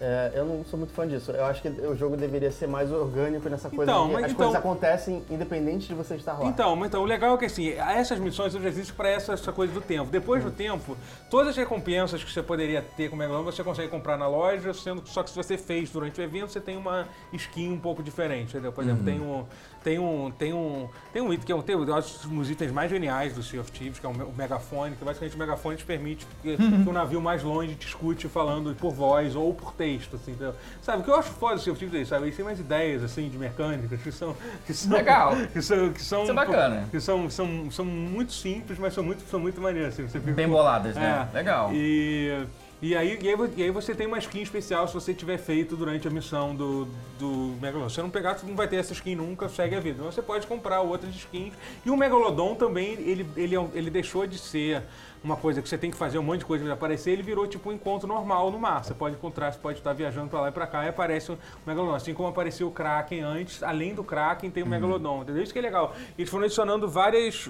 É, 0.01 0.31
eu 0.33 0.45
não 0.45 0.63
sou 0.65 0.77
muito 0.79 0.93
fã 0.93 1.07
disso. 1.07 1.31
Eu 1.31 1.45
acho 1.45 1.61
que 1.61 1.67
o 1.67 1.95
jogo 1.95 2.15
deveria 2.15 2.51
ser 2.51 2.67
mais 2.67 2.91
orgânico 2.91 3.49
nessa 3.49 3.69
coisa 3.69 3.91
Então, 3.91 4.07
que 4.07 4.13
mas 4.13 4.23
as 4.25 4.31
então- 4.31 4.45
coisas 4.45 4.59
acontecem 4.59 5.23
independente 5.29 5.87
de 5.87 5.93
você 5.93 6.15
estar 6.15 6.39
lá. 6.39 6.45
Então, 6.45 6.75
mas 6.75 6.87
então, 6.87 7.01
o 7.01 7.05
legal 7.05 7.35
é 7.35 7.37
que 7.37 7.45
assim, 7.45 7.69
essas 7.71 8.17
missões 8.19 8.53
já 8.53 8.59
existem 8.67 8.95
para 8.95 9.09
essa, 9.09 9.33
essa 9.33 9.51
coisa 9.51 9.73
do 9.73 9.81
tempo. 9.81 10.09
Depois 10.09 10.43
do 10.43 10.51
tempo, 10.51 10.95
todas 11.29 11.49
as 11.49 11.57
recompensas 11.57 12.23
que 12.23 12.31
você 12.31 12.41
poderia 12.41 12.81
ter 12.81 13.09
com 13.09 13.15
o 13.15 13.19
Megalodon, 13.19 13.43
você 13.51 13.63
consegue 13.63 13.89
comprar 13.89 14.17
na 14.17 14.27
loja, 14.27 14.73
sendo 14.73 15.01
que 15.01 15.09
só 15.09 15.21
que 15.23 15.29
se 15.29 15.35
você 15.35 15.57
fez 15.57 15.89
durante 15.89 16.19
o 16.19 16.23
evento, 16.23 16.51
você 16.51 16.61
tem 16.61 16.77
uma 16.77 17.07
skin 17.33 17.73
um 17.73 17.79
pouco 17.79 18.01
diferente, 18.01 18.51
entendeu? 18.51 18.71
Por 18.71 18.83
exemplo, 18.83 19.03
tem 19.03 19.19
um 19.19 19.45
tem 19.83 19.97
um, 19.99 20.29
tem 20.31 20.53
um, 20.53 20.87
tem 21.13 21.21
um 21.21 21.31
item 21.31 21.45
que 21.45 21.51
é 21.51 21.55
um, 21.55 21.61
tem, 21.61 21.75
um 21.75 21.85
dos 21.85 22.49
itens 22.49 22.71
mais 22.71 22.89
geniais 22.89 23.33
do 23.33 23.41
Sea 23.41 23.61
of 23.61 23.71
Thieves, 23.71 23.99
que 23.99 24.05
é 24.05 24.09
o 24.09 24.13
me- 24.13 24.23
o 24.23 24.33
megafone, 24.37 24.95
que 24.95 25.03
basicamente 25.05 25.35
o 25.35 25.39
megafone 25.39 25.77
te 25.77 25.85
permite 25.85 26.27
que, 26.41 26.49
Uhum. 26.55 26.83
que 26.83 26.89
o 26.89 26.93
navio 26.93 27.21
mais 27.21 27.43
longe 27.43 27.75
te 27.75 27.87
escute 27.87 28.27
falando 28.27 28.75
por 28.75 28.91
voz 28.93 29.35
ou 29.35 29.53
por 29.53 29.73
texto, 29.73 30.15
assim? 30.17 30.35
Sabe, 30.81 31.01
o 31.01 31.03
que 31.05 31.09
eu 31.11 31.15
acho 31.15 31.29
foda 31.31 31.55
do 31.55 31.61
Sea 31.61 31.71
of 31.73 31.79
Thieves 31.79 31.97
é 31.97 32.01
isso, 32.01 32.09
sabe? 32.09 32.25
Eles 32.25 32.35
têm 32.35 32.45
umas 32.45 32.59
ideias, 32.59 33.03
assim, 33.03 33.29
de 33.29 33.37
mecânicas 33.37 34.01
que 34.01 34.11
são... 34.11 34.35
Que 34.65 34.73
são 34.73 34.91
Legal. 34.91 35.33
Que 35.53 35.61
são, 35.61 35.93
que 35.93 36.01
são, 36.01 36.21
Isso 36.23 36.31
é 36.31 36.35
bacana. 36.35 36.87
Que 36.91 36.99
são, 36.99 37.29
são, 37.29 37.71
são 37.71 37.85
muito 37.85 38.33
simples, 38.33 38.77
mas 38.77 38.93
são 38.93 39.03
muito, 39.03 39.23
são 39.29 39.39
muito 39.39 39.59
maneiras, 39.61 39.93
assim, 39.93 40.07
você 40.07 40.19
fica 40.19 40.33
Bem 40.33 40.47
boladas, 40.47 40.95
né? 40.95 41.27
é. 41.31 41.35
Legal. 41.37 41.71
E, 41.73 42.45
e, 42.81 42.95
aí, 42.95 43.19
e, 43.21 43.27
aí, 43.27 43.35
e 43.57 43.63
aí 43.63 43.71
você 43.71 43.93
tem 43.93 44.07
uma 44.07 44.17
skin 44.19 44.41
especial 44.41 44.87
se 44.87 44.93
você 44.93 45.13
tiver 45.13 45.37
feito 45.37 45.75
durante 45.75 46.07
a 46.07 46.11
missão 46.11 46.55
do, 46.55 46.87
do 47.19 47.55
Megalodon. 47.61 47.89
Se 47.89 47.95
você 47.95 48.01
não 48.01 48.09
pegar, 48.09 48.37
você 48.37 48.45
não 48.45 48.55
vai 48.55 48.67
ter 48.67 48.77
essa 48.77 48.93
skin 48.93 49.15
nunca, 49.15 49.49
segue 49.49 49.75
a 49.75 49.79
vida. 49.79 49.97
Então 49.99 50.11
você 50.11 50.21
pode 50.21 50.47
comprar 50.47 50.81
outras 50.81 51.13
skins. 51.13 51.53
E 51.85 51.89
o 51.89 51.97
Megalodon 51.97 52.55
também, 52.55 52.93
ele, 52.93 53.27
ele, 53.35 53.55
é 53.55 53.67
ele 53.73 53.89
deixou 53.89 54.25
de 54.25 54.37
ser 54.37 54.83
uma 55.23 55.35
coisa 55.35 55.61
que 55.61 55.67
você 55.67 55.77
tem 55.77 55.91
que 55.91 55.97
fazer 55.97 56.17
um 56.17 56.23
monte 56.23 56.39
de 56.39 56.45
coisa 56.45 56.63
ele 56.63 56.71
aparecer, 56.71 57.11
ele 57.11 57.23
virou 57.23 57.45
tipo 57.47 57.69
um 57.69 57.73
encontro 57.73 58.07
normal 58.07 58.49
no 58.51 58.57
mar. 58.59 58.83
Você 58.83 58.93
pode 58.93 59.15
encontrar, 59.15 59.51
você 59.51 59.59
pode 59.59 59.77
estar 59.79 59.91
viajando 59.93 60.29
pra 60.29 60.41
lá 60.41 60.47
e 60.49 60.51
pra 60.51 60.65
cá 60.65 60.85
e 60.85 60.89
aparece 60.89 61.31
o 61.31 61.37
Megalodon. 61.67 61.93
Assim 61.95 62.13
como 62.13 62.29
apareceu 62.29 62.67
o 62.67 62.71
Kraken 62.71 63.21
antes, 63.21 63.61
além 63.61 63.93
do 63.93 64.03
Kraken 64.03 64.49
tem 64.49 64.63
o 64.63 64.67
Megalodon, 64.67 65.23
entendeu? 65.23 65.43
Isso 65.43 65.51
que 65.51 65.59
é 65.59 65.61
legal. 65.61 65.93
Eles 66.17 66.29
foram 66.29 66.45
adicionando 66.45 66.87
várias, 66.87 67.49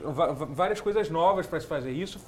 várias 0.50 0.82
coisas 0.82 1.10
novas 1.10 1.46
pra 1.46 1.60
se 1.60 1.68
fazer. 1.68 1.92
Isso, 1.92 2.20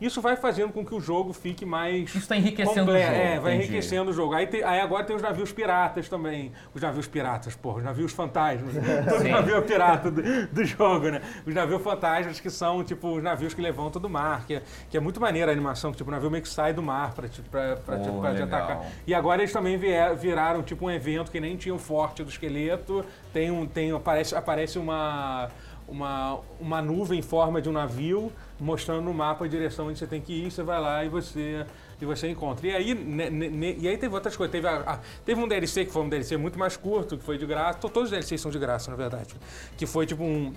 isso 0.00 0.20
vai 0.20 0.36
fazendo 0.36 0.72
com 0.72 0.84
que 0.84 0.94
o 0.94 1.00
jogo 1.00 1.32
fique 1.32 1.64
mais... 1.64 2.14
Isso 2.14 2.28
tá 2.28 2.36
enriquecendo 2.36 2.80
comple- 2.86 2.98
o 3.00 3.02
jogo. 3.02 3.14
É, 3.16 3.38
vai 3.40 3.54
entendi. 3.54 3.68
enriquecendo 3.70 4.10
o 4.10 4.12
jogo. 4.14 4.34
Aí, 4.34 4.46
tem- 4.46 4.62
aí 4.62 4.80
agora 4.80 5.04
tem 5.04 5.16
os 5.16 5.22
navios 5.22 5.50
piratas 5.52 6.08
também. 6.08 6.52
Os 6.74 6.82
navios 6.82 7.06
piratas, 7.06 7.54
porra, 7.56 7.78
os 7.78 7.84
navios 7.84 8.12
fantasmas. 8.12 8.74
Todo 9.08 9.24
navio 9.28 9.62
pirata 9.62 10.10
do, 10.10 10.46
do 10.48 10.64
jogo, 10.64 11.08
né? 11.10 11.22
Os 11.46 11.54
navios 11.54 11.82
fantasmas 11.82 12.38
que 12.38 12.50
são, 12.50 12.84
tipo, 12.84 13.16
os 13.16 13.22
navios 13.22 13.54
que 13.54 13.62
levantam 13.62 14.00
do 14.00 14.08
mar, 14.10 14.44
que 14.46 14.54
é, 14.56 14.62
que 14.90 14.96
é 14.96 15.00
muito 15.00 15.20
maneira 15.20 15.50
a 15.50 15.54
animação, 15.54 15.92
que 15.92 15.96
tipo, 15.98 16.10
o 16.10 16.12
navio 16.12 16.30
meio 16.30 16.42
que 16.42 16.48
sai 16.48 16.72
do 16.72 16.82
mar 16.82 17.14
pra 17.14 17.28
te, 17.28 17.40
pra, 17.42 17.76
pra, 17.76 17.98
te- 17.98 18.08
Oh, 18.08 18.20
pra 18.20 18.34
te 18.34 18.42
legal. 18.42 18.60
atacar. 18.60 18.86
E 19.06 19.14
agora 19.14 19.40
eles 19.40 19.52
também 19.52 19.76
vier- 19.78 20.14
viraram, 20.16 20.62
tipo, 20.62 20.86
um 20.86 20.90
evento 20.90 21.30
que 21.30 21.38
nem 21.40 21.56
tinha 21.56 21.74
o 21.74 21.78
forte 21.78 22.22
do 22.24 22.28
esqueleto. 22.30 23.04
Tem 23.32 23.50
um. 23.50 23.66
Tem, 23.66 23.92
aparece, 23.92 24.34
aparece 24.34 24.78
uma. 24.78 25.48
Uma, 25.88 26.38
uma 26.60 26.80
nuvem 26.80 27.18
em 27.18 27.22
forma 27.22 27.60
de 27.60 27.68
um 27.68 27.72
navio 27.72 28.30
mostrando 28.60 29.00
no 29.02 29.12
mapa 29.12 29.44
a 29.44 29.48
direção 29.48 29.88
onde 29.88 29.98
você 29.98 30.06
tem 30.06 30.20
que 30.20 30.32
ir, 30.32 30.48
você 30.48 30.62
vai 30.62 30.80
lá 30.80 31.04
e 31.04 31.08
você 31.08 31.66
e 32.00 32.04
você 32.06 32.28
encontra. 32.28 32.64
E 32.64 32.72
aí, 32.72 32.94
ne- 32.94 33.28
ne- 33.28 33.48
ne- 33.50 33.76
e 33.76 33.88
aí 33.88 33.98
teve 33.98 34.14
outras 34.14 34.36
coisas. 34.36 34.52
Teve, 34.52 34.68
a- 34.68 34.82
a- 34.86 34.98
teve 35.24 35.40
um 35.40 35.48
DLC 35.48 35.84
que 35.84 35.90
foi 35.92 36.02
um 36.02 36.08
DLC 36.08 36.36
muito 36.36 36.56
mais 36.56 36.76
curto, 36.76 37.18
que 37.18 37.24
foi 37.24 37.36
de 37.38 37.44
graça. 37.44 37.80
To- 37.80 37.88
Todos 37.88 38.04
os 38.04 38.10
DLCs 38.12 38.40
são 38.40 38.52
de 38.52 38.58
graça, 38.60 38.88
na 38.88 38.96
verdade. 38.96 39.34
Que 39.76 39.84
foi 39.84 40.06
tipo 40.06 40.22
um. 40.22 40.52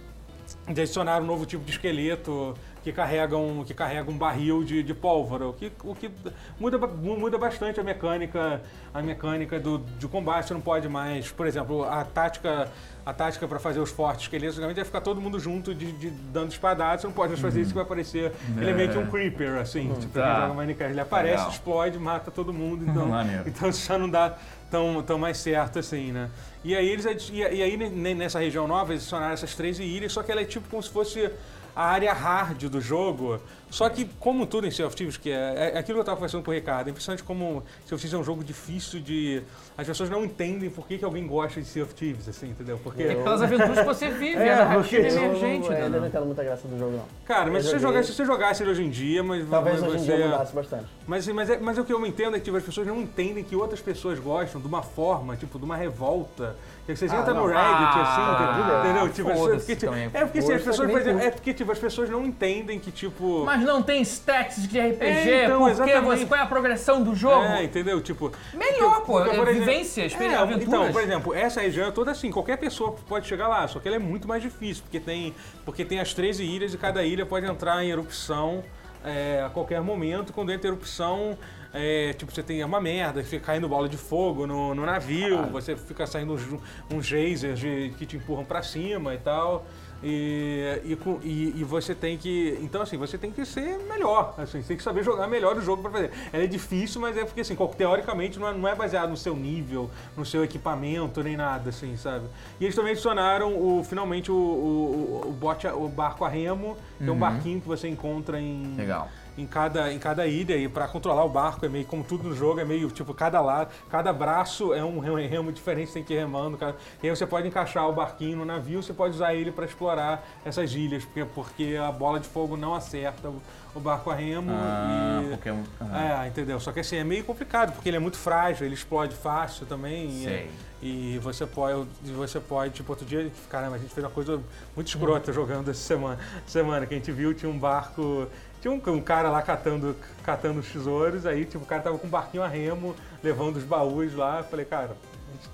De 0.67 0.81
adicionar 0.81 1.19
um 1.19 1.25
novo 1.25 1.47
tipo 1.47 1.63
de 1.63 1.71
esqueleto 1.71 2.53
que 2.83 2.91
carrega 2.91 3.37
um, 3.37 3.63
que 3.63 3.73
carrega 3.73 4.11
um 4.11 4.17
barril 4.17 4.63
de, 4.63 4.83
de 4.83 4.93
pólvora, 4.93 5.47
o 5.47 5.53
que, 5.53 5.71
o 5.83 5.95
que 5.95 6.11
muda, 6.59 6.77
muda 6.77 7.37
bastante 7.37 7.79
a 7.79 7.83
mecânica, 7.83 8.61
a 8.93 9.01
mecânica 9.01 9.57
do, 9.59 9.77
de 9.97 10.05
combate. 10.07 10.47
Você 10.47 10.53
não 10.53 10.59
pode 10.61 10.89
mais, 10.89 11.31
por 11.31 11.47
exemplo, 11.47 11.83
a 11.85 12.03
tática, 12.03 12.69
a 13.05 13.13
tática 13.13 13.47
para 13.47 13.57
fazer 13.57 13.79
os 13.79 13.89
fortes 13.89 14.23
esqueletos 14.23 14.57
realmente 14.57 14.81
é 14.81 14.83
ficar 14.83 14.99
todo 14.99 15.21
mundo 15.21 15.39
junto 15.39 15.73
de, 15.73 15.93
de- 15.93 16.09
dando 16.09 16.51
espadadas. 16.51 16.99
Você 17.01 17.07
não 17.07 17.13
pode 17.13 17.29
mais 17.29 17.41
fazer 17.41 17.61
isso 17.61 17.69
que 17.69 17.75
vai 17.75 17.83
aparecer. 17.85 18.33
Ele 18.57 18.69
é 18.69 18.73
meio 18.73 18.91
que 18.91 18.97
um 18.97 19.07
creeper, 19.09 19.55
assim, 19.61 19.93
tipo, 19.99 20.13
Tá. 20.19 20.41
joga 20.41 20.53
Minecraft. 20.53 20.93
Ele 20.93 20.99
aparece, 21.01 21.35
Legal. 21.37 21.49
explode, 21.51 21.97
mata 21.99 22.29
todo 22.31 22.51
mundo. 22.53 22.83
Então, 22.85 23.07
então 23.45 23.69
isso 23.69 23.87
já 23.87 23.97
não 23.97 24.09
dá 24.09 24.35
tão, 24.69 25.01
tão 25.03 25.17
mais 25.17 25.37
certo 25.37 25.79
assim, 25.79 26.11
né? 26.11 26.29
E 26.65 26.75
aí, 26.75 26.89
eles, 26.89 27.29
e, 27.31 27.43
aí 27.43 27.77
ne- 27.77 27.89
ne- 27.89 28.13
nessa 28.15 28.39
região 28.39 28.67
nova 28.67 28.91
eles 28.91 29.03
adicionaram 29.03 29.33
essas 29.33 29.55
13 29.55 29.83
ilhas, 29.83 30.11
só 30.11 30.21
que 30.21 30.31
ela 30.31 30.41
é 30.41 30.45
tipo 30.45 30.67
como 30.69 30.81
se 30.83 30.89
fosse 30.89 31.29
a 31.75 31.83
área 31.83 32.13
hard 32.13 32.69
do 32.69 32.79
jogo. 32.79 33.39
Só 33.73 33.89
que, 33.89 34.05
como 34.19 34.45
tudo 34.45 34.67
em 34.67 34.71
Sea 34.71 34.85
of 34.85 34.95
Thieves, 34.95 35.17
que 35.17 35.31
é, 35.31 35.71
é 35.73 35.79
aquilo 35.79 35.95
que 35.95 35.99
eu 35.99 36.01
estava 36.01 36.15
conversando 36.17 36.43
com 36.43 36.51
o 36.51 36.53
Ricardo, 36.53 36.87
é 36.87 36.91
impressionante 36.91 37.23
como 37.23 37.63
Sea 37.87 37.95
of 37.95 38.01
Thieves 38.01 38.13
é 38.13 38.17
um 38.17 38.23
jogo 38.23 38.43
difícil 38.43 38.99
de... 38.99 39.41
As 39.75 39.87
pessoas 39.87 40.11
não 40.11 40.23
entendem 40.23 40.69
por 40.69 40.85
que, 40.87 40.99
que 40.99 41.03
alguém 41.03 41.25
gosta 41.25 41.59
de 41.59 41.67
Sea 41.67 41.81
of 41.83 41.93
Thieves, 41.95 42.29
assim, 42.29 42.49
entendeu? 42.51 42.79
Porque... 42.83 43.01
É 43.01 43.15
pelas 43.15 43.41
aventuras 43.41 43.79
que 43.79 43.85
você 43.85 44.09
vive, 44.11 44.37
a 44.37 44.43
É, 44.45 44.55
narrativa 44.57 45.01
é 45.07 45.11
eu- 45.11 45.23
emergente, 45.23 45.65
eu, 45.67 45.73
ainda 45.85 45.99
não 45.99 46.07
entendo 46.07 46.25
muita 46.27 46.43
graça 46.43 46.67
do 46.67 46.77
jogo, 46.77 46.91
não. 46.97 47.05
Cara, 47.25 47.49
mas 47.49 47.65
Eu 47.65 47.71
se 47.71 47.75
você, 47.77 47.79
jogasse, 47.79 48.07
se 48.09 48.13
você 48.15 48.25
jogasse 48.25 48.61
ele 48.61 48.69
hoje 48.71 48.83
em 48.83 48.89
dia, 48.91 49.23
mas... 49.23 49.49
Talvez 49.49 49.81
mas 49.81 49.89
hoje 49.89 50.03
em 50.03 50.05
você- 50.05 50.15
dia 50.17 50.27
mudasse 50.27 50.53
bastante. 50.55 50.85
Mas, 51.07 51.27
mas, 51.27 51.49
é, 51.49 51.57
mas 51.57 51.77
o 51.79 51.83
que 51.83 51.91
eu 51.91 52.05
entendo 52.05 52.35
é 52.35 52.39
que 52.39 52.45
tipo, 52.45 52.55
as 52.57 52.63
pessoas 52.63 52.85
não 52.85 53.01
entendem 53.01 53.43
que 53.43 53.55
outras 53.55 53.81
pessoas 53.81 54.19
gostam 54.19 54.61
de 54.61 54.67
uma 54.67 54.83
forma, 54.83 55.35
tipo, 55.35 55.57
de 55.57 55.65
uma 55.65 55.75
revolta. 55.75 56.55
Que 56.85 56.95
vocês 56.95 57.11
Ah, 57.13 57.21
entram 57.21 57.35
no. 57.35 57.45
Reddit, 57.45 57.59
Ah, 57.61 58.73
assim, 58.73 58.89
entendeu? 58.89 59.09
Tipo, 59.13 59.47
porque, 59.49 59.75
tipo, 59.75 59.91
também. 59.91 60.09
é 60.13 60.19
porque 60.25 60.39
assim, 60.39 60.53
as 60.53 60.61
pessoas, 60.63 61.07
é 61.07 61.31
porque 61.31 61.53
tipo, 61.53 61.71
as 61.71 61.79
pessoas 61.79 62.09
não 62.09 62.25
entendem 62.25 62.77
que, 62.77 62.91
tipo. 62.91 63.43
Mas 63.45 63.62
não 63.63 63.81
tem 63.81 64.01
stats 64.01 64.67
de 64.67 64.79
RPG, 64.79 65.03
É, 65.05 65.45
então, 65.45 65.75
porque 65.75 65.99
você, 66.01 66.25
qual 66.25 66.39
é 66.39 66.43
a 66.43 66.45
progressão 66.45 67.01
do 67.01 67.15
jogo? 67.15 67.43
É, 67.43 67.63
entendeu? 67.63 68.01
Tipo. 68.01 68.31
Melhor, 68.53 69.01
pô, 69.01 69.13
porque, 69.13 69.29
é 69.31 69.35
por 69.35 69.47
exemplo- 69.47 69.65
vivência, 69.65 70.05
experiência, 70.05 70.37
É, 70.37 70.41
aventuras. 70.41 70.67
Então, 70.67 70.91
por 70.91 71.01
exemplo, 71.01 71.33
essa 71.33 71.61
região 71.61 71.87
é 71.87 71.91
toda 71.91 72.11
assim, 72.11 72.31
qualquer 72.31 72.57
pessoa 72.57 72.95
pode 73.07 73.27
chegar 73.27 73.47
lá, 73.47 73.67
só 73.67 73.79
que 73.79 73.87
ela 73.87 73.97
é 73.97 73.99
muito 73.99 74.27
mais 74.27 74.41
difícil, 74.41 74.83
porque 74.83 74.99
tem, 74.99 75.33
porque 75.65 75.83
tem 75.85 75.99
as 75.99 76.13
13 76.13 76.43
ilhas 76.43 76.73
e 76.73 76.77
cada 76.77 77.03
ilha 77.03 77.25
pode 77.25 77.45
entrar 77.45 77.83
em 77.83 77.89
erupção 77.89 78.63
é, 79.03 79.43
a 79.45 79.49
qualquer 79.49 79.81
momento. 79.81 80.31
Quando 80.31 80.51
entra 80.51 80.67
em 80.69 80.71
erupção, 80.71 81.37
é, 81.73 82.13
tipo, 82.13 82.31
você 82.31 82.43
tem 82.43 82.63
uma 82.63 82.79
merda, 82.79 83.23
fica 83.23 83.45
caindo 83.47 83.67
bola 83.67 83.89
de 83.89 83.97
fogo 83.97 84.45
no, 84.45 84.75
no 84.75 84.85
navio, 84.85 85.43
você 85.51 85.75
fica 85.75 86.05
saindo 86.05 86.33
uns, 86.33 86.43
uns 86.91 87.05
geysers 87.05 87.59
de- 87.59 87.93
que 87.97 88.05
te 88.05 88.15
empurram 88.17 88.45
pra 88.45 88.61
cima 88.61 89.13
e 89.13 89.17
tal. 89.17 89.65
E, 90.05 90.81
e, 90.83 91.53
e- 91.61 91.63
você 91.63 91.95
tem 91.95 92.17
que. 92.17 92.59
Então, 92.61 92.81
assim, 92.81 92.97
você 92.97 93.17
tem 93.17 93.31
que 93.31 93.45
ser 93.45 93.77
melhor. 93.87 94.35
Assim, 94.37 94.61
você 94.61 94.67
tem 94.67 94.77
que 94.77 94.83
saber 94.83 95.01
jogar 95.01 95.27
melhor 95.27 95.55
o 95.55 95.61
jogo 95.61 95.81
pra 95.81 95.91
fazer. 95.91 96.11
Ela 96.33 96.43
é 96.43 96.47
difícil, 96.47 96.99
mas 96.99 97.15
é 97.17 97.23
porque, 97.23 97.39
assim, 97.39 97.55
teoricamente 97.77 98.37
não 98.37 98.49
é, 98.49 98.53
não 98.53 98.67
é 98.67 98.75
baseado 98.75 99.09
no 99.11 99.17
seu 99.17 99.33
nível, 99.33 99.89
no 100.17 100.25
seu 100.25 100.43
equipamento, 100.43 101.23
nem 101.23 101.37
nada, 101.37 101.69
assim, 101.69 101.95
sabe? 101.95 102.25
E 102.59 102.65
eles 102.65 102.75
também 102.75 102.91
adicionaram 102.91 103.55
o, 103.55 103.81
finalmente 103.83 104.29
o, 104.29 104.35
o, 104.35 105.21
o, 105.29 105.31
bote, 105.31 105.67
o 105.67 105.87
barco 105.87 106.25
a 106.25 106.29
remo, 106.29 106.75
que 106.97 107.07
é 107.07 107.11
um 107.11 107.17
barquinho 107.17 107.61
que 107.61 107.67
você 107.67 107.87
encontra 107.87 108.39
em 108.41 108.75
Legal. 108.75 109.09
Em 109.37 109.47
cada, 109.47 109.91
em 109.91 109.99
cada 109.99 110.27
ilha 110.27 110.55
e 110.55 110.67
para 110.67 110.87
controlar 110.87 111.23
o 111.23 111.29
barco 111.29 111.65
é 111.65 111.69
meio 111.69 111.85
como 111.85 112.03
tudo 112.03 112.29
no 112.29 112.35
jogo 112.35 112.59
é 112.59 112.65
meio 112.65 112.89
tipo 112.91 113.13
cada 113.13 113.41
lado 113.41 113.71
cada 113.89 114.13
braço 114.13 114.73
é 114.73 114.83
um 114.83 114.99
remo, 114.99 115.51
diferente 115.51 115.91
tem 115.91 116.03
que 116.03 116.13
ir 116.13 116.17
remando 116.17 116.57
cada, 116.57 116.75
e 117.01 117.09
aí 117.09 117.15
você 117.15 117.25
pode 117.25 117.47
encaixar 117.47 117.87
o 117.89 117.93
barquinho 117.93 118.37
no 118.37 118.45
navio 118.45 118.81
você 118.83 118.93
pode 118.93 119.15
usar 119.15 119.33
ele 119.33 119.51
para 119.51 119.65
explorar 119.65 120.23
essas 120.45 120.73
ilhas 120.73 121.03
porque, 121.05 121.25
porque 121.25 121.75
a 121.81 121.91
bola 121.91 122.19
de 122.19 122.27
fogo 122.27 122.55
não 122.55 122.75
acerta 122.75 123.29
o, 123.75 123.79
barco 123.79 124.11
a 124.11 124.15
remo 124.15 124.51
Ah, 124.53 125.21
e 125.25 125.29
porque 125.29 125.49
é 125.49 125.53
um... 125.53 125.63
é, 125.95 126.27
entendeu? 126.27 126.59
Só 126.59 126.71
que 126.71 126.79
assim, 126.79 126.97
é 126.97 127.03
meio 127.03 127.23
complicado, 127.23 127.73
porque 127.73 127.89
ele 127.89 127.97
é 127.97 127.99
muito 127.99 128.17
frágil, 128.17 128.65
ele 128.67 128.75
explode 128.75 129.15
fácil 129.15 129.65
também. 129.65 130.09
e- 130.09 130.23
Sei. 130.23 130.51
E, 130.85 131.17
você 131.19 131.47
pode, 131.47 131.87
você 132.13 132.41
pode, 132.41 132.73
tipo, 132.73 132.91
outro 132.91 133.05
dia, 133.05 133.31
caramba, 133.49 133.77
a 133.77 133.79
gente 133.79 133.93
fez 133.93 134.03
uma 134.03 134.11
coisa 134.11 134.41
muito 134.75 134.89
escrota 134.89 135.31
jogando 135.31 135.71
essa 135.71 135.79
semana, 135.79 136.19
semana, 136.45 136.85
que 136.85 136.93
a 136.93 136.97
gente 136.97 137.09
viu, 137.09 137.33
tinha 137.33 137.49
um 137.49 137.57
barco, 137.57 138.27
tinha 138.63 138.73
um, 138.73 138.95
um 138.95 139.01
cara 139.01 139.29
lá 139.29 139.41
catando, 139.41 139.93
catando 140.23 140.61
os 140.61 140.71
tesouros, 140.71 141.25
aí, 141.25 141.43
tipo, 141.43 141.65
o 141.65 141.67
cara 141.67 141.81
tava 141.81 141.97
com 141.97 142.07
um 142.07 142.09
barquinho 142.09 142.41
a 142.41 142.47
remo, 142.47 142.95
levando 143.21 143.57
os 143.57 143.63
baús 143.65 144.15
lá, 144.15 144.37
eu 144.37 144.45
falei, 144.45 144.63
cara, 144.63 144.91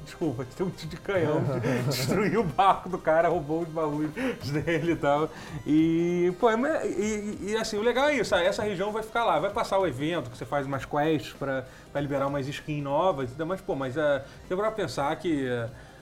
desculpa, 0.06 0.46
tem 0.56 0.68
um 0.68 0.70
tiro 0.70 0.92
de 0.92 0.98
canhão, 0.98 1.42
destruiu 1.90 2.42
o 2.42 2.44
barco 2.44 2.88
do 2.88 3.00
cara, 3.00 3.28
roubou 3.28 3.64
os 3.64 3.68
baús 3.68 4.12
dele 4.46 4.92
e 4.92 4.96
tal. 4.96 5.28
E, 5.66 6.32
pô, 6.40 6.52
é 6.52 6.88
e, 6.88 7.40
e, 7.48 7.58
assim, 7.58 7.78
o 7.78 7.82
legal 7.82 8.10
é 8.10 8.16
isso, 8.16 8.36
ah, 8.36 8.44
essa 8.44 8.62
região 8.62 8.92
vai 8.92 9.02
ficar 9.02 9.26
lá, 9.26 9.40
vai 9.40 9.50
passar 9.50 9.80
o 9.80 9.88
evento, 9.88 10.30
que 10.30 10.38
você 10.38 10.46
faz 10.46 10.68
umas 10.68 10.86
quests 10.86 11.34
pra, 11.34 11.66
pra 11.92 12.00
liberar 12.00 12.28
umas 12.28 12.48
skins 12.48 12.84
novas, 12.84 13.32
mas, 13.36 13.60
pô, 13.60 13.74
mas 13.74 13.98
uh, 13.98 14.22
você 14.48 14.56
pra 14.56 14.70
pensar 14.70 15.16
que 15.16 15.50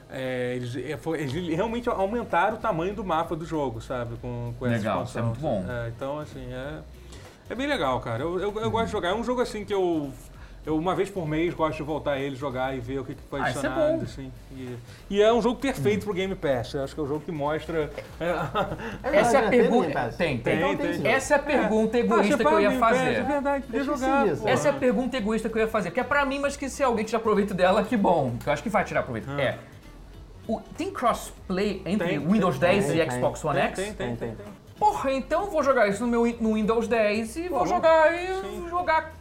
é, 0.10 0.56
eles, 0.56 0.76
é, 0.76 1.00
eles 1.20 1.56
realmente 1.56 1.90
aumentaram 1.90 2.58
o 2.58 2.60
tamanho 2.60 2.94
do 2.94 3.04
mapa 3.04 3.34
do 3.34 3.46
jogo, 3.46 3.82
sabe, 3.82 4.18
com, 4.18 4.54
com 4.60 4.66
essa 4.66 4.78
Legal, 4.78 5.04
isso 5.04 5.18
é 5.18 5.22
expansão. 5.22 5.52
muito 5.52 5.66
bom. 5.66 5.72
É, 5.72 5.88
então, 5.90 6.20
assim, 6.20 6.46
é, 6.52 6.80
é 7.50 7.56
bem 7.56 7.68
legal, 7.68 8.00
cara. 8.00 8.24
Eu, 8.24 8.40
eu, 8.40 8.60
eu 8.60 8.72
gosto 8.72 8.86
de 8.88 8.92
jogar. 8.92 9.10
É 9.10 9.14
um 9.16 9.24
jogo 9.24 9.42
assim 9.42 9.64
que 9.66 9.74
eu, 9.74 10.12
eu, 10.66 10.78
uma 10.78 10.94
vez 10.96 11.10
por 11.10 11.28
mês, 11.28 11.54
gosto 11.54 11.78
de 11.78 11.84
voltar 11.84 12.12
a 12.14 12.20
ele, 12.20 12.36
jogar 12.36 12.76
e 12.76 12.80
ver 12.80 13.00
o 13.00 13.06
que, 13.06 13.16
que 13.16 13.22
foi 13.30 13.40
Ah, 13.42 13.50
isso 13.50 13.60
é 13.60 13.68
adicionado. 13.68 13.98
bom. 13.98 14.04
assim. 14.04 14.32
E, 14.52 14.78
e 15.10 15.22
é 15.22 15.32
um 15.34 15.42
jogo 15.42 15.60
perfeito 15.60 16.04
pro 16.06 16.14
Game 16.14 16.36
Pass. 16.36 16.74
Eu 16.74 16.84
acho 16.84 16.94
que 16.94 17.00
é 17.00 17.04
um 17.04 17.08
jogo 17.08 17.22
que 17.22 17.32
mostra. 17.32 17.90
É, 18.20 18.30
Essa 19.18 19.38
é 19.38 19.46
a 19.46 19.50
verdade? 19.50 19.50
Tem 19.50 19.60
no 19.64 19.70
pergunta. 19.84 20.14
Tem, 20.18 20.38
tem. 20.40 20.78
Tem. 20.78 21.08
Essa 21.08 21.36
é 21.36 21.38
a 21.38 21.40
pergunta 21.40 21.98
egoísta 21.98 22.34
Ah, 22.34 22.38
você 22.38 22.44
que 22.44 22.54
eu 22.54 22.60
ia 22.62 22.80
Pass, 22.80 22.98
É 22.98 23.00
fazer. 23.14 23.24
verdade, 23.24 23.64
podia 23.66 23.84
jogar. 23.84 24.28
Essa 24.46 24.68
é 24.68 24.72
a 24.72 24.74
pergunta 24.74 25.18
egoísta 25.18 25.50
que 25.50 25.56
eu 25.58 25.62
ia 25.62 25.68
fazer. 25.68 25.92
Que 25.92 26.00
é 26.00 26.04
pra 26.04 26.26
mim, 26.26 26.40
mas 26.40 26.58
que 26.58 26.70
se 26.70 26.84
alguém 26.84 27.06
tirar 27.06 27.20
proveito 27.20 27.54
dela, 27.54 27.84
que 27.84 27.96
bom. 27.96 28.36
Que 28.44 28.50
eu 28.50 28.54
acho 28.54 28.64
que 28.64 28.70
vai 28.70 28.84
tirar 28.84 29.04
proveito. 29.04 29.30
Ah. 29.32 29.42
É. 29.42 29.58
o- 30.48 30.62
tem 30.78 30.90
crossplay 30.92 31.82
entre 31.86 32.08
Tem, 32.08 32.20
Windows 32.20 32.58
tem, 32.58 32.70
10 32.70 32.86
tem, 32.88 32.96
e 32.96 33.00
tem. 33.00 33.12
Xbox 33.12 33.44
One 33.44 33.56
Tem, 33.60 33.68
X? 33.68 33.76
tem, 33.76 33.94
tem, 33.94 34.16
tem, 34.16 34.36
tem. 34.36 34.46
Porra, 34.80 35.12
então 35.12 35.50
vou 35.50 35.64
jogar 35.64 35.88
isso 35.88 36.02
no 36.06 36.08
meu 36.08 36.26
no 36.40 36.54
Windows 36.54 36.88
10 36.88 37.36
e 37.38 37.48
vou 37.50 37.66
jogar 37.66 38.14
e 38.14 38.28
sim. 38.42 38.68
jogar 38.70 39.14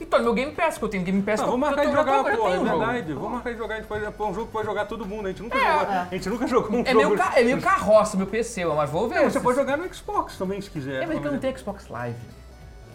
E 0.00 0.04
tô 0.06 0.18
no 0.18 0.24
meu 0.24 0.34
Game 0.34 0.52
Pass, 0.52 0.74
porque 0.78 0.84
eu 0.84 0.88
tenho 0.90 1.04
Game 1.04 1.22
Pass. 1.22 1.40
Não, 1.40 1.46
que 1.46 1.50
vamos 1.52 1.68
marcar 1.68 1.84
eu 1.84 1.90
de 1.90 1.96
jogar, 1.96 2.18
eu 2.18 2.24
já 2.30 2.36
pô, 2.36 2.48
é 2.48 2.58
verdade. 2.58 3.12
Vamos 3.14 3.30
marcar 3.32 3.52
de 3.52 3.58
jogar, 3.58 3.74
a 3.74 3.78
gente 3.78 3.86
pode, 3.88 4.10
pô, 4.12 4.26
um 4.26 4.34
jogo 4.34 4.46
que 4.46 4.52
pode 4.52 4.66
jogar 4.66 4.84
todo 4.86 5.06
mundo. 5.06 5.26
A 5.26 5.28
gente 5.30 5.42
nunca 5.42 5.56
É, 5.58 5.60
jogou. 5.78 5.92
é. 5.94 5.98
A 5.98 6.08
gente 6.14 6.28
nunca 6.28 6.46
jogou 6.46 6.78
um 6.78 6.82
É 6.82 6.92
jogo. 6.92 7.04
meio, 7.06 7.16
ca- 7.18 7.32
é 7.36 7.42
meio 7.44 7.60
carroça 7.60 8.16
meu 8.16 8.26
PC, 8.26 8.64
mas 8.64 8.90
vou 8.90 9.08
ver. 9.08 9.24
Você 9.30 9.40
pode 9.40 9.56
jogar 9.56 9.76
no 9.76 9.92
Xbox 9.94 10.36
também, 10.36 10.60
se 10.60 10.70
quiser. 10.70 11.02
É, 11.02 11.06
mas 11.06 11.18
que 11.20 11.26
eu 11.26 11.32
não 11.32 11.38
tenho 11.38 11.58
Xbox 11.58 11.88
Live 11.88 12.16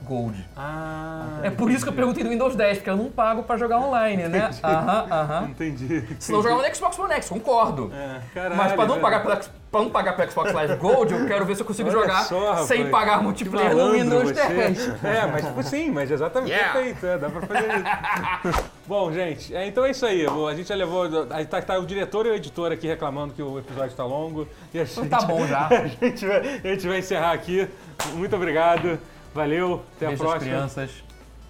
Gold. 0.05 0.45
Ah, 0.57 1.39
É 1.43 1.49
por 1.49 1.71
isso 1.71 1.83
que 1.83 1.89
eu 1.89 1.93
perguntei 1.93 2.23
do 2.23 2.29
Windows 2.29 2.55
10, 2.55 2.77
porque 2.79 2.89
eu 2.89 2.97
não 2.97 3.09
pago 3.09 3.43
pra 3.43 3.57
jogar 3.57 3.79
online, 3.79 4.23
né? 4.27 4.49
Aham, 4.63 5.07
aham. 5.11 5.47
entendi. 5.49 6.03
Senão 6.19 6.39
eu 6.39 6.43
jogava 6.43 6.67
no 6.67 6.75
Xbox 6.75 6.99
One 6.99 7.13
X, 7.13 7.29
concordo. 7.29 7.91
É, 7.93 8.19
caralho, 8.33 8.55
Mas 8.55 8.73
pra 8.73 8.85
não, 8.85 8.99
pagar 8.99 9.21
pela, 9.23 9.35
pra 9.71 9.81
não 9.81 9.89
pagar 9.89 10.13
pelo 10.15 10.31
Xbox 10.31 10.51
Live 10.53 10.75
Gold, 10.75 11.13
eu 11.13 11.25
quero 11.27 11.45
ver 11.45 11.55
se 11.55 11.61
eu 11.61 11.65
consigo 11.65 11.89
Olha 11.89 11.99
jogar 11.99 12.23
só, 12.25 12.49
rapaz. 12.49 12.67
sem 12.67 12.89
pagar 12.89 13.23
multiplayer 13.23 13.75
no 13.75 13.91
Windows 13.93 14.23
você. 14.31 14.33
10. 14.47 15.03
É, 15.03 15.25
mas 15.31 15.45
tipo, 15.45 15.63
sim, 15.63 15.89
mas 15.91 16.11
exatamente 16.11 16.51
Yeah. 16.53 16.73
perfeito, 16.73 17.05
é, 17.05 17.17
dá 17.17 17.29
pra 17.29 17.41
fazer 17.41 17.67
isso. 17.67 18.63
Bom, 18.85 19.11
gente, 19.13 19.55
é, 19.55 19.65
então 19.65 19.85
é 19.85 19.91
isso 19.91 20.05
aí. 20.05 20.25
A 20.25 20.53
gente 20.55 20.67
já 20.67 20.75
levou. 20.75 21.07
Aí 21.29 21.45
tá, 21.45 21.61
tá 21.61 21.79
o 21.79 21.85
diretor 21.85 22.25
e 22.25 22.29
o 22.29 22.35
editor 22.35 22.71
aqui 22.71 22.85
reclamando 22.85 23.33
que 23.33 23.41
o 23.41 23.57
episódio 23.57 23.95
tá 23.95 24.03
longo. 24.03 24.45
E 24.73 24.79
a 24.79 24.83
gente, 24.83 25.07
Tá 25.09 25.21
bom 25.21 25.47
já. 25.47 25.67
A 25.71 25.87
gente, 25.87 26.25
vai, 26.25 26.37
a 26.63 26.67
gente 26.67 26.87
vai 26.87 26.99
encerrar 26.99 27.31
aqui. 27.31 27.67
Muito 28.15 28.35
obrigado. 28.35 28.99
Valeu, 29.33 29.83
até 29.95 30.07
Beijo 30.07 30.23
a 30.23 30.25
próxima. 30.27 30.51
crianças. 30.51 31.03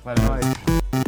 Valeu. 0.04 0.24
Nós. 0.24 1.03